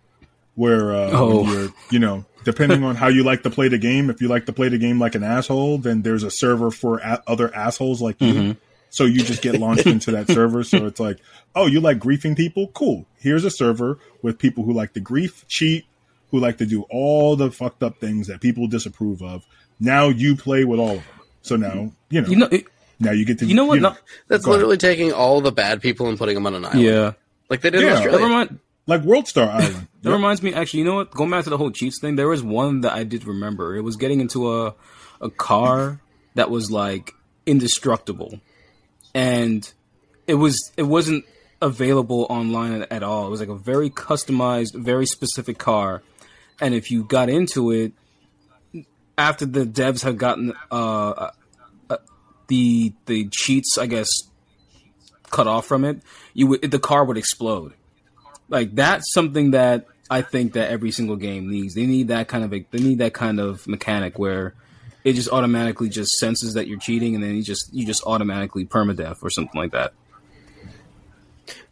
where 0.56 0.94
uh, 0.94 1.10
oh. 1.12 1.52
you're, 1.52 1.74
you 1.90 2.00
know, 2.00 2.26
depending 2.46 2.84
on 2.84 2.96
how 2.96 3.08
you 3.08 3.24
like 3.24 3.44
to 3.44 3.50
play 3.50 3.68
the 3.68 3.78
game. 3.78 4.10
If 4.10 4.22
you 4.22 4.28
like 4.30 4.46
to 4.46 4.54
play 4.54 4.70
the 4.70 4.78
game 4.78 5.00
like 5.00 5.16
an 5.16 5.24
asshole, 5.24 5.80
then 5.80 6.02
there's 6.02 6.24
a 6.24 6.32
server 6.32 6.72
for 6.72 7.00
a- 7.00 7.24
other 7.28 7.54
assholes 7.54 8.02
like 8.02 8.22
you. 8.22 8.56
So 8.94 9.06
you 9.06 9.24
just 9.24 9.42
get 9.42 9.60
launched 9.60 9.88
into 9.88 10.12
that 10.12 10.28
server. 10.28 10.64
So 10.64 10.86
it's 10.86 11.00
like, 11.00 11.18
oh, 11.56 11.66
you 11.66 11.82
like 11.82 11.98
griefing 11.98 12.38
people? 12.38 12.68
Cool. 12.76 13.08
Here's 13.18 13.44
a 13.44 13.50
server 13.50 13.98
with 14.22 14.38
people 14.38 14.64
who 14.64 14.72
like 14.72 14.94
to 14.94 15.00
grief, 15.00 15.46
cheat, 15.48 15.86
who 16.30 16.38
like 16.40 16.60
to 16.60 16.66
do 16.68 16.84
all 16.92 17.36
the 17.36 17.50
fucked 17.50 17.82
up 17.82 17.98
things 18.00 18.28
that 18.28 18.40
people 18.40 18.68
disapprove 18.68 19.24
of. 19.24 19.44
Now 19.80 20.10
you 20.10 20.36
play 20.36 20.64
with 20.64 20.80
all 20.80 20.92
of 20.92 20.96
them. 20.98 21.26
So 21.42 21.56
now 21.56 21.92
you 22.12 22.22
know. 22.22 22.28
You 22.28 22.36
know, 22.36 22.48
it, 22.52 22.66
now 23.00 23.12
you 23.14 23.26
get 23.26 23.40
to. 23.40 23.48
you 23.48 23.56
know 23.56 23.66
what? 23.66 23.82
No, 23.82 23.96
That's 24.28 24.46
Go 24.46 24.52
ahead. 24.52 24.60
literally 24.60 24.78
taking 24.78 25.12
all 25.12 25.42
the 25.42 25.52
bad 25.52 25.82
people 25.82 26.08
and 26.08 26.18
putting 26.18 26.36
them 26.36 26.46
on 26.46 26.54
an 26.54 26.64
island. 26.66 26.82
yeah. 26.82 27.14
Like 27.50 27.62
they 27.62 27.72
did 27.72 27.82
in 27.82 27.88
Yeah. 27.88 27.94
Australia. 27.96 28.20
That 28.20 28.26
remind, 28.26 28.60
like 28.86 29.02
World 29.02 29.28
Star 29.28 29.50
Island. 29.50 29.88
That 30.04 30.10
Yep. 30.10 30.18
reminds 30.18 30.44
me, 30.44 30.54
actually, 30.54 30.80
you 30.82 30.86
know 30.86 30.96
what? 30.96 31.12
Going 31.12 31.32
back 31.32 31.46
to 31.46 31.50
the 31.50 31.58
whole 31.58 31.72
cheats 31.72 32.00
thing, 32.00 32.16
there 32.18 32.28
was 32.28 32.44
one 32.44 32.82
that 32.82 32.94
I 32.94 33.06
did 33.06 33.26
remember. 33.26 33.76
It 33.76 33.82
was 33.82 33.96
getting 33.96 34.20
into 34.20 34.54
a 34.54 34.76
a 35.22 35.30
car 35.32 36.00
that 36.36 36.50
was 36.52 36.70
like 36.70 37.14
indestructible, 37.46 38.40
and 39.14 39.72
it 40.28 40.36
was 40.36 40.72
it 40.78 40.84
wasn't 40.84 41.26
available 41.62 42.28
online 42.30 42.86
at, 42.92 43.04
all. 43.04 43.28
It 43.28 43.30
was 43.30 43.40
like 43.40 43.50
a 43.50 43.56
very 43.56 43.90
customized, 43.90 44.76
very 44.76 45.06
specific 45.06 45.58
car, 45.58 46.02
and 46.60 46.74
if 46.74 46.92
you 46.92 47.04
got 47.04 47.30
into 47.30 47.72
it 47.72 47.94
after 49.18 49.46
the 49.46 49.66
devs 49.66 50.04
had 50.04 50.18
gotten 50.18 50.54
uh, 50.72 51.10
uh, 51.10 51.32
uh, 51.90 51.98
the 52.48 52.94
the 53.06 53.30
cheats, 53.30 53.78
I 53.78 53.86
guess, 53.86 54.10
cut 55.30 55.48
off 55.48 55.66
from 55.66 55.86
it, 55.86 56.02
you 56.34 56.48
would 56.48 56.70
the 56.70 56.80
car 56.80 57.06
would 57.06 57.18
explode 57.18 57.74
like 58.50 58.76
that's 58.76 59.12
something 59.14 59.52
that 59.52 59.88
I 60.10 60.22
think 60.22 60.54
that 60.54 60.70
every 60.70 60.92
single 60.92 61.16
game 61.16 61.50
needs. 61.50 61.74
They 61.74 61.86
need 61.86 62.10
that 62.10 62.28
kind 62.28 62.44
of 62.44 62.54
a, 62.54 62.66
they 62.72 62.80
need 62.80 63.00
that 63.00 63.14
kind 63.14 63.40
of 63.40 63.68
mechanic 63.68 64.20
where 64.20 64.54
it 65.04 65.14
just 65.14 65.30
automatically 65.30 65.90
just 65.90 66.18
senses 66.18 66.54
that 66.54 66.68
you're 66.68 66.80
cheating, 66.80 67.16
and 67.16 67.24
then 67.24 67.36
you 67.36 67.44
just 67.44 67.74
you 67.74 67.86
just 67.86 68.04
automatically 68.06 68.66
permadeath 68.66 69.24
or 69.24 69.30
something 69.30 69.60
like 69.60 69.72
that. 69.72 69.94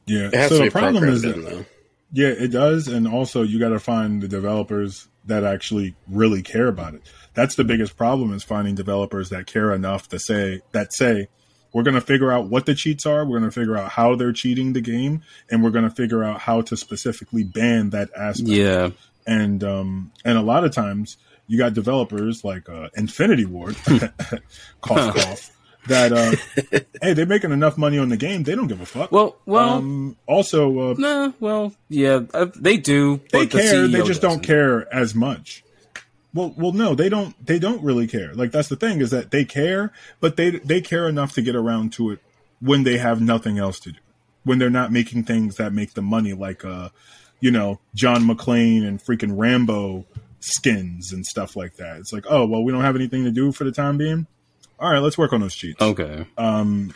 Yeah. 0.06 0.28
It 0.28 0.34
has 0.34 0.50
so 0.50 0.58
to 0.58 0.64
be 0.64 0.70
the 0.70 0.72
problem 0.72 1.04
is 1.06 1.22
that 1.22 1.42
though. 1.44 1.66
Yeah, 2.14 2.28
it 2.28 2.50
does, 2.50 2.88
and 2.88 3.08
also 3.08 3.42
you 3.44 3.58
got 3.60 3.70
to 3.70 3.80
find 3.80 4.22
the 4.22 4.28
developers 4.28 5.08
that 5.26 5.44
actually 5.44 5.96
really 6.10 6.42
care 6.42 6.68
about 6.68 6.94
it. 6.94 7.02
That's 7.34 7.56
the 7.56 7.64
biggest 7.64 7.96
problem 7.96 8.34
is 8.34 8.44
finding 8.44 8.76
developers 8.76 9.30
that 9.30 9.46
care 9.48 9.74
enough 9.74 10.10
to 10.10 10.20
say 10.20 10.62
that 10.74 10.92
say 10.92 11.30
we're 11.72 11.84
going 11.84 11.96
to 11.96 12.02
figure 12.02 12.32
out 12.32 12.48
what 12.48 12.66
the 12.66 12.76
cheats 12.76 13.06
are, 13.06 13.24
we're 13.26 13.40
going 13.40 13.50
to 13.50 13.58
figure 13.58 13.78
out 13.78 13.92
how 13.92 14.16
they're 14.16 14.34
cheating 14.34 14.74
the 14.74 14.82
game, 14.82 15.22
and 15.50 15.64
we're 15.64 15.70
going 15.70 15.88
to 15.88 15.96
figure 15.96 16.24
out 16.24 16.42
how 16.42 16.62
to 16.62 16.76
specifically 16.76 17.44
ban 17.44 17.92
that 17.92 18.10
aspect. 18.18 18.50
Yeah, 18.50 18.90
And 19.26 19.64
um 19.64 20.12
and 20.26 20.38
a 20.38 20.42
lot 20.42 20.66
of 20.66 20.74
times 20.74 21.16
you 21.48 21.58
got 21.58 21.74
developers 21.74 22.44
like 22.44 22.70
uh, 22.70 22.90
Infinity 22.96 23.46
Ward, 23.46 23.76
cough 24.82 25.16
cough, 25.16 25.52
that 25.88 26.12
uh, 26.14 26.80
hey 27.02 27.14
they're 27.14 27.26
making 27.26 27.52
enough 27.52 27.78
money 27.78 27.98
on 27.98 28.10
the 28.10 28.18
game 28.18 28.44
they 28.44 28.56
don't 28.56 28.68
give 28.68 28.82
a 28.82 28.86
fuck. 28.86 29.12
well, 29.12 29.38
well, 29.46 29.70
um, 29.70 30.18
also 30.28 30.92
uh, 30.92 30.96
nah, 30.98 31.32
well, 31.40 31.74
yeah, 31.90 32.22
uh, 32.34 32.48
they 32.56 32.78
do. 32.78 33.18
they 33.32 33.46
but 33.46 33.52
the 33.52 33.60
care. 33.60 33.88
They 33.88 34.04
just 34.04 34.22
don't 34.22 34.38
doesn't. 34.38 34.44
care 34.44 34.94
as 34.94 35.16
much. 35.16 35.64
Well, 36.34 36.54
well, 36.56 36.72
no, 36.72 36.96
they 36.96 37.10
don't. 37.10 37.36
They 37.46 37.60
don't 37.60 37.84
really 37.84 38.08
care. 38.08 38.34
Like 38.34 38.52
that's 38.52 38.70
the 38.70 38.78
thing 38.78 39.02
is 39.02 39.12
that 39.12 39.32
they 39.32 39.44
care, 39.44 39.92
but 40.20 40.38
they 40.38 40.52
they 40.52 40.82
care 40.82 41.10
enough 41.10 41.34
to 41.34 41.42
get 41.42 41.56
around 41.56 41.94
to 41.94 42.12
it 42.12 42.20
when 42.62 42.84
they 42.84 42.98
have 42.98 43.20
nothing 43.20 43.58
else 43.58 43.80
to 43.82 43.92
do. 43.92 44.00
When 44.44 44.58
they're 44.58 44.70
not 44.70 44.92
making 44.92 45.26
things 45.26 45.58
that 45.58 45.74
make 45.74 45.94
the 45.94 46.02
money, 46.02 46.34
like 46.34 46.64
uh, 46.64 46.90
you 47.42 47.52
know, 47.52 47.80
John 47.94 48.24
McClane 48.24 48.88
and 48.88 49.04
freaking 49.04 49.34
Rambo 49.38 50.06
skins 50.42 51.14
and 51.14 51.26
stuff 51.26 51.56
like 51.56 51.78
that. 51.78 51.98
It's 51.98 52.12
like, 52.12 52.26
oh 52.30 52.46
well, 52.46 52.64
we 52.64 52.72
don't 52.74 52.82
have 52.82 52.96
anything 52.96 53.24
to 53.24 53.32
do 53.32 53.52
for 53.54 53.64
the 53.64 53.72
time 53.72 53.98
being. 53.98 54.28
All 54.80 54.92
right, 54.92 55.00
let's 55.00 55.18
work 55.18 55.32
on 55.32 55.40
those 55.42 55.56
cheats. 55.56 55.82
Okay, 55.82 56.26
Um, 56.38 56.94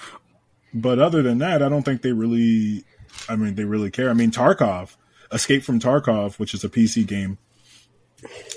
but 0.74 1.00
other 1.00 1.22
than 1.22 1.38
that, 1.38 1.62
I 1.64 1.70
don't 1.70 1.84
think 1.84 2.02
they 2.02 2.12
really. 2.12 2.84
I 3.30 3.38
mean, 3.38 3.56
they 3.56 3.64
really 3.64 3.91
care. 3.91 4.10
I 4.10 4.14
mean, 4.14 4.32
Tarkov, 4.32 4.98
Escape 5.32 5.64
from 5.64 5.80
Tarkov, 5.80 6.38
which 6.38 6.54
is 6.54 6.64
a 6.66 6.70
PC 6.70 7.08
game. 7.08 7.38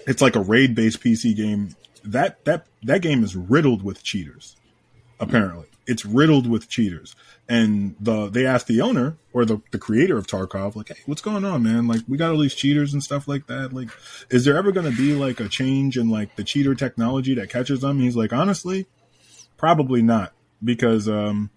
It's 0.06 0.20
like 0.22 0.34
a 0.34 0.40
raid-based 0.40 1.00
PC 1.00 1.36
game. 1.36 1.76
That 2.04 2.44
that 2.44 2.66
that 2.82 3.02
game 3.02 3.22
is 3.22 3.36
riddled 3.36 3.82
with 3.82 4.02
cheaters. 4.02 4.56
Apparently, 5.20 5.66
it's 5.86 6.04
riddled 6.04 6.48
with 6.48 6.68
cheaters. 6.68 7.14
And 7.50 7.96
the 7.98 8.28
they 8.28 8.44
asked 8.44 8.66
the 8.66 8.82
owner 8.82 9.16
or 9.32 9.46
the, 9.46 9.62
the 9.70 9.78
creator 9.78 10.18
of 10.18 10.26
Tarkov, 10.26 10.76
like, 10.76 10.88
hey, 10.88 10.96
what's 11.06 11.22
going 11.22 11.46
on, 11.46 11.62
man? 11.62 11.88
Like, 11.88 12.02
we 12.06 12.18
got 12.18 12.30
all 12.30 12.38
these 12.38 12.54
cheaters 12.54 12.92
and 12.92 13.02
stuff 13.02 13.26
like 13.26 13.46
that. 13.46 13.72
Like, 13.72 13.88
is 14.28 14.44
there 14.44 14.56
ever 14.56 14.70
going 14.70 14.90
to 14.90 14.94
be 14.96 15.14
like 15.14 15.40
a 15.40 15.48
change 15.48 15.96
in 15.96 16.10
like 16.10 16.36
the 16.36 16.44
cheater 16.44 16.74
technology 16.74 17.34
that 17.36 17.48
catches 17.48 17.80
them? 17.80 18.00
He's 18.00 18.16
like, 18.16 18.34
honestly, 18.34 18.86
probably 19.56 20.02
not 20.02 20.34
because 20.62 21.08
um, 21.08 21.48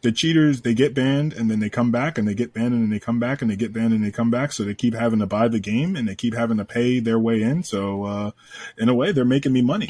the 0.00 0.10
cheaters 0.12 0.62
they 0.62 0.72
get 0.72 0.94
banned 0.94 1.34
and 1.34 1.50
then 1.50 1.60
they 1.60 1.68
come 1.68 1.90
back 1.90 2.16
and 2.16 2.26
they 2.26 2.34
get 2.34 2.54
banned 2.54 2.72
and 2.72 2.82
then 2.84 2.90
they 2.90 2.98
come 3.00 3.18
back 3.20 3.42
and 3.42 3.50
they 3.50 3.56
get 3.56 3.72
banned 3.74 3.92
and 3.92 4.02
they 4.04 4.10
come 4.10 4.30
back 4.30 4.52
so 4.52 4.62
they 4.64 4.74
keep 4.74 4.94
having 4.94 5.18
to 5.18 5.26
buy 5.26 5.48
the 5.48 5.58
game 5.60 5.96
and 5.96 6.08
they 6.08 6.14
keep 6.14 6.34
having 6.34 6.56
to 6.58 6.64
pay 6.64 6.98
their 7.00 7.18
way 7.18 7.42
in 7.42 7.62
so 7.62 8.04
uh, 8.04 8.30
in 8.78 8.88
a 8.88 8.94
way 8.94 9.10
they're 9.12 9.24
making 9.24 9.52
me 9.52 9.62
money 9.62 9.88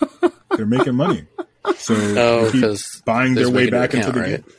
they're 0.56 0.66
making 0.66 0.94
money 0.96 1.26
so 1.76 1.94
Oh, 1.94 2.50
they 2.50 2.74
buying 3.04 3.34
their 3.34 3.48
way 3.48 3.64
making 3.70 3.74
an 3.74 3.80
back 3.80 3.94
into 3.94 4.10
the 4.12 4.20
right? 4.20 4.44
game 4.44 4.54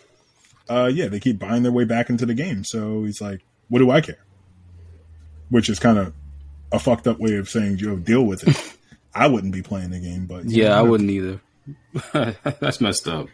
uh, 0.70 0.89
yeah 0.91 1.07
they 1.07 1.20
keep 1.20 1.39
buying 1.39 1.64
their 1.64 1.72
way 1.72 1.84
back 1.84 2.09
into 2.09 2.26
the 2.26 2.34
game 2.34 2.64
so 2.64 3.03
he's 3.03 3.22
like 3.22 3.41
what 3.70 3.80
do 3.80 3.91
i 3.91 4.01
care 4.01 4.24
which 5.49 5.70
is 5.70 5.80
kind 5.80 5.97
of 5.97 6.14
a 6.72 6.80
fucked 6.80 7.07
up 7.07 7.20
way 7.20 7.36
of 7.36 7.49
saying 7.49 7.78
yo 7.78 7.95
deal 7.97 8.24
with 8.24 8.47
it 8.47 8.78
i 9.16 9.28
wouldn't 9.28 9.53
be 9.53 9.61
playing 9.61 9.91
the 9.91 9.99
game 9.99 10.26
but 10.26 10.45
yeah, 10.45 10.70
know, 10.70 10.76
I 10.76 10.82
wouldn't 10.82 11.09
either. 11.09 11.41
That's 12.14 12.82
messed 12.82 13.07
up. 13.07 13.28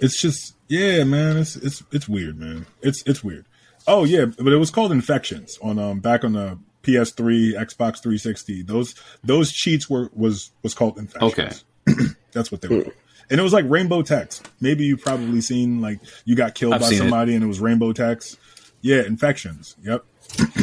it's 0.00 0.20
just 0.20 0.54
yeah, 0.68 1.04
man. 1.04 1.36
It's 1.36 1.56
it's 1.56 1.82
it's 1.92 2.08
weird, 2.08 2.38
man. 2.38 2.66
It's 2.82 3.02
it's 3.06 3.22
weird. 3.22 3.46
Oh 3.86 4.04
yeah, 4.04 4.26
but 4.26 4.52
it 4.52 4.56
was 4.56 4.70
called 4.70 4.92
infections 4.92 5.58
on 5.62 5.78
um 5.78 6.00
back 6.00 6.24
on 6.24 6.32
the 6.32 6.58
PS3, 6.82 7.54
Xbox 7.54 8.02
360. 8.02 8.62
Those 8.62 8.94
those 9.22 9.52
cheats 9.52 9.88
were 9.88 10.10
was 10.14 10.50
was 10.62 10.74
called 10.74 10.98
infections. 10.98 11.64
Okay, 11.86 12.04
That's 12.32 12.50
what 12.50 12.60
they 12.60 12.68
were. 12.68 12.86
And 13.30 13.40
it 13.40 13.42
was 13.42 13.52
like 13.52 13.64
rainbow 13.68 14.02
text. 14.02 14.48
Maybe 14.60 14.84
you 14.84 14.96
probably 14.96 15.40
seen 15.40 15.80
like 15.80 15.98
you 16.24 16.36
got 16.36 16.54
killed 16.54 16.74
I've 16.74 16.80
by 16.80 16.86
seen 16.88 16.96
it. 16.96 16.98
somebody 17.00 17.34
and 17.34 17.42
it 17.42 17.46
was 17.46 17.60
rainbow 17.60 17.92
text. 17.92 18.38
Yeah, 18.82 19.02
infections. 19.02 19.76
Yep. 19.82 20.04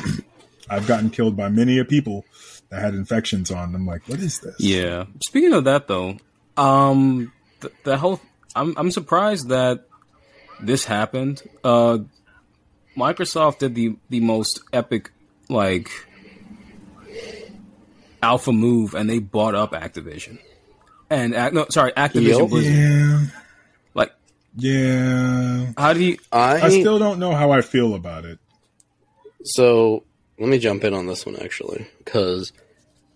I've 0.70 0.88
gotten 0.88 1.10
killed 1.10 1.36
by 1.36 1.50
many 1.50 1.80
a 1.80 1.86
people 1.86 2.24
that 2.70 2.82
had 2.82 2.94
infections 2.94 3.52
on. 3.52 3.74
I'm 3.76 3.86
like, 3.86 4.08
what 4.08 4.20
is 4.20 4.40
this? 4.40 4.56
yeah. 4.60 5.06
Speaking 5.22 5.54
of 5.54 5.64
that, 5.66 5.88
though, 5.88 6.18
um, 6.56 7.34
th- 7.62 7.74
the 7.84 7.98
whole 7.98 8.22
I'm 8.56 8.76
I'm 8.78 8.92
surprised 8.92 9.50
that 9.50 9.86
this 10.62 10.86
happened. 10.86 11.42
Uh, 11.64 12.00
Microsoft 12.96 13.58
did 13.60 13.74
the 13.76 13.96
the 14.10 14.20
most 14.20 14.62
epic 14.72 15.12
like 15.50 15.90
alpha 18.22 18.52
move, 18.52 18.94
and 18.94 19.10
they 19.10 19.20
bought 19.20 19.56
up 19.56 19.72
Activision. 19.72 20.38
And 21.12 21.36
Ac- 21.36 21.54
no, 21.54 21.66
sorry, 21.70 21.92
Activision 21.92 22.40
Yep. 22.40 22.50
Blizzard. 22.50 22.74
Yeah. 22.74 23.20
Like, 23.94 24.12
Yeah. 24.56 25.72
how 25.78 25.94
do 25.94 26.04
you? 26.04 26.18
I, 26.32 26.62
I 26.62 26.70
still 26.70 26.98
don't 27.00 27.20
know 27.20 27.34
how 27.36 27.52
I 27.52 27.62
feel 27.62 27.94
about 27.94 28.26
it. 28.26 28.40
so 29.44 30.04
let 30.40 30.50
me 30.50 30.58
jump 30.58 30.84
in 30.84 30.94
on 30.94 31.06
this 31.08 31.26
one 31.26 31.36
actually 31.36 31.86
because 32.00 32.52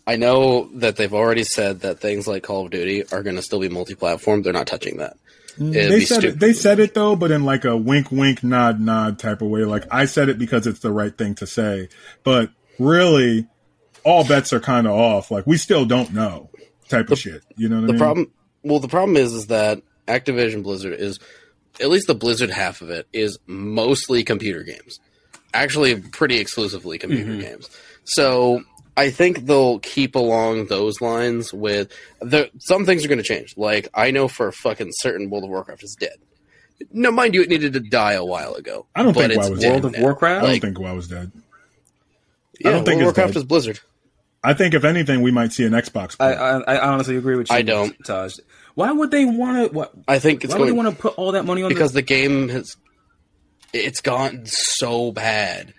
I 0.07 0.15
know 0.17 0.69
that 0.75 0.95
they've 0.97 1.13
already 1.13 1.43
said 1.43 1.79
that 1.81 1.99
things 1.99 2.27
like 2.27 2.43
Call 2.43 2.65
of 2.65 2.71
Duty 2.71 3.03
are 3.11 3.23
going 3.23 3.35
to 3.37 3.41
still 3.41 3.59
be 3.59 3.69
multi-platform. 3.69 4.43
They're 4.43 4.53
not 4.53 4.67
touching 4.67 4.97
that. 4.97 5.17
Mm, 5.57 5.73
It'd 5.73 5.91
they 5.91 5.99
said 6.01 6.19
stupid. 6.19 6.35
it, 6.35 6.39
they 6.39 6.53
said 6.53 6.79
it 6.79 6.93
though, 6.93 7.15
but 7.15 7.31
in 7.31 7.43
like 7.43 7.65
a 7.65 7.75
wink, 7.77 8.11
wink, 8.11 8.43
nod, 8.43 8.79
nod 8.79 9.17
type 9.19 9.41
of 9.41 9.47
way. 9.49 9.63
Like 9.63 9.85
I 9.89 10.05
said 10.05 10.29
it 10.29 10.37
because 10.37 10.67
it's 10.67 10.81
the 10.81 10.91
right 10.91 11.17
thing 11.17 11.33
to 11.35 11.47
say, 11.47 11.87
but 12.23 12.49
really, 12.77 13.47
all 14.03 14.23
bets 14.27 14.51
are 14.53 14.59
kind 14.59 14.85
of 14.85 14.93
off. 14.93 15.31
Like 15.31 15.47
we 15.47 15.57
still 15.57 15.85
don't 15.85 16.13
know, 16.13 16.49
type 16.89 17.09
of 17.11 17.19
shit. 17.19 17.43
You 17.57 17.69
know 17.69 17.77
what 17.77 17.83
I 17.83 17.87
the 17.87 17.93
mean? 17.93 17.99
problem 17.99 18.31
well 18.63 18.79
the 18.79 18.87
problem 18.87 19.17
is 19.17 19.33
is 19.33 19.47
that 19.47 19.81
activision 20.07 20.63
blizzard 20.63 20.93
is 20.93 21.19
at 21.81 21.89
least 21.89 22.07
the 22.07 22.15
blizzard 22.15 22.49
half 22.49 22.81
of 22.81 22.89
it 22.89 23.07
is 23.13 23.37
mostly 23.47 24.23
computer 24.23 24.63
games 24.63 24.99
actually 25.53 25.99
pretty 26.01 26.37
exclusively 26.37 26.97
computer 26.97 27.31
Mm-hmm. 27.31 27.41
games 27.41 27.69
so 28.03 28.61
i 28.97 29.09
think 29.09 29.45
they'll 29.45 29.79
keep 29.79 30.15
along 30.15 30.65
those 30.67 31.01
lines 31.01 31.53
with 31.53 31.91
the, 32.21 32.49
some 32.59 32.85
things 32.85 33.03
are 33.03 33.07
going 33.07 33.17
to 33.17 33.23
change 33.23 33.55
like 33.57 33.87
i 33.93 34.11
know 34.11 34.27
for 34.27 34.47
a 34.47 34.53
fucking 34.53 34.89
certain 34.93 35.29
world 35.29 35.43
of 35.43 35.49
warcraft 35.49 35.83
is 35.83 35.95
dead 35.99 36.17
no 36.91 37.09
mind 37.11 37.33
you 37.33 37.41
it 37.41 37.49
needed 37.49 37.73
to 37.73 37.79
die 37.79 38.13
a 38.13 38.25
while 38.25 38.53
ago 38.55 38.85
I 38.95 39.03
don't 39.03 39.13
but 39.13 39.29
think 39.31 39.33
it's 39.39 39.47
WoW 39.47 39.51
was 39.51 39.59
dead 39.61 39.71
World 39.71 39.85
of 39.85 39.91
now. 39.93 40.01
Warcraft? 40.01 40.37
I 40.37 40.41
don't 40.41 40.49
like, 40.51 40.61
think 40.61 40.79
WoW 40.79 40.95
was 40.95 41.07
dead. 41.07 41.31
yeah, 42.59 42.71
don't 42.71 42.83
think 42.85 42.87
World 42.87 43.01
of 43.01 43.05
warcraft 43.17 43.33
dead. 43.33 43.39
is 43.39 43.45
blizzard 43.45 43.79
I 44.45 44.53
think 44.53 44.73
if 44.73 44.83
anything, 44.83 45.21
we 45.21 45.31
might 45.31 45.51
see 45.53 45.65
an 45.65 45.73
Xbox. 45.73 46.15
I, 46.19 46.35
port. 46.35 46.63
I 46.67 46.75
I 46.75 46.91
honestly 46.91 47.17
agree 47.17 47.35
with 47.35 47.49
you. 47.49 47.55
I 47.55 47.61
don't. 47.61 47.95
Taj. 48.05 48.37
Why 48.75 48.91
would 48.91 49.11
they 49.11 49.25
want 49.25 49.69
to? 49.71 49.75
What? 49.75 49.93
i 50.07 50.19
think 50.19 50.43
it's 50.43 50.53
Why 50.53 50.59
would 50.59 50.67
they 50.69 50.73
want 50.73 50.89
to 50.89 51.01
put 51.01 51.17
all 51.17 51.31
that 51.31 51.45
money 51.45 51.63
on? 51.63 51.69
because 51.69 51.93
the 51.93 52.01
game 52.01 52.49
has 52.49 52.75
it's 53.73 54.01
gotten 54.01 54.45
so 54.45 55.11
bad 55.11 55.73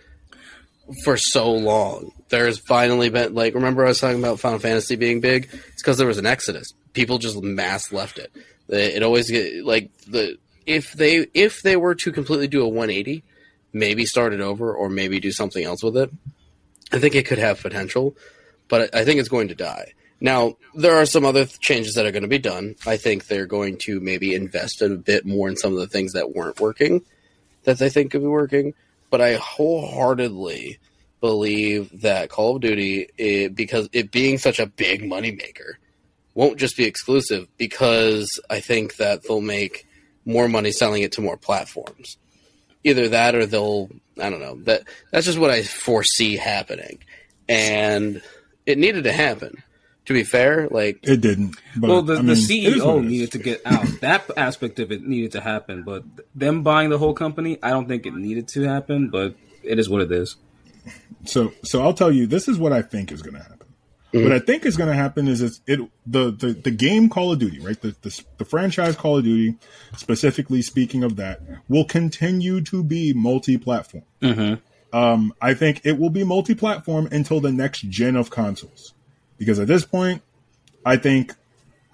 for 1.05 1.17
so 1.17 1.53
long. 1.53 2.13
There's 2.29 2.59
finally 2.59 3.09
been 3.09 3.35
like 3.35 3.55
remember 3.55 3.85
I 3.85 3.89
was 3.89 4.01
talking 4.01 4.19
about 4.19 4.41
Final 4.41 4.59
Fantasy 4.59 4.97
being 4.97 5.21
big. 5.21 5.49
It's 5.53 5.83
because 5.83 5.99
there 5.99 6.07
was 6.07 6.19
an 6.19 6.27
exodus. 6.27 6.73
People 6.93 7.19
just 7.19 7.41
mass 7.43 7.93
left 7.93 8.19
it. 8.19 8.33
It 8.69 9.03
always 9.03 9.31
get 9.31 9.65
like 9.65 9.91
the 10.09 10.39
if 10.67 10.93
they 10.93 11.27
if 11.35 11.63
they 11.63 11.77
were 11.77 11.95
to 11.95 12.13
completely 12.13 12.49
do 12.49 12.63
a 12.63 12.69
180, 12.69 13.23
maybe 13.73 14.05
start 14.05 14.33
it 14.33 14.41
over 14.41 14.75
or 14.75 14.89
maybe 14.89 15.21
do 15.21 15.31
something 15.33 15.65
else 15.65 15.83
with 15.83 15.97
it, 15.97 16.11
I 16.93 16.99
think 16.99 17.15
it 17.15 17.27
could 17.27 17.39
have 17.39 17.61
potential, 17.61 18.17
but 18.69 18.95
I 18.95 19.05
think 19.05 19.21
it's 19.21 19.29
going 19.29 19.49
to 19.49 19.55
die. 19.55 19.93
Now, 20.21 20.57
there 20.75 20.97
are 20.97 21.07
some 21.07 21.25
other 21.25 21.45
changes 21.45 21.95
that 21.95 22.07
are 22.07 22.13
going 22.13 22.23
to 22.23 22.29
be 22.29 22.39
done. 22.39 22.77
I 22.87 22.97
think 22.97 23.27
they're 23.27 23.47
going 23.47 23.77
to 23.79 24.01
maybe 24.01 24.35
invest 24.35 24.81
a 24.81 24.89
bit 24.89 25.27
more 25.27 25.49
in 25.49 25.57
some 25.57 25.73
of 25.73 25.79
the 25.79 25.87
things 25.87 26.15
that 26.15 26.35
weren't 26.35 26.61
working 26.61 27.03
that 27.65 27.79
they 27.79 27.91
think 27.91 28.13
could 28.13 28.23
be 28.23 28.27
working. 28.27 28.73
But 29.11 29.21
I 29.21 29.35
wholeheartedly 29.35 30.79
believe 31.21 32.01
that 32.01 32.31
Call 32.31 32.57
of 32.57 32.63
Duty, 32.63 33.09
it, 33.19 33.55
because 33.55 33.89
it 33.93 34.11
being 34.11 34.39
such 34.39 34.59
a 34.59 34.67
big 34.67 35.03
moneymaker, 35.03 35.75
won't 36.35 36.59
just 36.59 36.77
be 36.77 36.85
exclusive 36.85 37.49
because 37.57 38.41
I 38.49 38.61
think 38.61 38.97
that 38.97 39.23
they'll 39.23 39.41
make 39.41 39.87
more 40.25 40.49
money 40.49 40.73
selling 40.73 41.03
it 41.03 41.13
to 41.13 41.21
more 41.21 41.37
platforms. 41.37 42.17
Either 42.85 43.09
that 43.09 43.35
or 43.35 43.47
they'll 43.47 43.91
I 44.21 44.31
don't 44.31 44.41
know. 44.41 44.57
That 44.63 44.85
that's 45.11 45.27
just 45.27 45.39
what 45.39 45.51
I 45.51 45.63
foresee 45.63 46.37
happening. 46.37 46.99
And 47.49 48.23
it 48.67 48.79
needed 48.79 49.05
to 49.05 49.13
happen 49.13 49.63
to 50.07 50.13
be 50.13 50.25
fair, 50.25 50.69
like 50.69 51.01
it 51.03 51.21
didn't. 51.21 51.57
But, 51.77 51.91
well, 51.91 52.03
the, 52.03 52.15
I 52.15 52.17
mean, 52.19 52.27
the 52.27 52.33
it 52.33 52.39
is 52.39 52.49
CEO 52.49 52.87
what 52.87 52.97
it 52.97 53.05
is. 53.05 53.11
needed 53.11 53.33
to 53.33 53.39
get 53.39 53.63
out. 53.67 53.87
that 54.01 54.31
aspect 54.37 54.79
of 54.79 54.93
it 54.93 55.03
needed 55.03 55.33
to 55.33 55.41
happen, 55.41 55.83
but 55.83 56.05
them 56.35 56.63
buying 56.63 56.91
the 56.91 56.99
whole 56.99 57.15
company, 57.15 57.59
I 57.63 57.71
don't 57.71 57.89
think 57.89 58.07
it 58.07 58.15
needed 58.15 58.49
to 58.49 58.63
happen. 58.63 59.11
But 59.11 59.35
it 59.63 59.79
is 59.79 59.89
what 59.89 60.01
it 60.01 60.13
is. 60.13 60.37
So, 61.25 61.53
so 61.65 61.83
I'll 61.83 61.95
tell 61.95 62.13
you, 62.13 62.27
this 62.27 62.47
is 62.47 62.57
what 62.57 62.73
I 62.73 62.83
think 62.83 63.11
is 63.11 63.21
going 63.21 63.35
to 63.35 63.43
happen. 63.43 63.67
Mm-hmm. 64.13 64.23
What 64.23 64.33
I 64.33 64.39
think 64.39 64.65
is 64.65 64.77
going 64.77 64.89
to 64.89 64.95
happen 64.95 65.27
is 65.27 65.43
it's, 65.43 65.61
it 65.67 65.81
the, 66.07 66.31
the 66.31 66.53
the 66.53 66.71
game 66.71 67.09
Call 67.09 67.33
of 67.33 67.41
Duty, 67.41 67.59
right? 67.59 67.81
The, 67.81 67.97
the 68.03 68.25
the 68.39 68.45
franchise 68.45 68.95
Call 68.95 69.19
of 69.19 69.25
Duty, 69.25 69.59
specifically 69.97 70.63
speaking 70.63 71.03
of 71.03 71.17
that, 71.17 71.43
will 71.69 71.85
continue 71.85 72.61
to 72.63 72.85
be 72.85 73.13
multi-platform. 73.13 74.05
Mm-hmm. 74.23 74.55
Um, 74.97 75.35
I 75.43 75.53
think 75.55 75.83
it 75.85 75.99
will 75.99 76.11
be 76.11 76.25
multi-platform 76.25 77.09
until 77.13 77.41
the 77.41 77.53
next 77.53 77.81
gen 77.83 78.17
of 78.17 78.31
consoles, 78.31 78.95
because 79.37 79.59
at 79.59 79.67
this 79.67 79.85
point, 79.85 80.23
I 80.85 80.97
think 80.97 81.35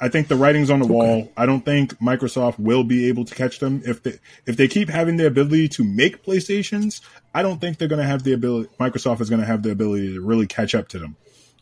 I 0.01 0.09
think 0.09 0.29
the 0.29 0.37
writing's 0.37 0.71
on 0.71 0.81
the 0.81 0.87
wall. 0.87 1.33
I 1.37 1.47
don't 1.47 1.65
think 1.65 1.99
Microsoft 1.99 2.59
will 2.59 2.85
be 2.85 3.09
able 3.09 3.25
to 3.25 3.35
catch 3.35 3.59
them 3.59 3.83
if 3.85 4.03
they 4.03 4.19
if 4.47 4.57
they 4.57 4.69
keep 4.69 4.89
having 4.89 5.17
the 5.17 5.27
ability 5.27 5.69
to 5.71 5.85
make 5.85 6.25
PlayStations. 6.25 7.01
I 7.35 7.43
don't 7.43 7.61
think 7.61 7.79
they're 7.79 7.89
going 7.89 8.01
to 8.01 8.07
have 8.07 8.23
the 8.23 8.35
ability. 8.35 8.69
Microsoft 8.79 9.21
is 9.21 9.29
going 9.31 9.41
to 9.41 9.47
have 9.47 9.63
the 9.63 9.71
ability 9.71 10.15
to 10.15 10.21
really 10.21 10.47
catch 10.47 10.75
up 10.75 10.89
to 10.89 10.99
them, 10.99 11.17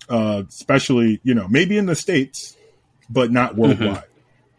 uh, 0.08 0.42
especially 0.48 1.20
you 1.22 1.34
know 1.34 1.48
maybe 1.48 1.78
in 1.78 1.86
the 1.86 1.96
states, 1.96 2.56
but 3.08 3.30
not 3.30 3.56
worldwide. 3.56 4.04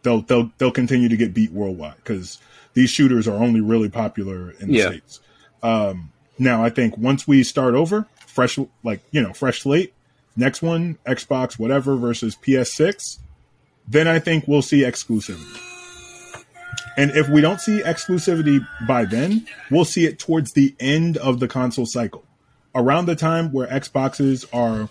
They'll 0.04 0.22
they'll 0.22 0.52
they'll 0.58 0.72
continue 0.72 1.10
to 1.10 1.18
get 1.18 1.34
beat 1.34 1.52
worldwide 1.52 1.98
because 1.98 2.40
these 2.74 2.90
shooters 2.90 3.28
are 3.28 3.36
only 3.38 3.62
really 3.62 3.90
popular 3.90 4.52
in 4.60 4.70
the 4.70 4.78
Yeah. 4.78 4.88
states. 4.90 5.20
Um, 5.62 6.12
now 6.42 6.64
I 6.64 6.70
think 6.70 6.98
once 6.98 7.28
we 7.28 7.44
start 7.44 7.76
over, 7.76 8.08
fresh 8.26 8.60
like 8.84 9.02
you 9.12 9.22
know 9.22 9.34
fresh 9.34 9.62
slate, 9.62 9.94
next 10.36 10.62
one 10.62 10.98
Xbox 11.06 11.58
whatever 11.58 11.96
versus 11.96 12.36
PS6 12.36 13.20
then 13.88 14.08
I 14.08 14.20
think 14.20 14.48
we'll 14.48 14.62
see 14.62 14.82
exclusivity. 14.82 15.60
And 16.98 17.12
if 17.12 17.30
we 17.30 17.42
don't 17.42 17.60
see 17.60 17.82
exclusivity 17.82 18.66
by 18.88 19.06
then, 19.06 19.48
we'll 19.70 19.86
see 19.86 20.06
it 20.06 20.20
towards 20.20 20.54
the 20.54 20.76
end 20.80 21.18
of 21.18 21.40
the 21.40 21.48
console 21.48 21.86
cycle. 21.86 22.24
Around 22.74 23.06
the 23.06 23.16
time 23.16 23.52
where 23.52 23.68
Xboxes 23.68 24.46
are 24.54 24.90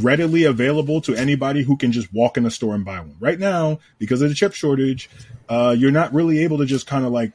readily 0.00 0.44
available 0.44 1.00
to 1.02 1.14
anybody 1.14 1.62
who 1.62 1.76
can 1.76 1.92
just 1.92 2.12
walk 2.12 2.36
in 2.36 2.46
a 2.46 2.50
store 2.50 2.74
and 2.74 2.84
buy 2.84 2.98
one. 2.98 3.16
Right 3.20 3.38
now, 3.38 3.80
because 3.98 4.22
of 4.22 4.28
the 4.28 4.34
chip 4.34 4.54
shortage, 4.54 5.10
uh, 5.48 5.74
you're 5.76 5.92
not 5.92 6.12
really 6.14 6.42
able 6.42 6.58
to 6.58 6.64
just 6.64 6.86
kind 6.86 7.04
of 7.04 7.12
like 7.12 7.32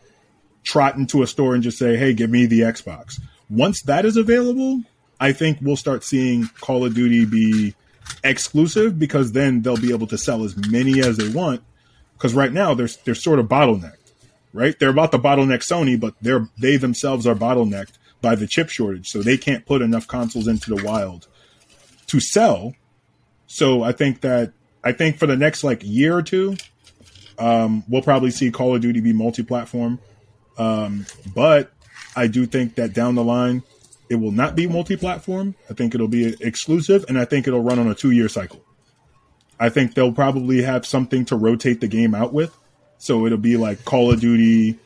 trot 0.63 0.95
into 0.95 1.21
a 1.21 1.27
store 1.27 1.53
and 1.53 1.63
just 1.63 1.77
say, 1.77 1.95
hey, 1.95 2.13
give 2.13 2.29
me 2.29 2.45
the 2.45 2.61
Xbox. 2.61 3.21
Once 3.49 3.81
that 3.83 4.05
is 4.05 4.17
available, 4.17 4.81
I 5.19 5.31
think 5.31 5.59
we'll 5.61 5.77
start 5.77 6.03
seeing 6.03 6.47
Call 6.59 6.85
of 6.85 6.93
Duty 6.93 7.25
be 7.25 7.75
exclusive 8.23 8.99
because 8.99 9.31
then 9.31 9.61
they'll 9.61 9.77
be 9.77 9.93
able 9.93 10.07
to 10.07 10.17
sell 10.17 10.43
as 10.43 10.55
many 10.69 10.99
as 10.99 11.17
they 11.17 11.29
want. 11.29 11.63
Because 12.13 12.33
right 12.33 12.51
now 12.51 12.73
they're 12.73 12.89
they're 13.05 13.15
sort 13.15 13.39
of 13.39 13.47
bottlenecked, 13.47 14.11
right? 14.51 14.77
They're 14.79 14.89
about 14.89 15.11
to 15.11 15.19
bottleneck 15.19 15.59
Sony, 15.59 15.99
but 15.99 16.15
they're 16.21 16.49
they 16.57 16.77
themselves 16.77 17.27
are 17.27 17.35
bottlenecked 17.35 17.93
by 18.21 18.35
the 18.35 18.47
chip 18.47 18.69
shortage, 18.69 19.07
so 19.07 19.21
they 19.21 19.37
can't 19.37 19.65
put 19.65 19.81
enough 19.81 20.07
consoles 20.07 20.47
into 20.47 20.73
the 20.73 20.83
wild 20.83 21.27
to 22.07 22.19
sell. 22.19 22.73
So 23.45 23.83
I 23.83 23.91
think 23.91 24.21
that 24.21 24.53
I 24.83 24.91
think 24.93 25.17
for 25.17 25.27
the 25.27 25.37
next 25.37 25.63
like 25.63 25.81
year 25.83 26.17
or 26.17 26.23
two, 26.23 26.57
um, 27.37 27.83
we'll 27.87 28.01
probably 28.01 28.31
see 28.31 28.51
Call 28.51 28.75
of 28.75 28.81
Duty 28.81 28.99
be 28.99 29.13
multi-platform. 29.13 29.99
Um, 30.57 31.05
but 31.35 31.71
I 32.17 32.27
do 32.27 32.45
think 32.45 32.75
that 32.75 32.93
down 32.93 33.15
the 33.15 33.23
line, 33.23 33.63
it 34.09 34.15
will 34.15 34.31
not 34.31 34.55
be 34.55 34.67
multi-platform. 34.67 35.55
I 35.69 35.73
think 35.73 35.93
it'll 35.93 36.07
be 36.07 36.35
exclusive, 36.41 37.05
and 37.07 37.17
I 37.17 37.25
think 37.25 37.47
it'll 37.47 37.61
run 37.61 37.77
on 37.77 37.87
a 37.87 37.95
two-year 37.95 38.27
cycle. 38.27 38.61
I 39.59 39.69
think 39.69 39.93
they'll 39.93 40.11
probably 40.11 40.63
have 40.63 40.85
something 40.85 41.25
to 41.25 41.35
rotate 41.35 41.79
the 41.79 41.87
game 41.87 42.15
out 42.15 42.33
with, 42.33 42.57
so 42.97 43.25
it'll 43.25 43.37
be 43.37 43.55
like 43.55 43.85
Call 43.85 44.11
of 44.11 44.19
Duty 44.19 44.77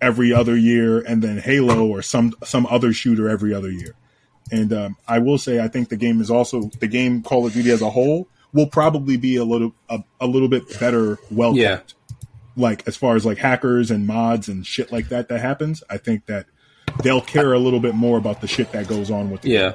every 0.00 0.32
other 0.32 0.56
year, 0.56 1.00
and 1.00 1.22
then 1.22 1.38
Halo 1.38 1.86
or 1.86 2.02
some 2.02 2.34
some 2.44 2.66
other 2.66 2.92
shooter 2.92 3.28
every 3.28 3.54
other 3.54 3.70
year. 3.70 3.94
And 4.52 4.72
um, 4.72 4.96
I 5.08 5.20
will 5.20 5.38
say, 5.38 5.60
I 5.60 5.68
think 5.68 5.88
the 5.88 5.96
game 5.96 6.20
is 6.20 6.30
also 6.30 6.70
the 6.80 6.86
game 6.86 7.22
Call 7.22 7.46
of 7.46 7.52
Duty 7.52 7.70
as 7.70 7.82
a 7.82 7.90
whole 7.90 8.28
will 8.52 8.68
probably 8.68 9.16
be 9.16 9.36
a 9.36 9.44
little 9.44 9.74
a, 9.88 10.02
a 10.20 10.26
little 10.26 10.48
bit 10.48 10.78
better 10.80 11.18
well 11.30 11.56
Yeah. 11.56 11.80
Like 12.56 12.86
as 12.86 12.96
far 12.96 13.16
as 13.16 13.26
like 13.26 13.38
hackers 13.38 13.90
and 13.90 14.06
mods 14.06 14.48
and 14.48 14.64
shit 14.64 14.92
like 14.92 15.08
that 15.08 15.28
that 15.28 15.40
happens, 15.40 15.82
I 15.90 15.98
think 15.98 16.26
that 16.26 16.46
they'll 17.02 17.20
care 17.20 17.52
a 17.52 17.58
little 17.58 17.80
bit 17.80 17.94
more 17.94 18.18
about 18.18 18.40
the 18.40 18.46
shit 18.46 18.72
that 18.72 18.88
goes 18.88 19.10
on 19.10 19.30
with 19.30 19.42
the 19.42 19.50
Yeah, 19.50 19.72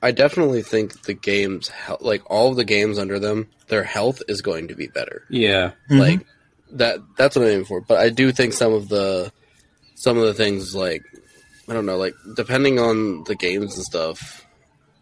I 0.00 0.12
definitely 0.12 0.62
think 0.62 1.02
the 1.02 1.14
games, 1.14 1.70
like 2.00 2.22
all 2.30 2.50
of 2.50 2.56
the 2.56 2.64
games 2.64 2.98
under 2.98 3.18
them, 3.18 3.48
their 3.66 3.82
health 3.82 4.22
is 4.28 4.42
going 4.42 4.68
to 4.68 4.76
be 4.76 4.86
better. 4.86 5.24
yeah, 5.28 5.72
Like 5.90 6.24
that. 6.72 7.00
That's 7.16 7.34
what 7.34 7.44
I'm 7.46 7.50
aiming 7.50 7.64
for. 7.64 7.80
But 7.80 7.98
I 7.98 8.08
do 8.10 8.30
think 8.30 8.52
some 8.52 8.72
of 8.72 8.88
the, 8.88 9.32
some 9.96 10.16
of 10.16 10.24
the 10.24 10.34
things 10.34 10.74
like, 10.74 11.02
I 11.68 11.72
don't 11.72 11.84
know, 11.84 11.96
like 11.96 12.14
depending 12.36 12.78
on 12.78 13.24
the 13.24 13.34
games 13.34 13.74
and 13.74 13.84
stuff. 13.84 14.44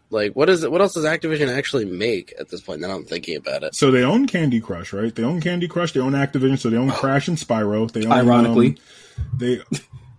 Like 0.09 0.35
what 0.35 0.49
is 0.49 0.63
it? 0.63 0.71
What 0.71 0.81
else 0.81 0.93
does 0.93 1.05
Activision 1.05 1.55
actually 1.55 1.85
make 1.85 2.33
at 2.39 2.49
this 2.49 2.61
point? 2.61 2.81
Now 2.81 2.95
I'm 2.95 3.03
thinking 3.03 3.35
about 3.35 3.63
it. 3.63 3.75
So 3.75 3.91
they 3.91 4.03
own 4.03 4.25
Candy 4.25 4.61
Crush, 4.61 4.93
right? 4.93 5.13
They 5.13 5.23
own 5.23 5.41
Candy 5.41 5.67
Crush. 5.67 5.91
They 5.91 5.99
own 5.99 6.13
Activision. 6.13 6.57
So 6.57 6.69
they 6.69 6.77
own 6.77 6.89
Crash 6.89 7.27
and 7.27 7.37
Spyro. 7.37 7.91
They 7.91 8.05
own, 8.05 8.13
Ironically. 8.13 8.77
um, 9.17 9.37
they, 9.37 9.61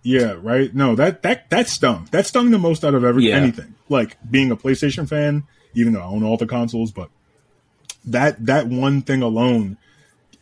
yeah, 0.03 0.35
right. 0.41 0.73
No, 0.73 0.95
that 0.95 1.21
that 1.23 1.49
that 1.49 1.67
stung. 1.67 2.07
That 2.11 2.25
stung 2.25 2.51
the 2.51 2.59
most 2.59 2.83
out 2.85 2.93
of 2.93 3.03
every 3.03 3.27
Yeah. 3.27 3.35
anything. 3.35 3.75
Like 3.89 4.17
being 4.29 4.51
a 4.51 4.55
PlayStation 4.57 5.07
fan, 5.07 5.43
even 5.73 5.93
though 5.93 6.01
I 6.01 6.05
own 6.05 6.23
all 6.23 6.37
the 6.37 6.45
consoles, 6.47 6.91
but 6.91 7.09
that 8.05 8.45
that 8.45 8.67
one 8.67 9.01
thing 9.01 9.21
alone, 9.21 9.77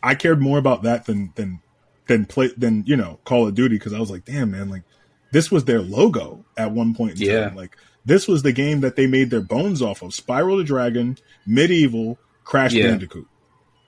I 0.04 0.16
cared 0.16 0.42
more 0.42 0.58
about 0.58 0.84
that 0.84 1.06
than 1.06 1.32
than 1.36 1.60
than 2.08 2.26
play 2.26 2.52
than 2.58 2.84
you 2.86 2.96
know 2.96 3.20
Call 3.26 3.48
of 3.48 3.56
Duty 3.56 3.76
because 3.78 3.94
I 3.94 4.00
was 4.00 4.12
like, 4.12 4.26
damn 4.26 4.52
man, 4.52 4.70
like 4.70 4.84
this 5.32 5.52
was 5.52 5.66
their 5.66 5.82
logo 5.82 6.46
at 6.58 6.72
one 6.72 6.94
point. 6.94 7.20
In 7.20 7.28
Yeah. 7.28 7.46
time. 7.50 7.56
like 7.56 7.76
this 8.06 8.28
was 8.28 8.44
the 8.44 8.54
game 8.54 8.80
that 8.82 8.96
they 8.96 9.08
made 9.08 9.30
their 9.30 9.42
bones 9.42 9.82
off 9.82 10.02
of. 10.02 10.12
Spyro 10.12 10.58
the 10.58 10.64
Dragon, 10.64 11.18
MediEvil, 11.48 12.18
Crash 12.46 12.74
Yeah. 12.74 12.88
Bandicoot. 12.92 13.28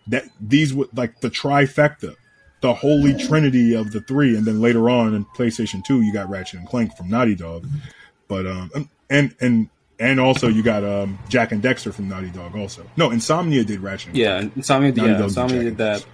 That 0.07 0.25
these 0.41 0.73
were 0.73 0.87
like 0.93 1.21
the 1.21 1.29
trifecta, 1.29 2.15
the 2.61 2.73
holy 2.73 3.13
trinity 3.13 3.73
of 3.73 3.91
the 3.91 4.01
three, 4.01 4.35
and 4.35 4.45
then 4.45 4.61
later 4.61 4.89
on 4.89 5.13
in 5.13 5.25
PlayStation 5.25 5.83
Two, 5.83 6.01
you 6.01 6.11
got 6.13 6.29
Ratchet 6.29 6.59
and 6.59 6.67
Clank 6.67 6.95
from 6.95 7.09
Naughty 7.09 7.35
Dog, 7.35 7.65
but 8.27 8.45
um 8.45 8.89
and 9.09 9.35
and 9.39 9.69
and 9.99 10.19
also 10.19 10.47
you 10.47 10.63
got 10.63 10.83
um 10.83 11.17
Jak 11.29 11.51
and 11.51 11.61
Daxter 11.61 11.93
from 11.93 12.09
Naughty 12.09 12.29
Dog 12.29 12.55
also. 12.55 12.85
No, 12.97 13.09
Insomniac 13.09 13.65
did 13.65 13.79
Ratchet. 13.81 14.09
And 14.09 14.17
yeah. 14.17 14.37
And 14.37 14.53
Insomniac, 14.55 14.95
Naughty 14.95 15.11
yeah, 15.11 15.17
Dog 15.17 15.29
did 15.29 15.37
Insomniac 15.37 15.49
Jack 15.49 15.63
did 15.63 15.77
that. 15.77 16.05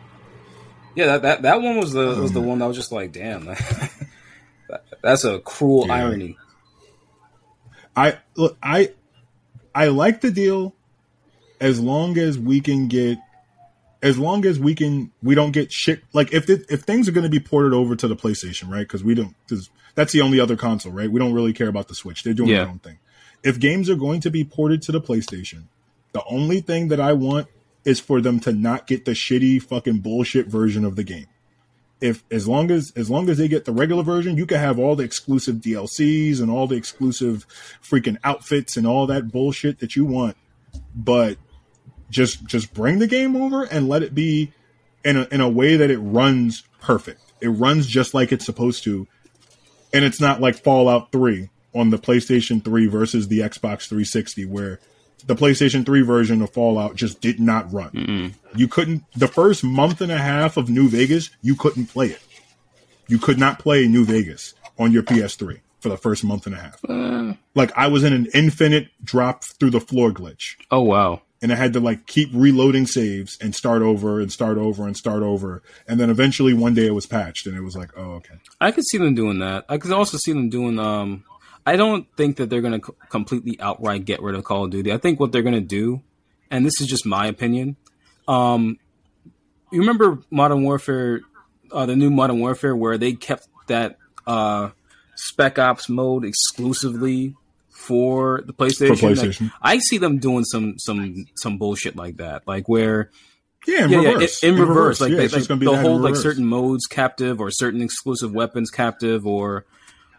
Yeah, 0.95 1.05
that, 1.07 1.21
that 1.23 1.41
that 1.41 1.61
one 1.61 1.77
was 1.77 1.91
the 1.91 2.05
was 2.21 2.31
the 2.31 2.41
one 2.41 2.59
that 2.59 2.67
was 2.67 2.77
just 2.77 2.91
like, 2.91 3.11
damn, 3.11 3.45
that, 3.45 3.91
that's 5.01 5.25
a 5.25 5.39
cruel 5.39 5.85
Yeah. 5.87 5.93
irony. 5.93 6.37
I 7.95 8.17
look, 8.35 8.57
I 8.61 8.91
I 9.73 9.87
like 9.87 10.21
the 10.21 10.31
deal 10.31 10.73
as 11.59 11.79
long 11.79 12.17
as 12.17 12.37
we 12.37 12.61
can 12.61 12.87
get 12.87 13.17
as 14.05 14.17
long 14.17 14.45
as 14.45 14.59
we 14.59 14.75
can 14.75 15.11
we 15.23 15.35
don't 15.35 15.51
get 15.51 15.71
shit 15.71 16.01
like 16.13 16.31
if 16.33 16.49
it, 16.49 16.65
if 16.69 16.81
things 16.81 17.09
are 17.09 17.11
going 17.11 17.23
to 17.23 17.29
be 17.29 17.39
ported 17.39 17.73
over 17.73 17.95
to 17.95 18.07
the 18.07 18.15
PlayStation, 18.15 18.69
right? 18.69 18.87
Cuz 18.87 19.03
we 19.03 19.15
don't 19.15 19.35
cuz 19.49 19.69
that's 19.95 20.13
the 20.13 20.21
only 20.21 20.39
other 20.39 20.55
console, 20.55 20.91
right? 20.93 21.11
We 21.11 21.19
don't 21.19 21.33
really 21.33 21.53
care 21.53 21.67
about 21.67 21.87
the 21.87 21.95
Switch. 21.95 22.23
They're 22.23 22.33
doing 22.33 22.49
Yeah. 22.51 22.59
their 22.59 22.69
own 22.69 22.79
thing. 22.79 22.99
If 23.43 23.59
games 23.59 23.89
are 23.89 23.95
going 23.95 24.21
to 24.21 24.29
be 24.31 24.43
ported 24.43 24.81
to 24.83 24.91
the 24.91 25.01
PlayStation, 25.01 25.63
the 26.13 26.23
only 26.29 26.61
thing 26.61 26.87
that 26.89 26.99
I 26.99 27.13
want 27.13 27.47
is 27.83 27.99
for 27.99 28.21
them 28.21 28.39
to 28.41 28.51
not 28.53 28.87
get 28.87 29.05
the 29.05 29.11
shitty 29.11 29.61
fucking 29.61 29.99
bullshit 29.99 30.47
version 30.47 30.85
of 30.85 30.95
the 30.95 31.03
game 31.03 31.27
if 32.01 32.23
as 32.29 32.45
long 32.47 32.69
as 32.71 32.91
as 32.95 33.09
long 33.09 33.29
as 33.29 33.37
they 33.37 33.47
get 33.47 33.63
the 33.65 33.71
regular 33.71 34.03
version, 34.03 34.35
you 34.37 34.45
can 34.45 34.59
have 34.59 34.77
all 34.77 34.95
the 34.97 35.03
exclusive 35.03 35.55
DLCs 35.55 36.41
and 36.41 36.51
all 36.51 36.67
the 36.67 36.75
exclusive 36.75 37.47
freaking 37.81 38.17
outfits 38.23 38.75
and 38.77 38.85
all 38.85 39.07
that 39.07 39.31
bullshit 39.31 39.79
that 39.79 39.95
you 39.95 40.03
want. 40.05 40.35
But 40.93 41.37
just 42.09 42.45
just 42.45 42.73
bring 42.73 42.99
the 42.99 43.07
game 43.07 43.35
over 43.35 43.63
and 43.63 43.89
let 43.89 44.03
it 44.03 44.13
be 44.13 44.51
in 45.03 45.17
a, 45.17 45.27
in 45.31 45.41
a 45.41 45.49
way 45.49 45.77
that 45.77 45.91
it 45.91 45.99
runs 45.99 46.63
perfect. 46.81 47.21
It 47.41 47.49
runs 47.49 47.87
just 47.87 48.13
like 48.13 48.31
it's 48.31 48.45
supposed 48.45 48.83
to, 48.85 49.07
and 49.93 50.05
it's 50.05 50.21
not 50.21 50.41
like 50.41 50.55
Fallout 50.55 51.11
Three 51.11 51.49
on 51.75 51.89
the 51.89 51.97
PlayStation 51.97 52.63
3 52.63 52.87
versus 52.87 53.27
the 53.27 53.39
Xbox 53.39 53.87
360, 53.87 54.45
where 54.45 54.79
the 55.25 55.35
PlayStation 55.35 55.85
3 55.85 56.01
version 56.01 56.41
of 56.41 56.49
Fallout 56.51 56.95
just 56.95 57.19
did 57.19 57.39
not 57.39 57.71
run. 57.71 57.91
Mm-mm. 57.91 58.33
You 58.55 58.67
couldn't, 58.67 59.03
the 59.13 59.27
first 59.27 59.63
month 59.63 59.99
and 59.99 60.11
a 60.11 60.17
half 60.17 60.55
of 60.55 60.69
New 60.69 60.87
Vegas, 60.87 61.29
you 61.41 61.55
couldn't 61.55 61.87
play 61.87 62.07
it. 62.07 62.21
You 63.07 63.19
could 63.19 63.37
not 63.37 63.59
play 63.59 63.87
New 63.87 64.05
Vegas 64.05 64.53
on 64.79 64.91
your 64.91 65.03
PS3 65.03 65.59
for 65.79 65.89
the 65.89 65.97
first 65.97 66.23
month 66.23 66.47
and 66.47 66.55
a 66.55 66.59
half. 66.59 66.79
Uh, 66.87 67.33
like 67.53 67.71
I 67.77 67.87
was 67.87 68.03
in 68.03 68.13
an 68.13 68.27
infinite 68.33 68.87
drop 69.03 69.43
through 69.43 69.71
the 69.71 69.81
floor 69.81 70.11
glitch. 70.11 70.55
Oh, 70.71 70.81
wow. 70.81 71.21
And 71.45 71.53
I 71.53 71.57
had 71.57 71.73
to 71.73 71.79
like 71.79 72.07
keep 72.07 72.31
reloading 72.33 72.87
saves 72.87 73.37
and 73.39 73.53
start 73.53 73.83
over 73.83 74.19
and 74.19 74.31
start 74.31 74.57
over 74.57 74.87
and 74.87 74.97
start 74.97 75.21
over. 75.21 75.61
And 75.87 75.99
then 75.99 76.09
eventually 76.09 76.55
one 76.55 76.73
day 76.73 76.87
it 76.87 76.95
was 76.95 77.05
patched 77.05 77.45
and 77.45 77.55
it 77.55 77.61
was 77.61 77.75
like, 77.75 77.91
oh, 77.95 78.13
okay. 78.13 78.33
I 78.59 78.71
could 78.71 78.83
see 78.83 78.97
them 78.97 79.13
doing 79.13 79.37
that. 79.37 79.63
I 79.69 79.77
could 79.77 79.91
also 79.91 80.17
see 80.17 80.33
them 80.33 80.49
doing, 80.49 80.79
um, 80.79 81.23
I 81.63 81.75
don't 81.75 82.07
think 82.17 82.37
that 82.37 82.49
they're 82.49 82.63
going 82.63 82.81
to 82.81 82.95
completely 83.09 83.61
outright 83.61 84.05
get 84.05 84.23
rid 84.23 84.33
of 84.33 84.43
Call 84.43 84.63
of 84.63 84.71
Duty. 84.71 84.91
I 84.91 84.97
think 84.97 85.19
what 85.19 85.31
they're 85.31 85.43
going 85.43 85.53
to 85.53 85.61
do, 85.61 86.01
and 86.49 86.65
this 86.65 86.81
is 86.81 86.87
just 86.87 87.05
my 87.05 87.27
opinion, 87.27 87.75
um, 88.27 88.79
you 89.71 89.81
remember 89.81 90.17
Modern 90.31 90.63
Warfare, 90.63 91.21
uh, 91.71 91.85
the 91.85 91.95
new 91.95 92.09
Modern 92.09 92.39
Warfare, 92.39 92.75
where 92.75 92.97
they 92.97 93.13
kept 93.13 93.47
that 93.67 93.99
uh, 94.25 94.71
Spec 95.13 95.59
Ops 95.59 95.89
mode 95.89 96.25
exclusively 96.25 97.35
for 97.88 98.41
the 98.45 98.53
PlayStation. 98.53 98.99
For 98.99 99.07
PlayStation. 99.07 99.41
Like, 99.41 99.51
I 99.61 99.77
see 99.79 99.97
them 99.97 100.19
doing 100.19 100.43
some 100.43 100.77
some 100.79 101.25
some 101.36 101.57
bullshit 101.57 101.95
like 101.95 102.17
that, 102.17 102.47
like 102.47 102.67
where. 102.67 103.11
Yeah, 103.67 103.86
in 103.86 103.89
yeah, 103.89 103.97
reverse. 103.97 104.43
Yeah, 104.43 104.49
in, 104.49 104.55
in, 104.55 104.61
in 104.61 104.67
reverse. 104.67 104.77
reverse. 104.77 105.01
Like, 105.01 105.11
yeah, 105.11 105.39
they, 105.39 105.55
like 105.55 105.59
they'll 105.59 105.75
hold 105.75 106.01
like 106.03 106.15
certain 106.15 106.45
modes 106.45 106.86
captive 106.86 107.41
or 107.41 107.49
certain 107.49 107.81
exclusive 107.81 108.31
weapons 108.31 108.69
captive 108.69 109.25
or 109.25 109.65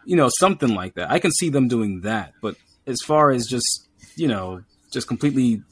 you 0.07 0.15
know, 0.15 0.29
something 0.39 0.73
like 0.73 0.95
that. 0.95 1.11
I 1.11 1.19
can 1.19 1.31
see 1.31 1.49
them 1.49 1.67
doing 1.67 2.01
that, 2.01 2.33
but 2.41 2.55
as 2.87 3.01
far 3.01 3.29
as 3.29 3.45
just, 3.45 3.89
you 4.15 4.29
know, 4.29 4.63
just 4.89 5.05
completely 5.05 5.63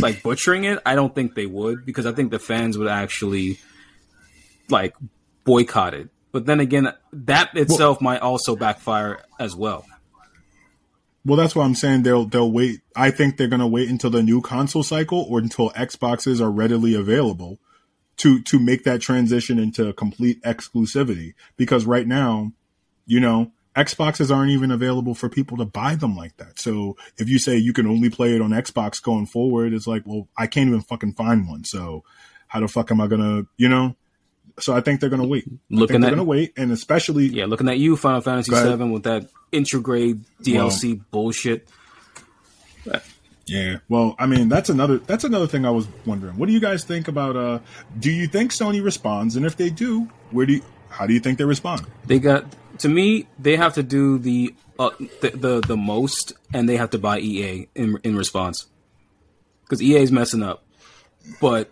like 0.00 0.24
butchering 0.24 0.64
it, 0.64 0.80
I 0.84 0.96
don't 0.96 1.14
think 1.14 1.36
they 1.36 1.46
would 1.46 1.86
because 1.86 2.04
I 2.04 2.10
think 2.10 2.32
the 2.32 2.40
fans 2.40 2.76
would 2.76 2.88
actually 2.88 3.60
like 4.68 4.96
boycott 5.44 5.94
it. 5.94 6.08
But 6.32 6.46
then 6.46 6.58
again, 6.58 6.92
that 7.12 7.56
itself 7.56 8.00
well, 8.00 8.12
might 8.12 8.22
also 8.22 8.56
backfire 8.56 9.22
as 9.38 9.54
well. 9.54 9.86
Well, 11.26 11.36
that's 11.36 11.56
why 11.56 11.64
I'm 11.64 11.74
saying 11.74 12.04
they'll 12.04 12.24
they'll 12.24 12.52
wait. 12.52 12.82
I 12.94 13.10
think 13.10 13.36
they're 13.36 13.48
gonna 13.48 13.66
wait 13.66 13.88
until 13.88 14.10
the 14.10 14.22
new 14.22 14.40
console 14.40 14.84
cycle 14.84 15.26
or 15.28 15.40
until 15.40 15.70
Xboxes 15.70 16.40
are 16.40 16.52
readily 16.52 16.94
available 16.94 17.58
to 18.18 18.40
to 18.42 18.60
make 18.60 18.84
that 18.84 19.00
transition 19.00 19.58
into 19.58 19.92
complete 19.94 20.40
exclusivity. 20.44 21.34
Because 21.56 21.84
right 21.84 22.06
now, 22.06 22.52
you 23.06 23.18
know, 23.18 23.50
Xboxes 23.74 24.32
aren't 24.32 24.52
even 24.52 24.70
available 24.70 25.16
for 25.16 25.28
people 25.28 25.56
to 25.56 25.64
buy 25.64 25.96
them 25.96 26.14
like 26.14 26.36
that. 26.36 26.60
So 26.60 26.96
if 27.18 27.28
you 27.28 27.40
say 27.40 27.56
you 27.56 27.72
can 27.72 27.88
only 27.88 28.08
play 28.08 28.36
it 28.36 28.40
on 28.40 28.50
Xbox 28.50 29.02
going 29.02 29.26
forward, 29.26 29.72
it's 29.72 29.88
like, 29.88 30.04
well, 30.06 30.28
I 30.38 30.46
can't 30.46 30.68
even 30.68 30.80
fucking 30.80 31.14
find 31.14 31.48
one. 31.48 31.64
So 31.64 32.04
how 32.46 32.60
the 32.60 32.68
fuck 32.68 32.92
am 32.92 33.00
I 33.00 33.08
gonna, 33.08 33.46
you 33.56 33.68
know? 33.68 33.96
So 34.58 34.74
I 34.74 34.80
think 34.80 35.00
they're 35.00 35.10
gonna 35.10 35.26
wait. 35.26 35.44
Looking 35.70 36.00
they're 36.00 36.10
gonna 36.10 36.24
wait, 36.24 36.52
and 36.56 36.72
especially 36.72 37.26
yeah, 37.26 37.44
looking 37.46 37.68
at 37.68 37.78
you, 37.78 37.96
Final 37.96 38.20
Fantasy 38.20 38.52
VII 38.52 38.90
with 38.90 39.02
that 39.04 39.28
Intergrade 39.52 40.24
DLC 40.42 41.00
bullshit. 41.10 41.68
Yeah, 43.46 43.76
well, 43.88 44.16
I 44.18 44.26
mean 44.26 44.48
that's 44.48 44.70
another 44.70 44.98
that's 44.98 45.24
another 45.24 45.46
thing 45.46 45.64
I 45.64 45.70
was 45.70 45.86
wondering. 46.04 46.36
What 46.36 46.46
do 46.46 46.52
you 46.52 46.60
guys 46.60 46.84
think 46.84 47.06
about? 47.06 47.36
uh 47.36 47.58
Do 47.98 48.10
you 48.10 48.26
think 48.26 48.50
Sony 48.50 48.82
responds, 48.82 49.36
and 49.36 49.46
if 49.46 49.56
they 49.56 49.70
do, 49.70 50.08
where 50.30 50.46
do 50.46 50.54
you, 50.54 50.62
how 50.88 51.06
do 51.06 51.14
you 51.14 51.20
think 51.20 51.38
they 51.38 51.44
respond? 51.44 51.86
They 52.06 52.18
got 52.18 52.44
to 52.78 52.88
me, 52.88 53.28
they 53.38 53.56
have 53.56 53.74
to 53.74 53.82
do 53.82 54.18
the 54.18 54.54
uh, 54.78 54.90
the, 55.20 55.30
the, 55.30 55.60
the 55.60 55.76
most, 55.76 56.32
and 56.52 56.68
they 56.68 56.76
have 56.76 56.90
to 56.90 56.98
buy 56.98 57.20
EA 57.20 57.68
in 57.74 57.98
in 58.02 58.16
response 58.16 58.66
because 59.62 59.80
EA 59.82 60.02
is 60.02 60.10
messing 60.10 60.42
up. 60.42 60.64
But 61.40 61.70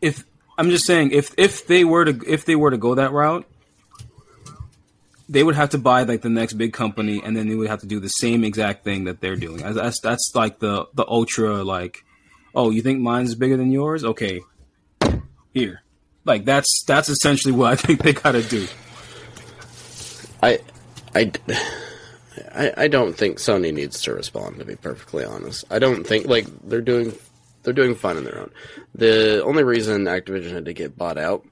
if 0.00 0.24
I'm 0.58 0.70
just 0.70 0.86
saying, 0.86 1.12
if 1.12 1.34
if 1.38 1.66
they 1.66 1.84
were 1.84 2.04
to 2.04 2.20
if 2.26 2.44
they 2.44 2.56
were 2.56 2.70
to 2.70 2.76
go 2.76 2.94
that 2.94 3.12
route, 3.12 3.46
they 5.28 5.42
would 5.42 5.54
have 5.54 5.70
to 5.70 5.78
buy 5.78 6.02
like 6.02 6.22
the 6.22 6.28
next 6.28 6.54
big 6.54 6.72
company, 6.72 7.22
and 7.24 7.36
then 7.36 7.48
they 7.48 7.54
would 7.54 7.68
have 7.68 7.80
to 7.80 7.86
do 7.86 8.00
the 8.00 8.08
same 8.08 8.44
exact 8.44 8.84
thing 8.84 9.04
that 9.04 9.20
they're 9.20 9.36
doing. 9.36 9.58
That's 9.58 10.00
that's 10.00 10.32
like 10.34 10.58
the 10.58 10.86
the 10.94 11.06
ultra 11.06 11.64
like, 11.64 12.04
oh, 12.54 12.70
you 12.70 12.82
think 12.82 13.00
mine's 13.00 13.34
bigger 13.34 13.56
than 13.56 13.72
yours? 13.72 14.04
Okay, 14.04 14.40
here. 15.54 15.82
Like 16.24 16.44
that's 16.44 16.84
that's 16.86 17.08
essentially 17.08 17.52
what 17.52 17.72
I 17.72 17.76
think 17.76 18.02
they 18.02 18.12
gotta 18.12 18.42
do. 18.42 18.66
I, 20.42 20.58
I, 21.14 21.30
I, 22.52 22.72
I 22.76 22.88
don't 22.88 23.16
think 23.16 23.38
Sony 23.38 23.72
needs 23.72 24.02
to 24.02 24.14
respond. 24.14 24.58
To 24.58 24.64
be 24.64 24.76
perfectly 24.76 25.24
honest, 25.24 25.64
I 25.70 25.78
don't 25.78 26.06
think 26.06 26.26
like 26.26 26.46
they're 26.68 26.80
doing 26.80 27.12
they're 27.62 27.72
doing 27.72 27.94
fine 27.94 28.16
on 28.16 28.24
their 28.24 28.38
own. 28.38 28.50
The 28.94 29.42
only 29.44 29.64
reason 29.64 30.04
Activision 30.04 30.52
had 30.52 30.64
to 30.66 30.72
get 30.72 30.96
bought 30.96 31.18
out, 31.18 31.46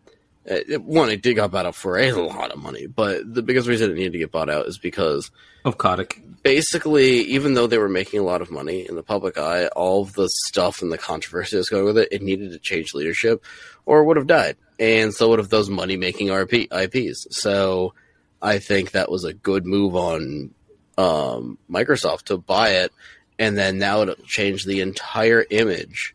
it, 0.45 0.77
uh, 0.77 0.81
one, 0.81 1.11
it 1.11 1.23
did 1.23 1.35
got 1.35 1.51
bought 1.51 1.67
out 1.67 1.75
for 1.75 1.99
a 1.99 2.13
lot 2.13 2.51
of 2.51 2.59
money, 2.59 2.87
but 2.87 3.33
the 3.33 3.43
biggest 3.43 3.69
reason 3.69 3.91
it 3.91 3.95
needed 3.95 4.13
to 4.13 4.19
get 4.19 4.33
bought 4.33 4.51
out 4.51 4.67
is 4.67 4.79
because 4.79 5.31
of 5.65 5.79
Kotick. 5.79 6.23
Basically, 6.43 7.21
even 7.23 7.55
though 7.55 7.67
they 7.67 7.79
were 7.79 7.89
making 7.89 8.21
a 8.21 8.25
lot 8.25 8.41
of 8.41 8.51
money 8.51 8.89
in 8.89 8.97
the 8.97 9.03
public 9.03 9.37
eye, 9.37 9.67
all 9.69 10.03
of 10.03 10.15
the 10.15 10.29
stuff 10.47 10.81
and 10.81 10.91
the 10.91 10.99
controversy 10.99 11.57
that's 11.57 11.69
going 11.69 11.85
with 11.85 11.99
it, 11.99 12.09
it 12.11 12.23
needed 12.23 12.53
to 12.53 12.59
change 12.59 12.95
leadership, 12.95 13.45
or 13.85 14.01
it 14.01 14.07
would 14.07 14.17
have 14.17 14.27
died, 14.27 14.57
and 14.79 15.13
so 15.15 15.29
would 15.29 15.39
have 15.39 15.51
those 15.51 15.69
money 15.69 15.97
making 15.97 16.29
RP 16.29 16.69
IPs. 16.73 17.27
So 17.31 17.93
I 18.41 18.59
think 18.59 18.93
that 18.93 19.11
was 19.11 19.25
a 19.25 19.35
good 19.35 19.67
move 19.67 19.95
on 19.95 20.55
um, 20.97 21.59
Microsoft 21.71 22.25
to 22.25 22.39
buy 22.39 22.71
it, 22.71 22.93
and 23.41 23.57
then 23.57 23.79
now 23.79 24.03
it'll 24.03 24.15
change 24.27 24.67
the 24.67 24.83
entire 24.83 25.45
image 25.51 26.15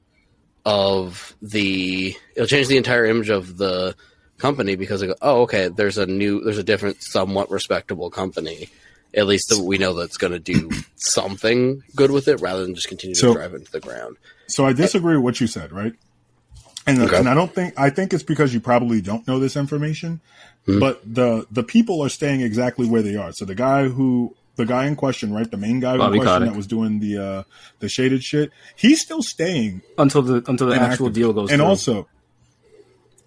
of 0.64 1.36
the. 1.42 2.16
It'll 2.36 2.48
change 2.48 2.68
the 2.68 2.78
entire 2.78 3.06
image 3.06 3.30
of 3.30 3.58
the 3.58 3.96
company 4.38 4.76
because 4.76 5.02
go, 5.02 5.16
oh, 5.22 5.42
okay, 5.42 5.68
there's 5.70 5.98
a 5.98 6.06
new, 6.06 6.42
there's 6.42 6.60
a 6.60 6.64
different, 6.64 7.02
somewhat 7.02 7.50
respectable 7.50 8.12
company. 8.12 8.70
At 9.14 9.26
least 9.26 9.52
we 9.60 9.78
know 9.80 9.94
that's 9.94 10.18
going 10.18 10.34
to 10.34 10.40
do 10.40 10.70
something 10.96 11.82
good 11.96 12.12
with 12.12 12.28
it, 12.28 12.42
rather 12.42 12.64
than 12.64 12.76
just 12.76 12.88
continue 12.88 13.16
so, 13.16 13.30
to 13.30 13.40
drive 13.40 13.54
it 13.54 13.58
into 13.58 13.72
the 13.72 13.80
ground. 13.80 14.18
So 14.48 14.66
I 14.66 14.74
disagree 14.74 15.16
with 15.16 15.24
what 15.24 15.42
you 15.42 15.48
said, 15.48 15.72
right? 15.72 15.94
And, 16.86 17.02
okay. 17.02 17.18
and 17.18 17.28
I 17.28 17.34
don't 17.34 17.52
think 17.52 17.74
I 17.80 17.90
think 17.90 18.14
it's 18.14 18.22
because 18.22 18.54
you 18.54 18.60
probably 18.60 19.02
don't 19.02 19.28
know 19.28 19.40
this 19.40 19.56
information, 19.56 20.22
hmm. 20.68 20.78
but 20.80 21.02
the 21.04 21.48
the 21.50 21.64
people 21.64 22.02
are 22.02 22.10
staying 22.10 22.42
exactly 22.42 22.88
where 22.88 23.02
they 23.02 23.16
are. 23.16 23.32
So 23.32 23.46
the 23.46 23.56
guy 23.56 23.88
who 23.88 24.36
the 24.56 24.66
guy 24.66 24.86
in 24.86 24.96
question, 24.96 25.34
right, 25.34 25.50
the 25.50 25.58
main 25.58 25.80
guy 25.80 25.98
Bobby 25.98 26.18
in 26.18 26.24
question 26.24 26.48
that 26.48 26.56
was 26.56 26.68
doing 26.68 27.00
the 27.00 27.18
uh 27.18 27.44
the 27.80 27.90
shaded 27.90 28.24
shit, 28.24 28.52
he's 28.76 29.02
still 29.02 29.22
staying 29.22 29.82
until 29.98 30.22
the 30.22 30.44
until 30.48 30.68
the 30.68 30.76
actual 30.76 31.10
deal 31.10 31.34
goes. 31.34 31.52
And 31.52 31.60
through. 31.60 31.68
also, 31.68 32.08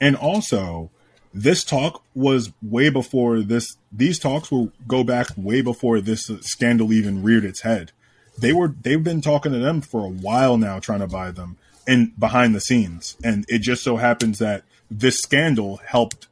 and 0.01 0.17
also, 0.17 0.91
this 1.35 1.65
talk 1.65 2.03
was 2.15 2.53
way 2.63 2.89
before 2.89 3.41
this. 3.41 3.77
These 3.93 4.19
talks 4.19 4.51
will 4.51 4.73
go 4.87 5.05
back 5.05 5.29
way 5.37 5.61
before 5.61 6.01
this 6.01 6.31
scandal 6.41 6.93
even 6.93 7.23
reared 7.23 7.45
its 7.45 7.63
head. 7.63 7.93
They 8.39 8.53
were 8.53 8.69
they've 8.69 9.03
been 9.03 9.21
talking 9.21 9.53
to 9.53 9.59
them 9.59 9.81
for 9.81 10.05
a 10.05 10.11
while 10.11 10.57
now, 10.57 10.79
trying 10.79 11.01
to 11.01 11.09
buy 11.09 11.31
them 11.31 11.57
and 11.87 12.19
behind 12.19 12.55
the 12.55 12.61
scenes. 12.61 13.17
And 13.25 13.45
it 13.49 13.61
just 13.61 13.83
so 13.83 13.97
happens 13.97 14.39
that 14.39 14.63
this 14.91 15.19
scandal 15.19 15.79
helped 15.79 16.29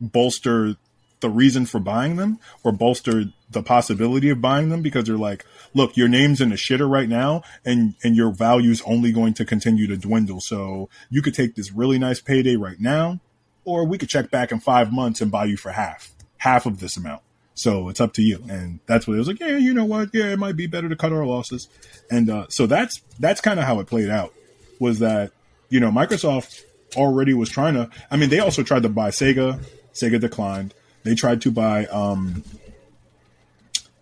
bolster 0.00 0.76
the 1.20 1.28
reason 1.28 1.66
for 1.66 1.80
buying 1.80 2.16
them 2.16 2.38
or 2.62 2.72
bolster 2.72 3.24
the 3.50 3.62
possibility 3.62 4.28
of 4.30 4.40
buying 4.40 4.68
them 4.68 4.82
because 4.82 5.04
they're 5.04 5.16
like, 5.16 5.44
look, 5.72 5.96
your 5.96 6.08
name's 6.08 6.40
in 6.40 6.50
the 6.50 6.56
shitter 6.56 6.90
right 6.90 7.08
now 7.08 7.42
and, 7.64 7.94
and 8.02 8.16
your 8.16 8.30
value's 8.30 8.82
only 8.84 9.12
going 9.12 9.34
to 9.34 9.44
continue 9.44 9.86
to 9.86 9.96
dwindle. 9.96 10.40
So 10.40 10.88
you 11.10 11.22
could 11.22 11.34
take 11.34 11.54
this 11.54 11.72
really 11.72 11.98
nice 11.98 12.20
payday 12.20 12.56
right 12.56 12.80
now, 12.80 13.20
or 13.64 13.86
we 13.86 13.98
could 13.98 14.08
check 14.08 14.30
back 14.30 14.50
in 14.50 14.60
five 14.60 14.92
months 14.92 15.20
and 15.20 15.30
buy 15.30 15.44
you 15.44 15.56
for 15.56 15.70
half, 15.70 16.12
half 16.38 16.66
of 16.66 16.80
this 16.80 16.96
amount. 16.96 17.22
So 17.54 17.88
it's 17.88 18.00
up 18.00 18.12
to 18.14 18.22
you. 18.22 18.44
And 18.48 18.80
that's 18.86 19.06
what 19.06 19.14
it 19.14 19.18
was 19.18 19.28
like. 19.28 19.40
Yeah, 19.40 19.56
you 19.56 19.72
know 19.72 19.84
what? 19.84 20.10
Yeah, 20.12 20.32
it 20.32 20.38
might 20.38 20.56
be 20.56 20.66
better 20.66 20.88
to 20.88 20.96
cut 20.96 21.12
our 21.12 21.24
losses. 21.24 21.68
And, 22.10 22.28
uh, 22.28 22.46
so 22.48 22.66
that's, 22.66 23.00
that's 23.18 23.40
kind 23.40 23.58
of 23.58 23.64
how 23.64 23.80
it 23.80 23.86
played 23.86 24.10
out 24.10 24.34
was 24.78 24.98
that 25.00 25.32
you 25.68 25.80
know 25.80 25.90
Microsoft 25.90 26.62
already 26.96 27.34
was 27.34 27.48
trying 27.48 27.74
to. 27.74 27.90
I 28.10 28.16
mean, 28.16 28.30
they 28.30 28.40
also 28.40 28.62
tried 28.62 28.82
to 28.84 28.88
buy 28.88 29.10
Sega. 29.10 29.62
Sega 29.94 30.20
declined. 30.20 30.74
They 31.02 31.14
tried 31.14 31.42
to 31.42 31.50
buy. 31.50 31.86
um 31.86 32.44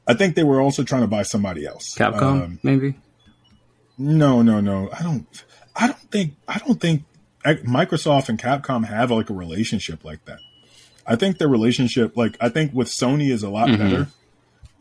I 0.07 0.15
think 0.15 0.35
they 0.35 0.45
were 0.45 0.61
also 0.61 0.85
trying 0.85 1.03
to 1.03 1.09
buy 1.09 1.23
somebody 1.23 1.67
else. 1.67 1.95
Capcom, 1.95 2.43
um, 2.43 2.59
maybe. 2.63 2.95
No, 3.97 4.43
no, 4.43 4.61
no. 4.61 4.91
I 4.93 5.03
don't. 5.03 5.27
I 5.75 5.87
don't 5.87 6.11
think. 6.11 6.35
I 6.47 6.59
don't 6.59 6.81
think 6.81 7.05
Microsoft 7.45 8.29
and 8.29 8.39
Capcom 8.39 8.85
have 8.85 9.11
like 9.11 9.31
a 9.31 9.35
relationship 9.35 10.05
like 10.05 10.25
that. 10.27 10.41
I 11.07 11.17
think 11.17 11.39
their 11.39 11.49
relationship, 11.49 12.17
like 12.17 12.37
I 12.41 12.49
think 12.49 12.73
with 12.73 12.89
Sony, 12.89 13.31
is 13.31 13.43
a 13.43 13.51
lot 13.51 13.69
mm-hmm. 13.69 13.83
better. 13.83 14.09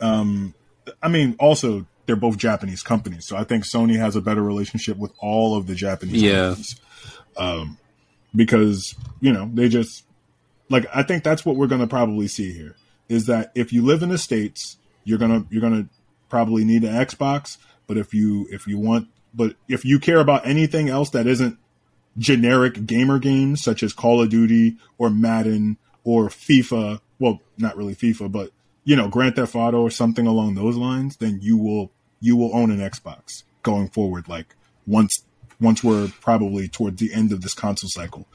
Um, 0.01 0.53
I 1.01 1.07
mean, 1.07 1.35
also 1.39 1.85
they're 2.05 2.15
both 2.15 2.37
Japanese 2.37 2.83
companies, 2.83 3.25
so 3.27 3.37
I 3.37 3.43
think 3.43 3.63
Sony 3.63 3.97
has 3.97 4.15
a 4.15 4.21
better 4.21 4.41
relationship 4.41 4.97
with 4.97 5.11
all 5.19 5.55
of 5.55 5.67
the 5.67 5.75
Japanese 5.75 6.21
yeah. 6.21 6.47
companies. 6.47 6.79
Um, 7.37 7.77
because 8.35 8.95
you 9.21 9.31
know 9.31 9.49
they 9.53 9.69
just 9.69 10.05
like 10.69 10.85
I 10.93 11.03
think 11.03 11.23
that's 11.23 11.45
what 11.45 11.55
we're 11.55 11.67
going 11.67 11.81
to 11.81 11.87
probably 11.87 12.27
see 12.27 12.53
here 12.53 12.75
is 13.09 13.25
that 13.27 13.51
if 13.53 13.73
you 13.73 13.83
live 13.83 14.01
in 14.01 14.09
the 14.09 14.17
states, 14.17 14.77
you're 15.03 15.17
gonna 15.17 15.45
you're 15.49 15.61
gonna 15.61 15.87
probably 16.29 16.63
need 16.63 16.83
an 16.83 16.93
Xbox. 16.93 17.57
But 17.87 17.97
if 17.97 18.13
you 18.13 18.47
if 18.51 18.67
you 18.67 18.79
want, 18.79 19.07
but 19.33 19.55
if 19.67 19.85
you 19.85 19.99
care 19.99 20.19
about 20.19 20.47
anything 20.47 20.89
else 20.89 21.09
that 21.11 21.27
isn't 21.27 21.57
generic 22.17 22.85
gamer 22.85 23.19
games 23.19 23.63
such 23.63 23.83
as 23.83 23.93
Call 23.93 24.21
of 24.21 24.29
Duty 24.29 24.77
or 24.97 25.09
Madden 25.09 25.77
or 26.03 26.27
FIFA, 26.29 26.99
well, 27.19 27.41
not 27.57 27.77
really 27.77 27.95
FIFA, 27.95 28.31
but 28.31 28.51
you 28.83 28.95
know 28.95 29.07
Grand 29.07 29.35
Theft 29.35 29.55
Auto 29.55 29.81
or 29.81 29.89
something 29.89 30.27
along 30.27 30.55
those 30.55 30.75
lines, 30.75 31.17
then 31.17 31.39
you 31.41 31.57
will 31.57 31.91
you 32.19 32.35
will 32.35 32.55
own 32.55 32.71
an 32.71 32.79
Xbox 32.79 33.43
going 33.63 33.89
forward. 33.89 34.27
Like 34.27 34.55
once 34.85 35.23
once 35.59 35.83
we're 35.83 36.09
probably 36.21 36.67
toward 36.67 36.97
the 36.97 37.13
end 37.13 37.31
of 37.31 37.41
this 37.41 37.53
console 37.53 37.89
cycle, 37.89 38.27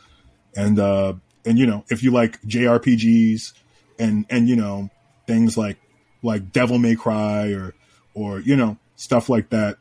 and 0.56 0.78
uh 0.78 1.14
and 1.44 1.58
you 1.58 1.66
know 1.66 1.84
if 1.90 2.02
you 2.02 2.10
like 2.10 2.40
JRPGs 2.42 3.52
and 3.98 4.26
and 4.30 4.48
you 4.48 4.56
know 4.56 4.90
things 5.26 5.56
like 5.56 5.78
like 6.22 6.52
Devil 6.52 6.78
May 6.78 6.96
Cry 6.96 7.52
or 7.52 7.74
or 8.14 8.40
you 8.40 8.56
know 8.56 8.76
stuff 8.96 9.28
like 9.28 9.50
that, 9.50 9.78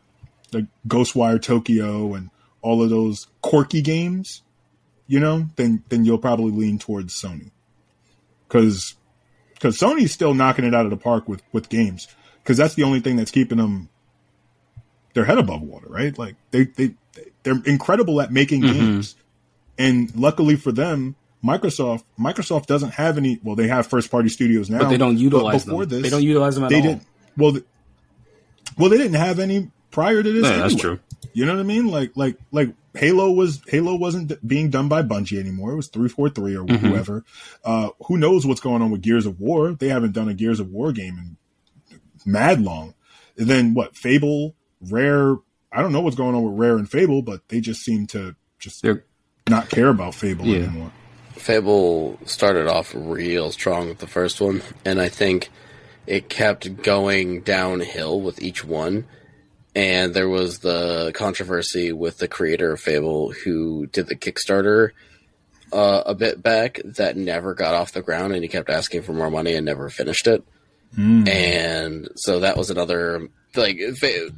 like 0.53 0.65
Ghostwire 0.87 1.41
Tokyo 1.41 2.13
and 2.13 2.29
all 2.61 2.83
of 2.83 2.89
those 2.89 3.27
quirky 3.41 3.81
games, 3.81 4.41
you 5.07 5.19
know, 5.19 5.47
then 5.55 5.83
then 5.89 6.05
you'll 6.05 6.17
probably 6.17 6.51
lean 6.51 6.79
towards 6.79 7.19
Sony 7.19 7.51
because 8.47 8.95
because 9.53 9.77
Sony's 9.77 10.11
still 10.11 10.33
knocking 10.33 10.65
it 10.65 10.75
out 10.75 10.85
of 10.85 10.91
the 10.91 10.97
park 10.97 11.27
with 11.27 11.41
with 11.51 11.69
games 11.69 12.07
because 12.43 12.57
that's 12.57 12.75
the 12.75 12.83
only 12.83 12.99
thing 12.99 13.15
that's 13.15 13.31
keeping 13.31 13.57
them 13.57 13.89
their 15.13 15.25
head 15.25 15.37
above 15.37 15.61
water, 15.61 15.87
right? 15.89 16.17
Like 16.17 16.35
they 16.51 16.65
they 16.65 16.95
they're 17.43 17.61
incredible 17.65 18.21
at 18.21 18.31
making 18.31 18.61
mm-hmm. 18.61 18.73
games, 18.73 19.15
and 19.77 20.15
luckily 20.15 20.55
for 20.55 20.71
them, 20.71 21.15
Microsoft 21.43 22.03
Microsoft 22.19 22.65
doesn't 22.65 22.91
have 22.91 23.17
any. 23.17 23.39
Well, 23.43 23.55
they 23.55 23.67
have 23.67 23.87
first 23.87 24.09
party 24.09 24.29
studios 24.29 24.69
now, 24.69 24.79
but 24.79 24.89
they 24.89 24.97
don't 24.97 25.17
utilize 25.17 25.65
before 25.65 25.85
them. 25.85 26.01
This, 26.01 26.09
they 26.09 26.15
don't 26.15 26.25
utilize 26.25 26.55
them 26.55 26.63
at 26.65 26.69
they 26.69 26.77
all. 26.77 26.81
Did, 26.81 27.01
well, 27.37 27.57
well, 28.77 28.89
they 28.89 28.97
didn't 28.97 29.15
have 29.15 29.39
any 29.39 29.71
prior 29.91 30.21
to 30.21 30.31
this. 30.31 30.43
Yeah, 30.43 30.49
anyway. 30.49 30.69
that's 30.69 30.81
true. 30.81 30.99
You 31.33 31.45
know 31.45 31.53
what 31.53 31.59
I 31.59 31.63
mean? 31.63 31.87
Like 31.87 32.11
like 32.15 32.37
like 32.51 32.73
Halo 32.95 33.31
was 33.31 33.61
Halo 33.67 33.95
wasn't 33.95 34.45
being 34.47 34.69
done 34.69 34.89
by 34.89 35.03
Bungie 35.03 35.39
anymore. 35.39 35.73
It 35.73 35.75
was 35.75 35.87
three 35.87 36.09
four 36.09 36.29
three 36.29 36.55
or 36.55 36.65
mm-hmm. 36.65 36.85
whoever. 36.85 37.23
Uh, 37.63 37.89
who 38.07 38.17
knows 38.17 38.45
what's 38.45 38.61
going 38.61 38.81
on 38.81 38.91
with 38.91 39.01
Gears 39.01 39.25
of 39.25 39.39
War? 39.39 39.73
They 39.73 39.89
haven't 39.89 40.13
done 40.13 40.29
a 40.29 40.33
Gears 40.33 40.59
of 40.59 40.71
War 40.71 40.91
game 40.91 41.17
in 41.17 41.37
mad 42.25 42.61
long. 42.61 42.93
And 43.37 43.47
then 43.47 43.73
what? 43.73 43.95
Fable, 43.95 44.55
Rare. 44.81 45.35
I 45.71 45.81
don't 45.81 45.91
know 45.91 46.01
what's 46.01 46.15
going 46.15 46.33
on 46.33 46.43
with 46.43 46.59
Rare 46.59 46.77
and 46.77 46.89
Fable, 46.89 47.21
but 47.21 47.47
they 47.49 47.59
just 47.59 47.81
seem 47.81 48.07
to 48.07 48.35
just 48.57 48.81
They're, 48.81 49.03
not 49.47 49.69
care 49.69 49.89
about 49.89 50.15
Fable 50.15 50.45
yeah. 50.45 50.63
anymore. 50.63 50.91
Fable 51.39 52.19
started 52.25 52.67
off 52.67 52.93
real 52.95 53.51
strong 53.51 53.89
with 53.89 53.99
the 53.99 54.07
first 54.07 54.41
one, 54.41 54.61
and 54.85 54.99
I 54.99 55.09
think 55.09 55.49
it 56.05 56.29
kept 56.29 56.81
going 56.81 57.41
downhill 57.41 58.21
with 58.21 58.41
each 58.41 58.63
one. 58.63 59.05
And 59.75 60.13
there 60.13 60.29
was 60.29 60.59
the 60.59 61.11
controversy 61.13 61.91
with 61.93 62.17
the 62.17 62.27
creator 62.27 62.73
of 62.73 62.79
Fable 62.79 63.31
who 63.31 63.85
did 63.87 64.07
the 64.07 64.15
Kickstarter 64.15 64.91
uh, 65.71 66.01
a 66.05 66.15
bit 66.15 66.41
back 66.41 66.79
that 66.83 67.17
never 67.17 67.53
got 67.53 67.75
off 67.75 67.91
the 67.91 68.01
ground, 68.01 68.33
and 68.33 68.43
he 68.43 68.47
kept 68.47 68.69
asking 68.69 69.03
for 69.03 69.13
more 69.13 69.29
money 69.29 69.53
and 69.53 69.65
never 69.65 69.89
finished 69.89 70.27
it. 70.27 70.43
Mm. 70.97 71.27
And 71.27 72.09
so 72.15 72.39
that 72.39 72.57
was 72.57 72.69
another 72.69 73.29
like 73.57 73.79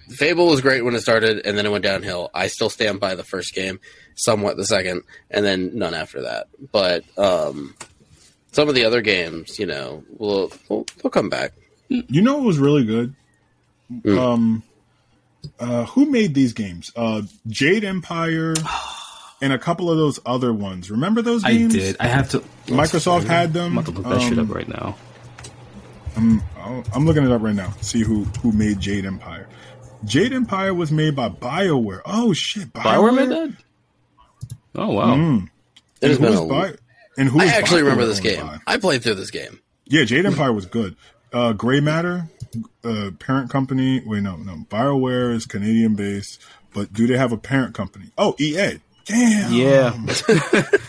Fable 0.10 0.48
was 0.48 0.62
great 0.62 0.84
when 0.84 0.96
it 0.96 1.02
started, 1.02 1.46
and 1.46 1.58
then 1.58 1.66
it 1.66 1.72
went 1.72 1.84
downhill. 1.84 2.30
I 2.34 2.48
still 2.48 2.70
stand 2.70 3.00
by 3.00 3.16
the 3.16 3.24
first 3.24 3.54
game, 3.54 3.80
somewhat 4.16 4.58
the 4.58 4.66
second, 4.66 5.04
and 5.30 5.46
then 5.46 5.78
none 5.78 5.94
after 5.94 6.22
that. 6.24 6.48
But 6.72 7.04
um, 7.18 7.76
some 8.52 8.70
of 8.70 8.76
the 8.76 8.86
other 8.86 9.02
games, 9.02 9.60
you 9.60 9.66
know, 9.66 10.04
will 10.18 10.52
will 10.70 10.86
will 11.04 11.10
come 11.10 11.30
back. 11.30 11.54
You 11.88 12.22
know, 12.22 12.40
it 12.40 12.44
was 12.44 12.60
really 12.60 12.86
good. 12.86 13.16
Mm. 13.92 14.18
Um, 14.18 14.64
uh, 15.60 15.86
who 15.86 16.06
made 16.06 16.36
these 16.36 16.54
games? 16.54 16.92
Uh, 16.96 17.24
Jade 17.48 17.84
Empire. 17.84 18.54
and 19.42 19.54
a 19.54 19.58
couple 19.58 19.90
of 19.90 19.98
those 19.98 20.20
other 20.26 20.54
ones. 20.54 20.92
Remember 20.92 21.22
those 21.22 21.44
games? 21.44 21.74
I 21.74 21.78
did. 21.78 21.96
I 22.00 22.08
have 22.08 22.30
to. 22.32 22.40
Microsoft 22.68 23.24
had 23.24 23.54
them. 23.54 23.78
I'm 23.78 23.78
about 23.78 23.86
to 23.86 23.92
look 23.92 24.04
that 24.04 24.22
um, 24.22 24.30
shit 24.30 24.38
up 24.38 24.54
right 24.54 24.68
now. 24.68 24.98
I'm 26.20 26.44
I'm 26.94 27.06
looking 27.06 27.24
it 27.24 27.32
up 27.32 27.42
right 27.42 27.56
now. 27.56 27.72
See 27.82 28.02
who 28.02 28.26
who 28.42 28.52
made 28.52 28.80
Jade 28.80 29.06
Empire. 29.06 29.48
Jade 30.04 30.34
Empire 30.34 30.74
was 30.74 30.92
made 30.92 31.16
by 31.16 31.30
Bioware. 31.30 32.02
Oh 32.06 32.34
shit, 32.34 32.74
Bioware, 32.74 32.84
Bioware 32.84 33.16
made 33.16 33.30
that. 33.30 33.58
Oh 34.76 34.92
wow. 34.92 35.16
Mm. 35.16 35.50
It 36.02 36.10
has 36.10 36.20
been 36.20 36.34
a... 36.34 36.46
Bi- 36.46 36.76
and 37.18 37.28
who 37.28 37.42
I 37.42 37.46
actually 37.46 37.84
remember 37.84 38.06
this 38.06 38.20
game. 38.20 38.46
By? 38.46 38.60
I 38.68 38.78
played 38.78 39.04
through 39.04 39.16
this 39.16 39.32
game. 39.32 39.60
Yeah, 39.86 40.04
Jade 40.04 40.26
Empire 40.26 40.54
was 40.54 40.66
good. 40.66 40.96
Uh, 41.34 41.54
Grey 41.54 41.80
Matter, 41.80 42.30
uh, 42.84 43.12
parent 43.20 43.50
company. 43.50 44.02
Wait, 44.06 44.22
no, 44.22 44.36
no. 44.38 44.56
Bioware 44.70 45.34
is 45.34 45.46
Canadian 45.46 45.96
based, 45.96 46.42
but 46.74 46.92
do 46.94 47.08
they 47.08 47.18
have 47.18 47.32
a 47.32 47.38
parent 47.38 47.74
company? 47.74 48.12
Oh, 48.18 48.36
EA. 48.40 48.80
Damn. 49.10 49.52
Yeah. 49.52 49.94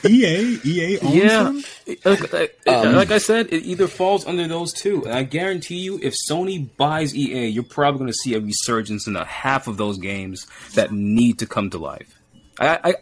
EA, 0.06 0.58
EA 0.62 0.98
owns 0.98 1.14
yeah. 1.14 1.42
them. 1.44 1.64
Like, 2.04 2.32
like, 2.32 2.60
um, 2.68 2.94
like, 2.94 3.10
I 3.10 3.16
said, 3.16 3.46
it 3.50 3.64
either 3.64 3.88
falls 3.88 4.26
under 4.26 4.46
those 4.46 4.74
two. 4.74 5.04
And 5.04 5.14
I 5.14 5.22
guarantee 5.22 5.78
you, 5.78 5.98
if 6.02 6.14
Sony 6.28 6.68
buys 6.76 7.16
EA, 7.16 7.46
you're 7.46 7.62
probably 7.62 8.00
going 8.00 8.10
to 8.10 8.14
see 8.14 8.34
a 8.34 8.40
resurgence 8.40 9.06
in 9.06 9.14
the 9.14 9.24
half 9.24 9.68
of 9.68 9.78
those 9.78 9.96
games 9.96 10.46
that 10.74 10.92
need 10.92 11.38
to 11.38 11.46
come 11.46 11.70
to 11.70 11.78
life. 11.78 12.20
I, 12.58 12.78
I, 12.84 12.94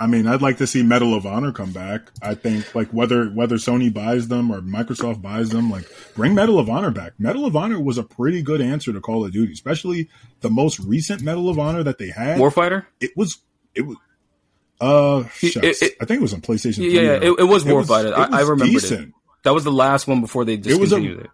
I 0.00 0.08
mean, 0.08 0.26
I'd 0.26 0.42
like 0.42 0.58
to 0.58 0.66
see 0.66 0.82
Medal 0.82 1.14
of 1.14 1.24
Honor 1.24 1.52
come 1.52 1.70
back. 1.70 2.10
I 2.20 2.34
think 2.34 2.74
like 2.74 2.88
whether 2.88 3.26
whether 3.26 3.56
Sony 3.56 3.94
buys 3.94 4.26
them 4.26 4.50
or 4.50 4.60
Microsoft 4.60 5.22
buys 5.22 5.50
them, 5.50 5.70
like 5.70 5.88
bring 6.16 6.34
Medal 6.34 6.58
of 6.58 6.68
Honor 6.68 6.90
back. 6.90 7.12
Medal 7.18 7.46
of 7.46 7.54
Honor 7.54 7.80
was 7.80 7.96
a 7.96 8.02
pretty 8.02 8.42
good 8.42 8.60
answer 8.60 8.92
to 8.92 9.00
Call 9.00 9.24
of 9.24 9.32
Duty, 9.32 9.52
especially 9.52 10.08
the 10.40 10.50
most 10.50 10.80
recent 10.80 11.22
Medal 11.22 11.48
of 11.48 11.60
Honor 11.60 11.84
that 11.84 11.98
they 11.98 12.08
had. 12.08 12.40
Warfighter. 12.40 12.86
It 13.00 13.16
was 13.16 13.38
it 13.76 13.82
was 13.82 13.96
uh, 14.84 15.28
it, 15.40 15.82
it, 15.82 15.96
I 16.00 16.04
think 16.04 16.18
it 16.18 16.22
was 16.22 16.34
on 16.34 16.40
PlayStation. 16.40 16.90
Yeah, 16.90 17.00
yeah, 17.00 17.12
it, 17.14 17.40
it 17.40 17.48
was 17.48 17.64
Warfighter. 17.64 18.12
I, 18.12 18.38
I 18.38 18.40
remember 18.42 18.78
it. 18.78 19.12
That 19.44 19.54
was 19.54 19.64
the 19.64 19.72
last 19.72 20.06
one 20.06 20.20
before 20.20 20.44
they 20.44 20.56
discontinued 20.56 21.20
it. 21.20 21.24
it. 21.26 21.30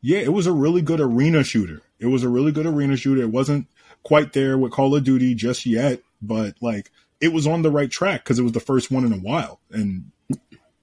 Yeah, 0.00 0.18
it 0.18 0.32
was 0.32 0.46
a 0.46 0.52
really 0.52 0.80
good 0.80 1.00
arena 1.00 1.42
shooter. 1.42 1.82
It 1.98 2.06
was 2.06 2.22
a 2.22 2.28
really 2.28 2.52
good 2.52 2.66
arena 2.66 2.96
shooter. 2.96 3.22
It 3.22 3.30
wasn't 3.30 3.66
quite 4.04 4.32
there 4.32 4.56
with 4.56 4.72
Call 4.72 4.94
of 4.94 5.04
Duty 5.04 5.34
just 5.34 5.66
yet, 5.66 6.00
but 6.22 6.54
like 6.60 6.90
it 7.20 7.32
was 7.32 7.46
on 7.46 7.62
the 7.62 7.70
right 7.70 7.90
track 7.90 8.24
because 8.24 8.38
it 8.38 8.42
was 8.42 8.52
the 8.52 8.60
first 8.60 8.90
one 8.90 9.04
in 9.04 9.12
a 9.12 9.18
while. 9.18 9.60
And 9.70 10.12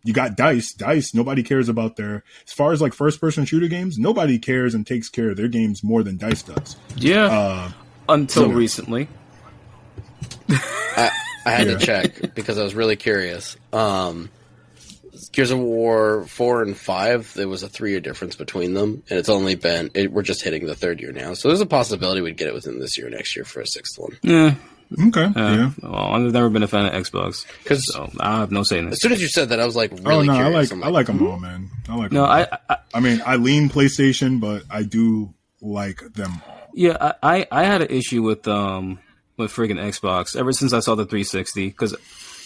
you 0.03 0.13
got 0.13 0.35
Dice. 0.35 0.73
Dice, 0.73 1.13
nobody 1.13 1.43
cares 1.43 1.69
about 1.69 1.95
their 1.95 2.23
as 2.45 2.53
far 2.53 2.73
as 2.73 2.81
like 2.81 2.93
first 2.93 3.21
person 3.21 3.45
shooter 3.45 3.67
games, 3.67 3.97
nobody 3.97 4.37
cares 4.37 4.73
and 4.73 4.85
takes 4.85 5.09
care 5.09 5.29
of 5.29 5.37
their 5.37 5.47
games 5.47 5.83
more 5.83 6.03
than 6.03 6.17
Dice 6.17 6.43
does. 6.43 6.75
Yeah. 6.95 7.25
Uh, 7.25 7.71
until 8.09 8.43
so, 8.43 8.49
recently. 8.49 9.07
I, 11.45 11.51
I, 11.51 11.55
had 11.55 11.67
yeah. 11.67 11.77
to 11.77 11.85
check 11.85 12.35
because 12.35 12.57
I 12.57 12.63
was 12.63 12.75
really 12.75 12.95
curious. 12.95 13.57
Um, 13.71 14.29
Gears 15.31 15.51
of 15.51 15.59
War 15.59 16.25
four 16.25 16.61
and 16.61 16.75
five, 16.75 17.33
there 17.33 17.47
was 17.47 17.63
a 17.63 17.69
three 17.69 17.91
year 17.91 17.99
difference 17.99 18.35
between 18.35 18.73
them, 18.73 19.03
and 19.09 19.19
it's 19.19 19.29
only 19.29 19.55
been 19.55 19.91
it, 19.93 20.11
we're 20.11 20.23
just 20.23 20.43
hitting 20.43 20.65
the 20.65 20.75
third 20.75 21.01
year 21.01 21.11
now. 21.11 21.33
So 21.33 21.47
there's 21.47 21.61
a 21.61 21.65
possibility 21.65 22.21
we'd 22.21 22.37
get 22.37 22.47
it 22.47 22.53
within 22.53 22.79
this 22.79 22.97
year, 22.97 23.09
next 23.09 23.35
year 23.35 23.45
for 23.45 23.61
a 23.61 23.67
sixth 23.67 23.97
one. 23.97 24.17
Yeah. 24.21 24.55
Okay. 25.07 25.23
Uh, 25.23 25.31
yeah. 25.35 25.71
Well, 25.81 25.95
I've 25.95 26.31
never 26.31 26.49
been 26.49 26.63
a 26.63 26.67
fan 26.67 26.85
of 26.85 26.93
Xbox 26.93 27.45
because 27.63 27.91
so 27.91 28.11
I 28.19 28.39
have 28.39 28.51
no 28.51 28.63
say 28.63 28.77
in 28.79 28.85
this. 28.85 28.93
As 28.93 29.01
soon 29.01 29.11
as 29.13 29.21
you 29.21 29.27
said 29.27 29.49
that, 29.49 29.59
I 29.59 29.65
was 29.65 29.75
like, 29.75 29.91
really 29.91 30.29
oh 30.29 30.33
no, 30.33 30.35
curious. 30.35 30.71
I 30.71 30.75
like, 30.75 30.83
like 30.83 30.83
I 30.83 30.89
like 30.89 31.07
them 31.07 31.27
all, 31.27 31.39
man. 31.39 31.69
I 31.89 31.95
like. 31.95 32.11
No, 32.11 32.25
I, 32.25 32.47
I, 32.69 32.77
I 32.93 32.99
mean, 32.99 33.21
I 33.25 33.37
lean 33.37 33.69
PlayStation, 33.69 34.39
but 34.39 34.63
I 34.69 34.83
do 34.83 35.33
like 35.61 36.01
them 36.13 36.41
all. 36.47 36.69
Yeah, 36.73 37.13
I, 37.23 37.47
I 37.51 37.63
had 37.63 37.81
an 37.81 37.89
issue 37.89 38.21
with 38.21 38.47
um 38.47 38.99
with 39.37 39.51
freaking 39.51 39.79
Xbox 39.79 40.35
ever 40.35 40.51
since 40.51 40.73
I 40.73 40.79
saw 40.79 40.95
the 40.95 41.05
360 41.05 41.67
because 41.67 41.95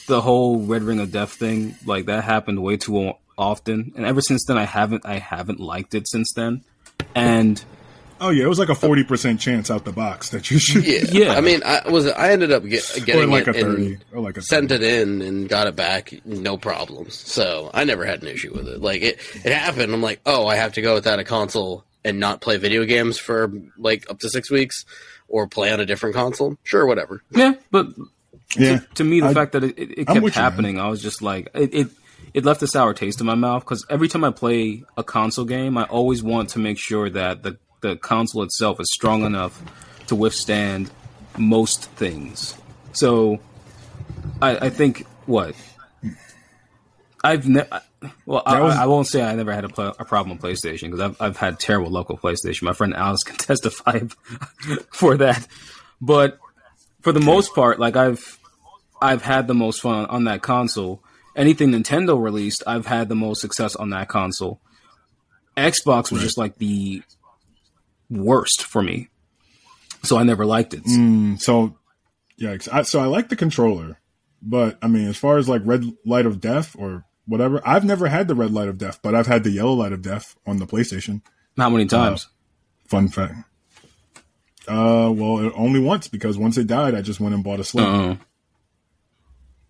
the 0.07 0.21
whole 0.21 0.59
Red 0.59 0.83
Ring 0.83 0.99
of 0.99 1.11
Death 1.11 1.33
thing, 1.33 1.75
like 1.85 2.05
that 2.05 2.23
happened 2.23 2.61
way 2.61 2.77
too 2.77 3.13
often, 3.37 3.93
and 3.95 4.05
ever 4.05 4.21
since 4.21 4.45
then 4.45 4.57
I 4.57 4.65
haven't 4.65 5.05
I 5.05 5.19
haven't 5.19 5.59
liked 5.59 5.95
it 5.95 6.07
since 6.07 6.33
then, 6.33 6.63
and. 7.15 7.63
Oh 8.21 8.31
yeah, 8.31 8.43
it 8.43 8.49
was 8.49 8.59
like 8.59 8.67
a 8.67 8.75
forty 8.75 9.05
percent 9.05 9.39
chance 9.39 9.71
out 9.71 9.85
the 9.85 9.93
box 9.93 10.31
that 10.31 10.51
you 10.51 10.59
should. 10.59 10.85
Yeah, 10.85 11.03
yeah. 11.11 11.33
I 11.35 11.39
mean, 11.39 11.61
I 11.63 11.87
was 11.89 12.05
I 12.05 12.31
ended 12.31 12.51
up 12.51 12.65
get, 12.65 12.83
getting 13.05 13.29
like 13.29 13.47
it 13.47 13.55
a 13.55 13.61
thirty 13.61 13.97
or 14.11 14.19
like 14.19 14.35
a 14.35 14.41
30. 14.41 14.45
sent 14.45 14.71
it 14.71 14.83
in 14.83 15.21
and 15.21 15.47
got 15.47 15.67
it 15.67 15.77
back, 15.77 16.13
no 16.25 16.57
problems. 16.57 17.15
So 17.15 17.71
I 17.73 17.85
never 17.85 18.03
had 18.03 18.21
an 18.21 18.27
issue 18.27 18.53
with 18.53 18.67
it. 18.67 18.81
Like 18.81 19.03
it, 19.03 19.19
it 19.45 19.53
happened. 19.53 19.93
I'm 19.93 20.01
like, 20.01 20.19
oh, 20.25 20.47
I 20.47 20.57
have 20.57 20.73
to 20.73 20.81
go 20.81 20.95
without 20.95 21.19
a 21.19 21.23
console 21.23 21.85
and 22.03 22.19
not 22.19 22.41
play 22.41 22.57
video 22.57 22.83
games 22.83 23.17
for 23.17 23.53
like 23.77 24.09
up 24.11 24.19
to 24.19 24.29
six 24.29 24.51
weeks 24.51 24.83
or 25.29 25.47
play 25.47 25.71
on 25.71 25.79
a 25.79 25.85
different 25.85 26.15
console, 26.15 26.57
sure, 26.63 26.85
whatever. 26.85 27.23
Yeah, 27.31 27.53
but 27.71 27.87
yeah. 28.57 28.79
to, 28.79 28.87
to 28.95 29.03
me, 29.03 29.21
the 29.21 29.27
I, 29.27 29.33
fact 29.33 29.53
that 29.53 29.63
it, 29.63 29.77
it, 29.77 30.07
kept 30.07 30.29
happening, 30.29 30.75
you, 30.75 30.81
I 30.81 30.87
was 30.89 31.01
just 31.01 31.21
like, 31.21 31.49
it, 31.53 31.73
it, 31.73 31.87
it 32.33 32.45
left 32.45 32.61
a 32.61 32.67
sour 32.67 32.93
taste 32.93 33.19
in 33.19 33.25
my 33.25 33.35
mouth 33.35 33.63
because 33.63 33.85
every 33.89 34.07
time 34.07 34.23
I 34.23 34.31
play 34.31 34.83
a 34.97 35.03
console 35.03 35.45
game, 35.45 35.77
I 35.77 35.83
always 35.83 36.21
want 36.21 36.49
to 36.49 36.59
make 36.59 36.77
sure 36.77 37.09
that 37.09 37.43
the 37.43 37.57
the 37.81 37.95
console 37.95 38.43
itself 38.43 38.79
is 38.79 38.91
strong 38.91 39.23
enough 39.23 39.61
to 40.07 40.15
withstand 40.15 40.91
most 41.37 41.85
things. 41.91 42.55
So, 42.91 43.39
I, 44.41 44.57
I 44.57 44.69
think 44.69 45.05
What? 45.25 45.55
I've 47.23 47.47
never. 47.47 47.81
Well, 48.25 48.41
I, 48.45 48.61
was- 48.61 48.75
I 48.75 48.85
won't 48.85 49.07
say 49.07 49.21
I 49.21 49.35
never 49.35 49.51
had 49.53 49.65
a, 49.65 49.69
pl- 49.69 49.95
a 49.99 50.05
problem 50.05 50.37
with 50.37 50.41
PlayStation 50.45 50.83
because 50.83 51.01
I've 51.01 51.21
I've 51.21 51.37
had 51.37 51.59
terrible 51.59 51.89
local 51.91 52.17
PlayStation. 52.17 52.63
My 52.63 52.73
friend 52.73 52.93
Alice 52.95 53.23
can 53.25 53.35
testify 53.35 53.99
for 54.93 55.17
that. 55.17 55.45
But 56.01 56.39
for 57.01 57.11
the 57.11 57.19
most 57.19 57.53
part, 57.53 57.79
like 57.79 57.95
I've 57.97 58.37
I've 59.01 59.21
had 59.21 59.47
the 59.47 59.53
most 59.53 59.81
fun 59.81 60.05
on 60.05 60.23
that 60.25 60.41
console. 60.41 61.03
Anything 61.35 61.71
Nintendo 61.71 62.21
released, 62.21 62.63
I've 62.67 62.85
had 62.85 63.07
the 63.09 63.15
most 63.15 63.39
success 63.41 63.75
on 63.75 63.89
that 63.91 64.07
console. 64.09 64.59
Xbox 65.55 66.11
was 66.11 66.21
just 66.21 66.37
like 66.37 66.57
the 66.57 67.01
worst 68.09 68.63
for 68.63 68.81
me, 68.81 69.09
so 70.03 70.17
I 70.17 70.23
never 70.23 70.45
liked 70.45 70.73
it. 70.73 70.83
Mm, 70.85 71.39
so, 71.39 71.77
yeah, 72.37 72.57
I, 72.71 72.81
so 72.83 72.99
I 72.99 73.05
like 73.05 73.29
the 73.29 73.35
controller, 73.35 73.99
but 74.41 74.77
I 74.81 74.87
mean, 74.87 75.07
as 75.07 75.17
far 75.17 75.37
as 75.37 75.47
like 75.49 75.61
red 75.65 75.83
light 76.05 76.25
of 76.25 76.39
death 76.41 76.75
or 76.77 77.05
whatever, 77.29 77.61
I've 77.63 77.85
never 77.85 78.07
had 78.07 78.27
the 78.27 78.35
red 78.35 78.51
light 78.51 78.67
of 78.67 78.77
death, 78.77 78.99
but 79.01 79.15
I've 79.15 79.27
had 79.27 79.43
the 79.43 79.51
yellow 79.51 79.73
light 79.73 79.93
of 79.93 80.01
death 80.01 80.35
on 80.45 80.57
the 80.57 80.65
PlayStation. 80.65 81.21
How 81.57 81.69
many 81.69 81.85
times? 81.85 82.27
Fun 82.87 83.07
fact. 83.07 83.45
Uh, 84.67 85.11
well, 85.13 85.51
only 85.55 85.79
once 85.79 86.07
because 86.07 86.37
once 86.37 86.57
it 86.57 86.67
died, 86.67 86.95
I 86.95 87.01
just 87.01 87.19
went 87.19 87.33
and 87.33 87.43
bought 87.43 87.59
a 87.59 87.63
slip. 87.63 87.85
Uh-uh. 87.85 88.15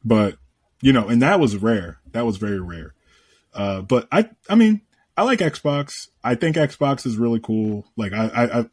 But 0.04 0.38
you 0.82 0.94
know, 0.94 1.08
and 1.08 1.22
that 1.22 1.40
was 1.40 1.58
rare. 1.58 2.00
That 2.12 2.26
was 2.26 2.38
very 2.38 2.60
rare. 2.60 2.94
Uh, 3.54 3.82
but 3.82 4.08
I, 4.12 4.30
I 4.50 4.56
mean, 4.56 4.82
I 5.18 5.24
like 5.24 5.40
Xbox. 5.40 6.08
I 6.24 6.36
think 6.36 6.56
Xbox 6.56 7.06
is 7.06 7.18
really 7.18 7.40
cool. 7.40 7.86
Like 7.98 8.14
I, 8.14 8.28
I, 8.28 8.60
I, 8.60 8.66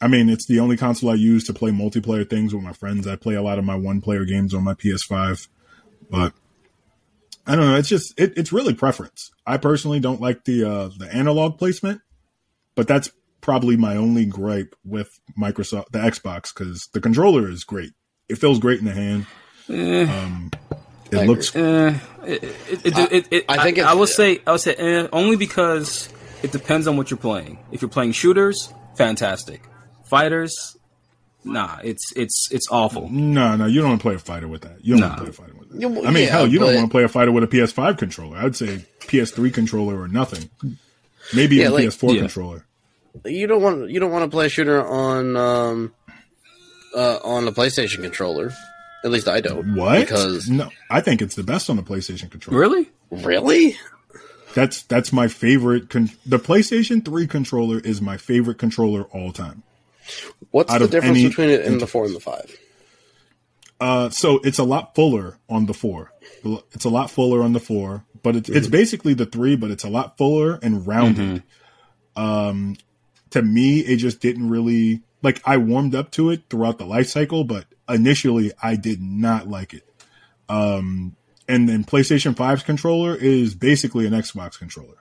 I 0.00 0.08
mean, 0.08 0.28
it's 0.28 0.46
the 0.46 0.58
only 0.60 0.76
console 0.76 1.10
I 1.10 1.14
use 1.14 1.44
to 1.44 1.52
play 1.52 1.70
multiplayer 1.70 2.28
things 2.28 2.52
with 2.52 2.64
my 2.64 2.72
friends. 2.72 3.06
I 3.06 3.16
play 3.16 3.34
a 3.34 3.42
lot 3.42 3.58
of 3.58 3.64
my 3.64 3.76
one-player 3.76 4.24
games 4.24 4.54
on 4.54 4.64
my 4.64 4.74
PS5, 4.74 5.46
but 6.10 6.32
I 7.52 7.56
don't 7.56 7.66
know. 7.66 7.76
It's 7.76 7.88
just 7.90 8.18
it, 8.18 8.32
it's 8.38 8.50
really 8.50 8.72
preference. 8.72 9.30
I 9.46 9.58
personally 9.58 10.00
don't 10.00 10.22
like 10.22 10.44
the 10.44 10.64
uh, 10.64 10.88
the 10.96 11.06
analog 11.14 11.58
placement, 11.58 12.00
but 12.74 12.88
that's 12.88 13.10
probably 13.42 13.76
my 13.76 13.94
only 13.96 14.24
gripe 14.24 14.74
with 14.86 15.20
Microsoft, 15.38 15.90
the 15.92 15.98
Xbox, 15.98 16.54
because 16.54 16.88
the 16.94 17.00
controller 17.00 17.50
is 17.50 17.64
great. 17.64 17.92
It 18.30 18.36
feels 18.38 18.58
great 18.58 18.78
in 18.78 18.86
the 18.86 18.92
hand. 18.94 19.26
Eh. 19.68 20.04
Um, 20.04 20.50
it 21.10 21.18
I 21.18 21.26
looks 21.26 21.54
Eh, 21.54 21.98
it, 22.24 22.42
it, 22.42 22.86
it, 22.86 23.12
it, 23.12 23.26
it, 23.30 23.44
I 23.50 23.62
think 23.62 23.76
I, 23.78 23.82
if- 23.82 23.86
I 23.88 23.94
will 23.94 24.06
say 24.06 24.40
I 24.46 24.52
would 24.52 24.60
say 24.62 24.74
eh, 24.74 25.08
only 25.12 25.36
because 25.36 26.08
it 26.42 26.52
depends 26.52 26.86
on 26.86 26.96
what 26.96 27.10
you're 27.10 27.18
playing. 27.18 27.58
If 27.70 27.82
you're 27.82 27.90
playing 27.90 28.12
shooters, 28.12 28.72
fantastic. 28.96 29.62
Fighters, 30.06 30.74
nah, 31.44 31.78
it's 31.82 32.12
it's 32.16 32.48
it's 32.52 32.68
awful. 32.70 33.08
no, 33.10 33.56
no. 33.56 33.66
You 33.66 33.80
don't 33.80 33.90
want 33.90 34.00
to 34.00 34.02
play 34.02 34.14
a 34.14 34.18
fighter 34.18 34.48
with 34.48 34.62
that. 34.62 34.84
You 34.84 34.96
don't 34.96 35.02
want 35.08 35.16
to 35.16 35.20
play 35.22 35.30
a 35.30 35.32
fighter 35.32 35.54
with 35.58 35.70
that. 35.70 35.80
Yeah, 35.80 35.86
well, 35.88 36.06
I 36.06 36.10
mean, 36.10 36.24
yeah, 36.24 36.30
hell, 36.30 36.46
you 36.46 36.58
don't 36.58 36.74
want 36.74 36.86
to 36.86 36.90
play 36.90 37.04
a 37.04 37.08
fighter 37.08 37.32
with 37.32 37.44
a 37.44 37.46
PS5 37.48 37.98
controller. 37.98 38.36
I 38.36 38.44
would 38.44 38.56
say 38.56 38.84
PS3 39.00 39.52
controller 39.52 40.00
or 40.00 40.08
nothing. 40.08 40.48
Maybe 41.34 41.56
Yeah, 41.56 41.62
even 41.68 41.72
like- 41.74 41.84
PS4 41.84 42.14
Yeah. 42.14 42.20
controller. 42.20 42.66
You 43.26 43.46
don't 43.46 43.62
want 43.62 43.90
you 43.90 44.00
don't 44.00 44.10
want 44.10 44.24
to 44.24 44.34
play 44.34 44.46
a 44.46 44.48
shooter 44.48 44.82
on 44.86 45.36
um 45.36 45.94
uh, 46.94 47.18
on 47.24 47.46
a 47.48 47.52
PlayStation 47.52 48.02
controller. 48.02 48.52
At 49.04 49.10
least 49.10 49.28
I 49.28 49.40
don't. 49.40 49.74
What? 49.74 50.00
Because 50.00 50.48
no, 50.48 50.70
I 50.90 51.00
think 51.00 51.20
it's 51.22 51.34
the 51.34 51.42
best 51.42 51.68
on 51.68 51.76
the 51.76 51.82
PlayStation 51.82 52.30
controller. 52.30 52.58
Really? 52.60 52.88
really, 53.10 53.76
That's 54.54 54.82
that's 54.84 55.12
my 55.12 55.28
favorite. 55.28 55.90
Con- 55.90 56.10
the 56.24 56.38
PlayStation 56.38 57.04
3 57.04 57.26
controller 57.26 57.78
is 57.80 58.00
my 58.00 58.16
favorite 58.16 58.58
controller 58.58 59.02
all 59.04 59.32
time. 59.32 59.62
What's 60.50 60.72
the 60.72 60.88
difference 60.88 61.18
any- 61.18 61.28
between 61.28 61.50
it 61.50 61.64
and 61.64 61.80
the 61.80 61.86
four 61.86 62.04
and 62.04 62.14
the 62.14 62.20
five? 62.20 62.56
Uh, 63.80 64.10
so 64.10 64.38
it's 64.44 64.58
a 64.58 64.64
lot 64.64 64.94
fuller 64.94 65.38
on 65.48 65.66
the 65.66 65.74
four. 65.74 66.12
It's 66.72 66.84
a 66.84 66.88
lot 66.88 67.10
fuller 67.10 67.42
on 67.42 67.52
the 67.52 67.58
four, 67.60 68.04
but 68.22 68.36
it's 68.36 68.48
it's 68.48 68.68
basically 68.68 69.14
the 69.14 69.26
three, 69.26 69.56
but 69.56 69.70
it's 69.72 69.82
a 69.84 69.88
lot 69.88 70.16
fuller 70.16 70.58
and 70.62 70.86
rounded. 70.86 71.42
Um, 72.14 72.76
to 73.30 73.42
me, 73.42 73.80
it 73.80 73.96
just 73.96 74.20
didn't 74.20 74.48
really 74.48 75.02
like. 75.22 75.40
I 75.44 75.56
warmed 75.56 75.94
up 75.96 76.12
to 76.12 76.30
it 76.30 76.42
throughout 76.48 76.78
the 76.78 76.84
life 76.86 77.08
cycle, 77.08 77.42
but 77.44 77.64
initially, 77.88 78.52
I 78.62 78.76
did 78.76 79.02
not 79.02 79.48
like 79.48 79.74
it. 79.74 79.84
Um, 80.48 81.16
and 81.48 81.68
then 81.68 81.82
PlayStation 81.82 82.34
5's 82.34 82.62
controller 82.62 83.16
is 83.16 83.54
basically 83.54 84.06
an 84.06 84.12
Xbox 84.12 84.58
controller. 84.58 84.96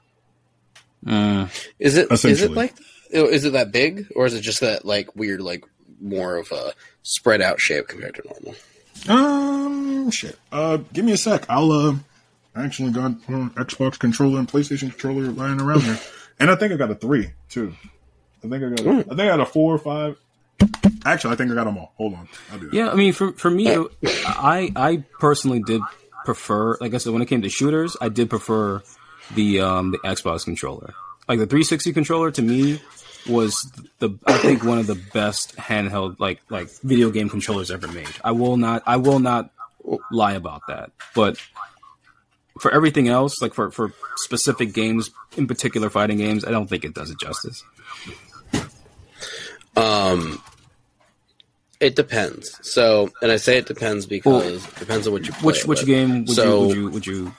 Uh, 1.05 1.47
Is 1.77 1.97
it 1.97 2.11
is 2.11 2.41
it 2.41 2.51
like 2.51 2.73
is 3.11 3.45
it 3.45 3.53
that 3.53 3.71
big 3.71 4.07
or 4.15 4.25
is 4.25 4.33
it 4.33 4.41
just 4.41 4.61
that 4.61 4.85
like 4.85 5.15
weird 5.15 5.41
like 5.41 5.65
more 5.99 6.37
of 6.37 6.51
a 6.51 6.73
spread 7.03 7.41
out 7.41 7.59
shape 7.59 7.87
compared 7.87 8.15
to 8.15 8.23
normal? 8.27 8.55
Um, 9.07 10.11
shit. 10.11 10.37
Uh, 10.51 10.77
give 10.93 11.05
me 11.05 11.11
a 11.13 11.17
sec. 11.17 11.45
I'll 11.49 11.71
uh, 11.71 11.95
I 12.55 12.63
actually 12.63 12.91
got 12.91 13.11
an 13.27 13.49
Xbox 13.51 13.97
controller 13.97 14.39
and 14.39 14.47
PlayStation 14.47 14.89
controller 14.91 15.23
lying 15.31 15.61
around 15.61 15.83
here, 15.83 15.99
and 16.39 16.49
I 16.49 16.55
think 16.55 16.73
I 16.73 16.75
got 16.75 16.91
a 16.91 16.95
three 16.95 17.31
too. 17.49 17.73
I 18.43 18.47
think 18.47 18.63
I 18.63 18.69
got. 18.69 18.79
I 18.81 19.01
think 19.03 19.19
I 19.19 19.27
got 19.27 19.39
a 19.39 19.45
four 19.45 19.73
or 19.73 19.79
five. 19.79 20.17
Actually, 21.05 21.33
I 21.33 21.37
think 21.37 21.51
I 21.51 21.55
got 21.55 21.63
them 21.63 21.77
all. 21.77 21.93
Hold 21.97 22.13
on. 22.13 22.27
I'll 22.51 22.59
do 22.59 22.69
that. 22.69 22.75
yeah, 22.75 22.89
I 22.91 22.95
mean, 22.95 23.13
for 23.13 23.31
for 23.33 23.49
me, 23.49 23.75
I 24.03 24.71
I 24.75 25.03
personally 25.19 25.61
did 25.61 25.81
prefer. 26.25 26.77
Like 26.79 26.93
I 26.93 26.97
said, 26.97 27.13
when 27.13 27.21
it 27.21 27.27
came 27.27 27.41
to 27.41 27.49
shooters, 27.49 27.97
I 27.99 28.09
did 28.09 28.29
prefer 28.29 28.83
the 29.33 29.61
um 29.61 29.91
the 29.91 29.97
Xbox 29.99 30.43
controller. 30.43 30.93
Like 31.27 31.39
the 31.39 31.45
360 31.45 31.93
controller 31.93 32.31
to 32.31 32.41
me 32.41 32.81
was 33.29 33.71
the 33.99 34.17
I 34.25 34.37
think 34.37 34.63
one 34.63 34.77
of 34.79 34.87
the 34.87 34.95
best 35.13 35.55
handheld 35.57 36.19
like 36.19 36.41
like 36.49 36.69
video 36.81 37.09
game 37.11 37.29
controllers 37.29 37.69
ever 37.71 37.87
made. 37.87 38.09
I 38.23 38.31
will 38.31 38.57
not 38.57 38.83
I 38.85 38.97
will 38.97 39.19
not 39.19 39.51
lie 40.11 40.33
about 40.33 40.61
that. 40.67 40.91
But 41.15 41.37
for 42.59 42.71
everything 42.71 43.07
else, 43.07 43.41
like 43.41 43.53
for 43.53 43.71
for 43.71 43.93
specific 44.17 44.73
games, 44.73 45.11
in 45.37 45.47
particular 45.47 45.89
fighting 45.89 46.17
games, 46.17 46.45
I 46.45 46.51
don't 46.51 46.67
think 46.67 46.83
it 46.83 46.93
does 46.93 47.09
it 47.09 47.19
justice. 47.19 47.63
Um, 49.75 50.41
it 51.79 51.95
depends. 51.95 52.57
So, 52.61 53.09
and 53.21 53.31
I 53.31 53.37
say 53.37 53.57
it 53.57 53.65
depends 53.65 54.05
because 54.05 54.65
it 54.67 54.75
depends 54.75 55.07
on 55.07 55.13
what 55.13 55.25
you 55.25 55.31
play. 55.33 55.41
Which 55.45 55.65
which 55.65 55.85
game 55.85 56.25
would 56.25 56.35
So- 56.35 56.63
you 56.63 56.67
would 56.67 56.75
you 56.77 56.89
would 56.89 57.07
you 57.07 57.33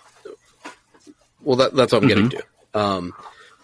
Well, 1.43 1.57
that, 1.57 1.75
that's 1.75 1.93
what 1.93 2.03
I'm 2.03 2.09
getting 2.09 2.31
Mm-hmm. 2.31 2.39
to. 2.73 2.79
Um, 2.79 3.13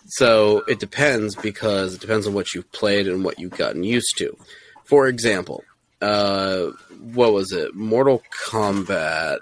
so 0.09 0.59
it 0.69 0.79
depends 0.79 1.35
because 1.35 1.95
it 1.95 2.01
depends 2.01 2.27
on 2.27 2.35
what 2.35 2.55
you've 2.55 2.71
played 2.73 3.07
and 3.07 3.23
what 3.25 3.39
you've 3.39 3.57
gotten 3.57 3.85
used 3.85 4.17
to. 4.19 4.37
For 4.85 5.07
example, 5.07 5.65
uh, 6.01 6.69
what 7.13 7.33
was 7.33 7.53
it? 7.53 7.75
Mortal 7.75 8.23
Kombat. 8.47 9.39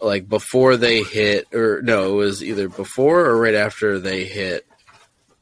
Like 0.00 0.28
before 0.28 0.76
they 0.76 1.02
hit, 1.02 1.52
or 1.52 1.82
no, 1.82 2.12
it 2.12 2.14
was 2.14 2.44
either 2.44 2.68
before 2.68 3.26
or 3.26 3.36
right 3.36 3.56
after 3.56 3.98
they 3.98 4.24
hit 4.24 4.64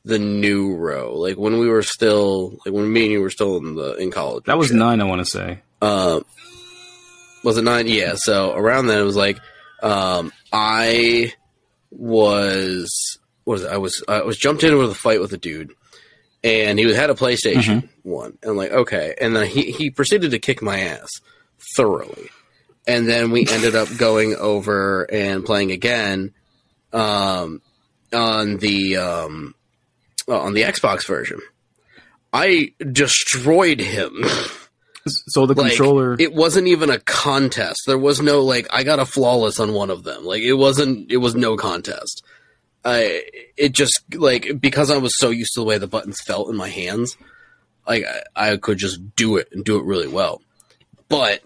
the 0.06 0.18
new 0.18 0.74
row. 0.74 1.14
Like 1.14 1.36
when 1.36 1.58
we 1.58 1.68
were 1.68 1.82
still, 1.82 2.52
like 2.64 2.74
when 2.74 2.90
me 2.90 3.02
and 3.02 3.12
you 3.12 3.20
were 3.20 3.28
still 3.28 3.58
in 3.58 3.74
the 3.74 3.96
in 3.96 4.10
college. 4.10 4.44
That 4.44 4.56
was 4.56 4.68
shit. 4.68 4.76
nine, 4.76 5.02
I 5.02 5.04
want 5.04 5.20
to 5.20 5.30
say. 5.30 5.60
Uh, 5.82 6.20
was 7.44 7.58
it 7.58 7.62
nine? 7.62 7.86
Yeah. 7.86 8.14
So 8.16 8.54
around 8.54 8.86
then, 8.86 8.98
it 8.98 9.04
was 9.04 9.16
like 9.16 9.38
um, 9.82 10.32
I 10.50 11.34
was 11.90 13.18
was 13.46 13.62
it? 13.62 13.70
I 13.70 13.78
was 13.78 14.02
I 14.08 14.22
was 14.22 14.36
jumped 14.36 14.62
into 14.64 14.80
a 14.80 14.92
fight 14.94 15.20
with 15.20 15.32
a 15.32 15.38
dude, 15.38 15.72
and 16.44 16.78
he 16.78 16.92
had 16.94 17.10
a 17.10 17.14
PlayStation 17.14 17.88
One, 18.02 18.36
and 18.42 18.50
I'm 18.50 18.56
like 18.56 18.72
okay, 18.72 19.14
and 19.20 19.34
then 19.34 19.46
he 19.46 19.70
he 19.70 19.90
proceeded 19.90 20.32
to 20.32 20.38
kick 20.38 20.60
my 20.62 20.80
ass 20.80 21.08
thoroughly, 21.76 22.28
and 22.86 23.08
then 23.08 23.30
we 23.30 23.46
ended 23.50 23.74
up 23.74 23.88
going 23.96 24.34
over 24.36 25.04
and 25.10 25.44
playing 25.44 25.70
again, 25.70 26.34
um, 26.92 27.62
on 28.12 28.58
the 28.58 28.96
um, 28.96 29.54
uh, 30.28 30.38
on 30.38 30.54
the 30.54 30.62
Xbox 30.62 31.06
version. 31.06 31.40
I 32.32 32.72
destroyed 32.92 33.80
him. 33.80 34.12
So 35.28 35.46
the 35.46 35.54
Like, 35.54 35.68
controller. 35.68 36.16
It 36.18 36.34
wasn't 36.34 36.66
even 36.66 36.90
a 36.90 36.98
contest. 36.98 37.82
There 37.86 37.96
was 37.96 38.20
no 38.20 38.42
like 38.42 38.66
I 38.72 38.82
got 38.82 38.98
a 38.98 39.06
flawless 39.06 39.60
on 39.60 39.72
one 39.72 39.88
of 39.88 40.02
them. 40.02 40.24
Like 40.24 40.42
it 40.42 40.54
wasn't. 40.54 41.12
It 41.12 41.18
was 41.18 41.36
no 41.36 41.56
contest. 41.56 42.24
I 42.86 43.24
it 43.56 43.72
just 43.72 44.02
like 44.14 44.60
because 44.60 44.90
I 44.90 44.98
was 44.98 45.18
so 45.18 45.30
used 45.30 45.54
to 45.54 45.60
the 45.60 45.66
way 45.66 45.76
the 45.76 45.88
buttons 45.88 46.20
felt 46.20 46.48
in 46.48 46.56
my 46.56 46.68
hands, 46.68 47.16
like 47.86 48.04
I, 48.36 48.52
I 48.52 48.56
could 48.56 48.78
just 48.78 49.16
do 49.16 49.36
it 49.36 49.48
and 49.50 49.64
do 49.64 49.78
it 49.78 49.84
really 49.84 50.08
well. 50.08 50.40
But 51.08 51.42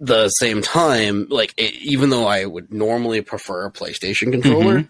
the 0.00 0.28
same 0.28 0.62
time, 0.62 1.26
like 1.28 1.52
it, 1.58 1.74
even 1.74 2.08
though 2.10 2.26
I 2.26 2.46
would 2.46 2.72
normally 2.72 3.20
prefer 3.20 3.66
a 3.66 3.70
PlayStation 3.70 4.32
controller, 4.32 4.88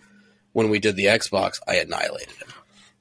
when 0.52 0.70
we 0.70 0.78
did 0.78 0.96
the 0.96 1.06
Xbox, 1.06 1.58
I 1.66 1.76
annihilated 1.76 2.34
him. 2.34 2.48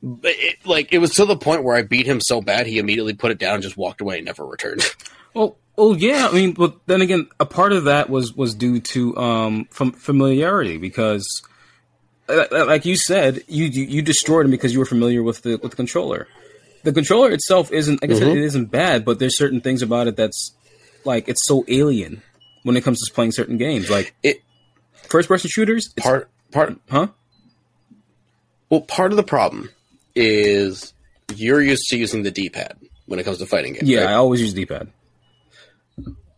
But 0.02 0.34
it, 0.36 0.66
like 0.66 0.92
it 0.92 1.00
was 1.00 1.12
to 1.16 1.26
the 1.26 1.38
point 1.38 1.64
where 1.64 1.76
I 1.76 1.82
beat 1.82 2.06
him 2.06 2.20
so 2.22 2.42
bad, 2.42 2.68
he 2.68 2.80
immediately 2.80 3.14
put 3.14 3.32
it 3.32 3.40
down, 3.40 3.62
just 3.62 3.78
walked 3.78 4.02
away, 4.02 4.18
and 4.18 4.26
never 4.26 4.46
returned. 4.46 4.84
Well, 5.34 5.58
oh 5.78 5.94
yeah. 5.94 6.30
I 6.32 6.34
mean, 6.34 6.54
but 6.54 6.78
then 6.88 7.02
again, 7.02 7.28
a 7.40 7.46
part 7.46 7.74
of 7.74 7.86
that 7.86 8.10
was 8.10 8.34
was 8.34 8.56
due 8.56 8.80
to 8.80 9.18
um 9.18 9.66
from 9.72 9.92
familiarity 9.92 10.78
because, 10.78 11.44
like 12.30 12.86
you 12.86 12.96
said, 12.96 13.44
you, 13.48 13.66
you 13.66 13.84
you 13.84 14.02
destroyed 14.02 14.46
him 14.46 14.52
because 14.52 14.74
you 14.74 14.80
were 14.80 14.86
familiar 14.86 15.24
with 15.24 15.42
the 15.42 15.58
with 15.58 15.72
the 15.72 15.78
controller. 15.78 16.28
The 16.84 16.94
controller 16.94 17.32
itself 17.32 17.72
isn't, 17.72 18.02
like 18.02 18.12
I 18.12 18.14
said, 18.14 18.28
mm-hmm. 18.28 18.38
it 18.38 18.44
isn't 18.44 18.66
bad, 18.72 19.04
but 19.04 19.20
there's 19.20 19.38
certain 19.38 19.62
things 19.62 19.82
about 19.82 20.08
it 20.08 20.16
that's 20.16 20.54
like 21.04 21.28
it's 21.28 21.46
so 21.46 21.66
alien 21.68 22.22
when 22.64 22.78
it 22.78 22.84
comes 22.84 23.00
to 23.02 23.14
playing 23.14 23.32
certain 23.32 23.58
games. 23.58 23.90
Like 23.90 24.14
it 24.24 24.42
first 25.04 25.28
person 25.28 25.50
shooters. 25.50 25.92
Part 25.98 26.30
part 26.52 26.78
huh? 26.90 27.08
well, 28.70 28.82
part 28.82 29.12
of 29.12 29.18
the 29.18 29.24
problem 29.24 29.70
is 30.16 30.94
you're 31.36 31.62
used 31.62 31.88
to 31.90 31.98
using 31.98 32.24
the 32.24 32.32
D-pad 32.32 32.78
when 33.06 33.20
it 33.20 33.24
comes 33.24 33.38
to 33.40 33.46
fighting 33.46 33.74
games. 33.74 33.90
Yeah, 33.90 34.02
right? 34.02 34.12
I 34.12 34.14
always 34.16 34.42
use 34.42 34.54
D-pad. 34.54 34.92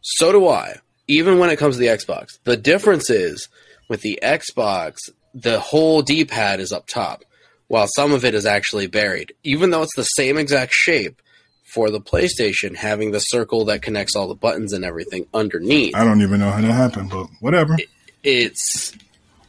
So 0.02 0.32
do 0.32 0.48
I. 0.48 0.76
Even 1.08 1.40
when 1.40 1.50
it 1.50 1.58
comes 1.58 1.76
to 1.76 1.80
the 1.80 1.88
Xbox, 1.88 2.38
the 2.44 2.56
difference 2.56 3.10
is 3.10 3.48
with 3.90 4.02
the 4.02 4.20
Xbox, 4.22 5.10
the 5.34 5.60
whole 5.60 6.02
D-pad 6.02 6.60
is 6.60 6.72
up 6.72 6.88
top, 6.88 7.24
while 7.68 7.88
some 7.96 8.12
of 8.12 8.26
it 8.26 8.34
is 8.34 8.46
actually 8.46 8.88
buried. 8.88 9.34
Even 9.44 9.70
though 9.70 9.84
it's 9.84 9.96
the 9.96 10.04
same 10.04 10.38
exact 10.38 10.74
shape 10.74 11.22
for 11.64 11.90
the 11.92 12.02
PlayStation, 12.02 12.76
having 12.76 13.12
the 13.12 13.20
circle 13.20 13.66
that 13.66 13.82
connects 13.82 14.16
all 14.16 14.28
the 14.28 14.36
buttons 14.36 14.74
and 14.74 14.84
everything 14.84 15.28
underneath, 15.34 15.96
I 15.96 16.04
don't 16.04 16.22
even 16.22 16.40
know 16.40 16.52
how 16.52 16.62
that 16.62 16.72
happened, 16.72 17.12
but 17.12 17.28
whatever. 17.40 17.78
it's 18.24 18.94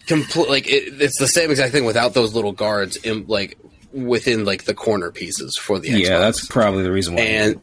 complete. 0.06 0.48
Like 0.48 0.68
it, 0.68 1.00
it's 1.00 1.18
the 1.18 1.28
same 1.28 1.50
exact 1.50 1.72
thing 1.72 1.84
without 1.84 2.14
those 2.14 2.34
little 2.34 2.52
guards 2.52 2.96
in 2.96 3.26
like 3.26 3.58
within 3.92 4.44
like 4.44 4.64
the 4.64 4.74
corner 4.74 5.10
pieces 5.10 5.56
for 5.60 5.78
the 5.78 5.88
Xbox. 5.88 6.06
Yeah, 6.06 6.18
that's 6.18 6.46
probably 6.46 6.82
the 6.82 6.92
reason 6.92 7.14
why. 7.14 7.22
and 7.22 7.62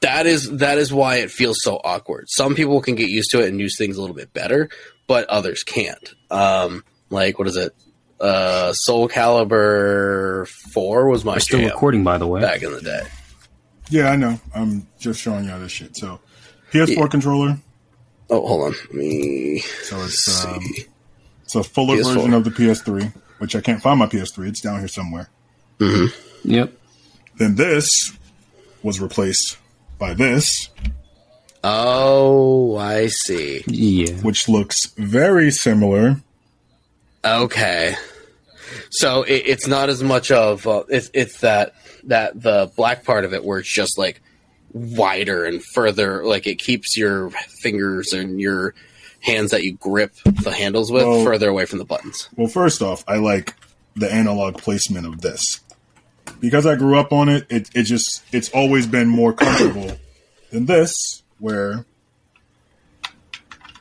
that 0.00 0.26
is 0.26 0.50
that 0.58 0.78
is 0.78 0.92
why 0.92 1.16
it 1.16 1.30
feels 1.30 1.58
so 1.62 1.80
awkward. 1.82 2.26
Some 2.28 2.54
people 2.54 2.80
can 2.80 2.94
get 2.96 3.08
used 3.08 3.30
to 3.30 3.40
it 3.40 3.48
and 3.48 3.60
use 3.60 3.76
things 3.78 3.96
a 3.96 4.00
little 4.00 4.16
bit 4.16 4.32
better, 4.32 4.68
but 5.06 5.26
others 5.28 5.62
can't. 5.62 6.14
Um, 6.30 6.84
like 7.10 7.38
what 7.38 7.48
is 7.48 7.56
it? 7.56 7.74
Uh, 8.20 8.72
Soul 8.72 9.08
Calibur 9.08 10.46
Four 10.48 11.08
was 11.08 11.24
my 11.24 11.34
we're 11.34 11.38
still 11.40 11.58
jam 11.60 11.68
recording, 11.68 12.02
by 12.04 12.18
the 12.18 12.26
way. 12.26 12.40
back 12.40 12.62
in 12.62 12.72
the 12.72 12.80
day. 12.80 13.02
Yeah, 13.90 14.10
I 14.10 14.16
know. 14.16 14.40
I'm 14.54 14.86
just 14.98 15.20
showing 15.20 15.44
y'all 15.46 15.60
this 15.60 15.70
shit. 15.72 15.96
So, 15.96 16.18
PS4 16.72 16.96
Yeah. 16.96 17.06
controller. 17.08 17.58
Oh, 18.28 18.44
hold 18.46 18.62
on, 18.64 18.72
let 18.86 18.94
me 18.94 19.58
So 19.84 20.02
it's 20.02 20.24
see. 20.24 20.48
um, 20.48 20.64
it's 21.44 21.54
a 21.54 21.62
fuller 21.62 21.96
PS4. 21.98 22.14
version 22.14 22.34
of 22.34 22.42
the 22.44 22.50
PS3, 22.50 23.12
which 23.38 23.54
I 23.54 23.60
can't 23.60 23.80
find 23.80 23.98
my 24.00 24.06
PS3. 24.06 24.48
It's 24.48 24.60
down 24.60 24.80
here 24.80 24.88
somewhere. 24.88 25.28
Mm-hmm. 25.78 26.50
Yep. 26.50 26.72
Then 27.38 27.54
this 27.54 28.12
was 28.82 29.00
replaced 29.00 29.58
by 29.98 30.14
this, 30.14 30.70
Oh, 31.64 32.76
I 32.76 33.08
see. 33.08 33.64
Yeah. 33.66 34.12
which 34.22 34.48
looks 34.48 34.86
very 34.96 35.50
similar. 35.50 36.16
Okay. 37.24 37.94
So 38.90 39.22
it, 39.22 39.42
it's 39.46 39.66
not 39.66 39.88
as 39.88 40.02
much 40.02 40.30
of 40.30 40.66
uh, 40.66 40.84
it's 40.88 41.10
it's 41.12 41.40
that 41.40 41.74
that 42.04 42.40
the 42.40 42.70
black 42.76 43.04
part 43.04 43.24
of 43.24 43.32
it 43.34 43.44
where 43.44 43.58
it's 43.58 43.72
just 43.72 43.98
like 43.98 44.20
wider 44.72 45.44
and 45.44 45.62
further 45.74 46.24
like 46.24 46.46
it 46.46 46.56
keeps 46.56 46.96
your 46.96 47.30
fingers 47.62 48.12
and 48.12 48.40
your 48.40 48.74
hands 49.20 49.50
that 49.50 49.62
you 49.64 49.74
grip 49.76 50.14
the 50.42 50.52
handles 50.52 50.92
with 50.92 51.04
Well- 51.04 51.24
further 51.24 51.48
away 51.48 51.64
from 51.66 51.78
the 51.78 51.84
buttons. 51.84 52.28
Well, 52.36 52.48
first 52.48 52.82
off, 52.82 53.02
I 53.08 53.16
like 53.16 53.54
the 53.96 54.12
analog 54.12 54.58
placement 54.58 55.06
of 55.06 55.20
this 55.22 55.60
because 56.40 56.66
I 56.66 56.76
grew 56.76 56.98
up 56.98 57.12
on 57.12 57.28
it. 57.28 57.46
It 57.48 57.70
it 57.74 57.82
just 57.84 58.22
it's 58.32 58.50
always 58.50 58.86
been 58.86 59.08
more 59.08 59.32
comfortable 59.32 59.96
than 60.50 60.66
this, 60.66 61.22
where 61.38 61.84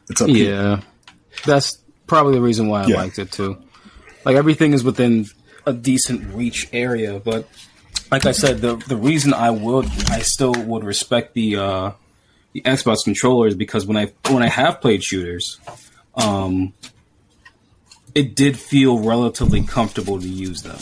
it's 0.10 0.22
up 0.22 0.30
here. 0.30 0.52
Yeah. 0.54 0.82
That's 1.46 1.80
probably 2.08 2.34
the 2.34 2.42
reason 2.42 2.68
why 2.68 2.84
I 2.84 2.88
Yeah. 2.88 2.96
liked 2.98 3.20
it 3.20 3.32
too. 3.32 3.58
Like 4.24 4.36
everything 4.36 4.74
is 4.74 4.84
within 4.84 5.26
a 5.66 5.74
decent 5.74 6.34
reach 6.34 6.68
area, 6.74 7.20
but 7.20 7.48
like 8.12 8.26
I 8.26 8.32
said, 8.32 8.60
the 8.62 8.76
the 8.76 8.96
reason 8.98 9.34
I 9.34 9.50
would 9.52 9.86
I 10.10 10.20
still 10.20 10.54
would 10.54 10.84
respect 10.84 11.34
the 11.34 11.56
uh 11.58 11.92
the 12.54 12.62
Xbox 12.62 13.04
controller 13.04 13.48
is 13.48 13.56
because 13.56 13.86
when 13.86 13.98
I 13.98 14.12
when 14.30 14.44
I 14.44 14.48
have 14.48 14.80
played 14.82 15.04
shooters, 15.04 15.60
um 16.16 16.74
it 18.14 18.36
did 18.36 18.58
feel 18.58 19.00
relatively 19.00 19.62
comfortable 19.64 20.20
to 20.20 20.28
use 20.28 20.62
them. 20.62 20.78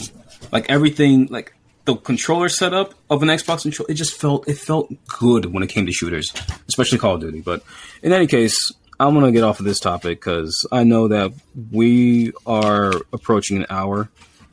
Like 0.52 0.70
everything 0.70 1.26
like 1.30 1.54
the 1.84 1.96
controller 1.96 2.48
setup 2.48 2.94
of 3.10 3.22
an 3.22 3.28
Xbox 3.28 3.62
controller, 3.62 3.90
it 3.90 3.94
just 3.94 4.18
felt 4.18 4.48
it 4.48 4.58
felt 4.58 4.92
good 5.06 5.52
when 5.52 5.62
it 5.62 5.68
came 5.68 5.86
to 5.86 5.92
shooters, 5.92 6.32
especially 6.68 6.98
Call 6.98 7.14
of 7.14 7.20
Duty. 7.20 7.40
But 7.40 7.62
in 8.02 8.12
any 8.12 8.26
case, 8.26 8.72
I'm 8.98 9.14
gonna 9.14 9.32
get 9.32 9.44
off 9.44 9.60
of 9.60 9.66
this 9.66 9.80
topic 9.80 10.20
because 10.20 10.66
I 10.72 10.84
know 10.84 11.08
that 11.08 11.32
we 11.70 12.32
are 12.46 12.92
approaching 13.12 13.58
an 13.58 13.66
hour, 13.70 14.08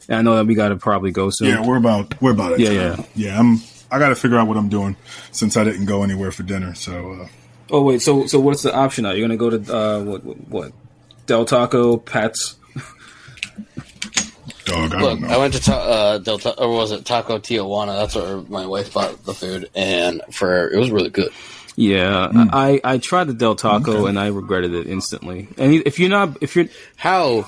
and 0.10 0.18
I 0.18 0.22
know 0.22 0.36
that 0.36 0.46
we 0.46 0.56
got 0.56 0.70
to 0.70 0.78
probably 0.78 1.12
go 1.12 1.30
soon. 1.32 1.50
Yeah, 1.50 1.66
we're 1.66 1.78
about 1.78 2.22
we're 2.22 2.32
about 2.32 2.54
it. 2.54 2.60
Yeah, 2.60 2.72
yeah. 2.72 3.06
yeah. 3.16 3.40
I'm. 3.40 3.62
I 3.94 4.00
got 4.00 4.10
to 4.10 4.16
figure 4.16 4.38
out 4.38 4.48
what 4.48 4.56
I'm 4.56 4.70
doing 4.70 4.96
since 5.34 5.58
I 5.58 5.66
didn't 5.66 5.86
go 5.86 6.04
anywhere 6.04 6.32
for 6.32 6.44
dinner. 6.44 6.74
So 6.76 7.12
uh, 7.12 7.28
Oh 7.72 7.82
wait, 7.84 8.02
so 8.02 8.28
so 8.28 8.40
what's 8.40 8.64
the 8.64 8.76
option 8.76 9.04
now? 9.04 9.12
You're 9.12 9.26
gonna 9.28 9.38
go 9.38 9.50
to 9.50 9.76
uh, 9.76 10.04
what 10.04 10.24
what, 10.26 10.48
what? 10.50 10.74
Del 11.26 11.46
Taco, 11.46 11.98
Pat's. 11.98 12.58
dog, 14.72 14.94
I 14.96 15.02
Look, 15.02 15.20
don't 15.20 15.30
I 15.32 15.38
went 15.38 15.54
to 15.54 15.62
ta- 15.62 15.74
uh, 15.84 16.18
Delta 16.18 16.58
or 16.60 16.70
was 16.76 16.92
it 16.92 17.06
Taco 17.06 17.38
Tijuana? 17.40 17.98
That's 18.00 18.16
where 18.16 18.38
my 18.50 18.66
wife 18.66 18.94
bought 18.94 19.24
the 19.26 19.34
food, 19.34 19.70
and 19.76 20.22
for 20.32 20.70
it 20.70 20.78
was 20.78 20.92
really 20.92 21.10
good. 21.10 21.32
Yeah, 21.76 22.30
I 22.34 22.82
I 22.84 22.98
tried 22.98 23.26
the 23.28 23.34
Del 23.34 23.56
Taco 23.56 24.06
and 24.06 24.20
I 24.20 24.28
regretted 24.28 24.74
it 24.74 24.88
instantly. 24.88 25.48
And 25.58 25.74
if 25.86 26.00
you're 26.00 26.10
not, 26.10 26.38
if 26.42 26.56
you're 26.56 26.66
How 26.98 27.44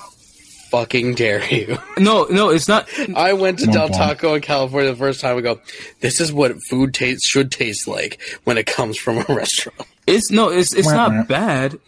fucking 0.70 1.14
dare 1.14 1.44
you? 1.54 1.76
no 1.98 2.24
no, 2.24 2.48
it's 2.48 2.66
not. 2.66 2.88
I 3.14 3.34
went 3.34 3.58
to 3.60 3.66
Del. 3.66 3.88
Taco 3.90 4.34
in 4.34 4.40
California 4.40 4.90
the 4.90 4.96
first 4.96 5.20
time. 5.20 5.36
I 5.36 5.40
go, 5.42 5.60
this 6.00 6.20
is 6.20 6.32
what 6.32 6.56
food 6.70 6.94
taste 6.94 7.24
should 7.26 7.52
taste 7.52 7.86
like 7.86 8.20
when 8.44 8.56
it 8.58 8.66
comes 8.66 8.96
from 8.98 9.18
a 9.18 9.24
restaurant. 9.34 9.80
It's 10.06 10.30
no, 10.30 10.48
it's 10.48 10.72
it's 10.74 10.86
Wah, 10.86 10.96
wah. 10.96 11.08
not 11.08 11.28
bad. 11.28 11.78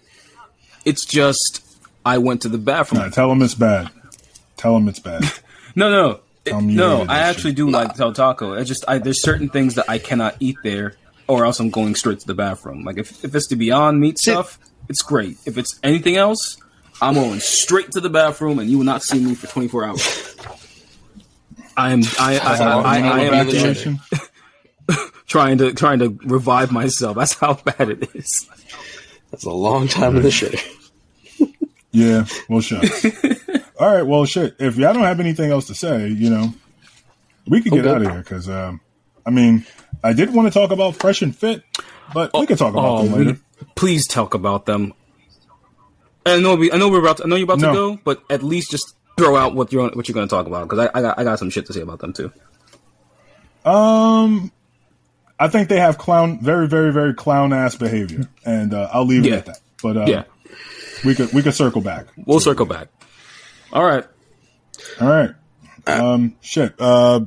It's 0.84 1.04
just 1.04 1.62
I 2.04 2.18
went 2.18 2.42
to 2.42 2.48
the 2.48 2.58
bathroom. 2.58 3.02
Nah, 3.02 3.08
tell 3.08 3.32
him 3.32 3.42
it's 3.42 3.54
bad. 3.54 3.90
Tell 4.56 4.76
him 4.76 4.88
it's 4.88 4.98
bad. 5.00 5.22
No, 5.78 5.90
no, 5.90 6.10
It- 6.46 6.50
Tell 6.50 6.60
me 6.62 6.72
you 6.72 6.78
no. 6.78 7.04
I 7.06 7.18
actually 7.18 7.50
shit. 7.50 7.56
do 7.56 7.68
like 7.70 7.96
Del 7.96 8.14
Taco. 8.14 8.54
I 8.58 8.64
just 8.64 8.82
I, 8.88 8.96
there's 8.96 9.20
certain 9.22 9.50
things 9.50 9.74
that 9.74 9.84
I 9.90 9.98
cannot 9.98 10.36
eat 10.40 10.56
there, 10.64 10.94
or 11.28 11.44
else 11.44 11.60
I'm 11.60 11.68
going 11.68 11.94
straight 11.96 12.20
to 12.20 12.26
the 12.26 12.32
bathroom. 12.34 12.82
Like 12.82 12.96
if 12.96 13.22
if 13.24 13.34
it's 13.34 13.48
the 13.48 13.56
Beyond 13.56 14.00
Meat 14.00 14.18
stuff, 14.18 14.58
it's 14.88 15.02
great. 15.02 15.36
If 15.44 15.58
it's 15.58 15.78
anything 15.82 16.16
else, 16.16 16.56
I'm 17.02 17.12
going 17.12 17.40
straight 17.40 17.90
to 17.90 18.00
the 18.00 18.08
bathroom, 18.08 18.58
and 18.58 18.70
you 18.70 18.78
will 18.78 18.86
not 18.86 19.02
see 19.02 19.18
me 19.22 19.34
for 19.34 19.46
24 19.48 19.84
hours. 19.84 20.36
I 21.76 21.92
am 21.92 22.00
I 22.18 22.38
I, 22.38 22.54
I, 22.56 22.80
I, 22.80 22.98
I 23.00 23.20
am 23.20 23.98
trying 25.26 25.58
to 25.58 25.74
trying 25.74 25.98
to 25.98 26.18
revive 26.24 26.72
myself. 26.72 27.16
That's 27.18 27.34
how 27.34 27.52
bad 27.54 27.90
it 27.90 28.14
is. 28.14 28.48
That's 29.30 29.44
a 29.44 29.50
long 29.50 29.88
time 29.88 30.16
in 30.16 30.22
the 30.22 30.30
shitter. 30.30 30.62
Yeah, 31.92 32.24
well, 32.48 32.60
shucks. 32.62 33.04
All 33.78 33.94
right, 33.94 34.02
well, 34.06 34.24
shit. 34.24 34.56
If 34.58 34.76
y'all 34.76 34.94
don't 34.94 35.02
have 35.04 35.20
anything 35.20 35.50
else 35.50 35.66
to 35.66 35.74
say, 35.74 36.08
you 36.08 36.30
know, 36.30 36.54
we 37.46 37.60
could 37.62 37.72
get 37.72 37.82
good. 37.82 37.94
out 37.96 38.02
of 38.02 38.10
here 38.10 38.18
because, 38.22 38.48
um, 38.48 38.80
I 39.26 39.30
mean, 39.30 39.66
I 40.02 40.12
did 40.14 40.32
want 40.32 40.50
to 40.52 40.58
talk 40.58 40.70
about 40.70 40.96
Fresh 40.96 41.22
and 41.22 41.36
Fit, 41.36 41.62
but 42.14 42.30
we 42.32 42.46
could 42.46 42.58
talk 42.58 42.72
about 42.72 42.84
Oh, 43.00 43.02
them 43.04 43.12
later. 43.18 43.40
we, 43.60 43.66
please 43.74 44.06
talk 44.06 44.34
about 44.34 44.64
them. 44.66 44.94
I 46.24 46.40
know 46.40 46.54
we, 46.56 46.72
I 46.72 46.76
know 46.78 46.88
we're 46.88 47.00
about 47.00 47.18
to, 47.18 47.24
I 47.24 47.26
know 47.26 47.36
you're 47.36 47.44
about 47.44 47.58
No. 47.60 47.68
to 47.68 47.74
go, 47.74 48.00
but 48.02 48.22
at 48.30 48.42
least 48.42 48.70
just 48.70 48.94
throw 49.18 49.36
out 49.36 49.54
what 49.54 49.72
you're 49.72 49.88
what 49.90 50.08
you're 50.08 50.14
going 50.14 50.26
to 50.28 50.34
talk 50.34 50.46
about 50.46 50.68
because 50.68 50.88
I, 50.94 50.98
I 50.98 51.02
got 51.02 51.18
I 51.18 51.24
got 51.24 51.38
some 51.38 51.50
shit 51.50 51.66
to 51.66 51.72
say 51.72 51.80
about 51.82 52.00
them 52.00 52.12
too. 52.12 52.32
Um, 53.64 54.50
I 55.38 55.48
think 55.48 55.68
they 55.68 55.78
have 55.78 55.98
clown, 55.98 56.40
very, 56.40 56.66
very, 56.68 56.92
very 56.92 57.14
clown 57.14 57.52
ass 57.52 57.74
behavior, 57.74 58.28
and 58.44 58.72
uh, 58.74 58.88
I'll 58.92 59.04
leave 59.06 59.24
it 59.24 59.30
Yeah. 59.30 59.36
at 59.36 59.46
that. 59.46 59.58
But 59.82 59.96
uh, 59.96 60.04
Yeah, 60.08 60.24
we 61.04 61.14
could 61.14 61.32
we 61.32 61.42
could 61.42 61.54
circle 61.54 61.80
back. 61.80 62.06
we'll 62.26 62.40
circle 62.40 62.66
back. 62.66 62.88
All 63.72 63.84
right. 63.84 64.04
All 65.00 65.08
right. 65.08 65.30
Um, 65.86 66.36
shit. 66.40 66.74
Uh, 66.78 67.20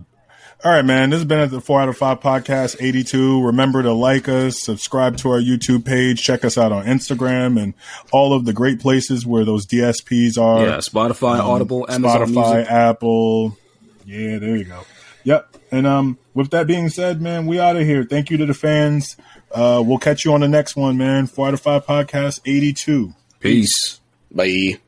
all 0.64 0.72
right, 0.72 0.84
man. 0.84 1.10
This 1.10 1.20
has 1.20 1.26
been 1.26 1.40
at 1.40 1.52
the 1.52 1.62
Four 1.62 1.80
Out 1.82 1.88
of 1.90 1.98
Five 1.98 2.20
podcast, 2.20 2.78
eighty-two. 2.82 3.46
Remember 3.46 3.82
to 3.82 3.94
like 3.94 4.28
us, 4.28 4.60
subscribe 4.60 5.16
to 5.18 5.30
our 5.30 5.40
YouTube 5.40 5.86
page, 5.86 6.22
check 6.22 6.44
us 6.44 6.58
out 6.58 6.72
on 6.74 6.86
Instagram, 6.86 7.62
and 7.62 7.74
all 8.12 8.34
of 8.34 8.44
the 8.46 8.52
great 8.52 8.82
places 8.82 9.26
where 9.26 9.46
those 9.46 9.66
DSPs 9.66 10.38
are. 10.38 10.66
Yeah, 10.66 10.78
Spotify, 10.78 11.40
Um, 11.40 11.50
Audible, 11.50 11.86
Amazon 11.90 12.28
Spotify, 12.28 12.56
Music. 12.56 12.72
Apple. 12.72 13.58
Yeah, 14.06 14.40
there 14.40 14.56
you 14.58 14.66
go. 14.66 14.82
Yep. 15.24 15.56
And 15.72 15.88
um, 15.88 16.18
with 16.34 16.50
that 16.52 16.68
being 16.68 16.90
said, 16.90 17.22
man, 17.22 17.46
we 17.46 17.60
out 17.60 17.76
of 17.78 17.84
here. 17.86 18.04
Thank 18.04 18.30
you 18.32 18.38
to 18.38 18.46
the 18.46 18.54
fans. 18.54 19.16
Uh, 19.54 19.82
we'll 19.86 19.98
catch 20.00 20.26
you 20.26 20.34
on 20.34 20.42
the 20.42 20.48
next 20.48 20.76
one, 20.76 20.98
man. 20.98 21.28
Four 21.28 21.48
out 21.48 21.54
of 21.54 21.62
five 21.62 21.86
podcast, 21.86 22.42
eighty-two. 22.46 23.14
Peace. 23.40 24.02
Bye. 24.32 24.80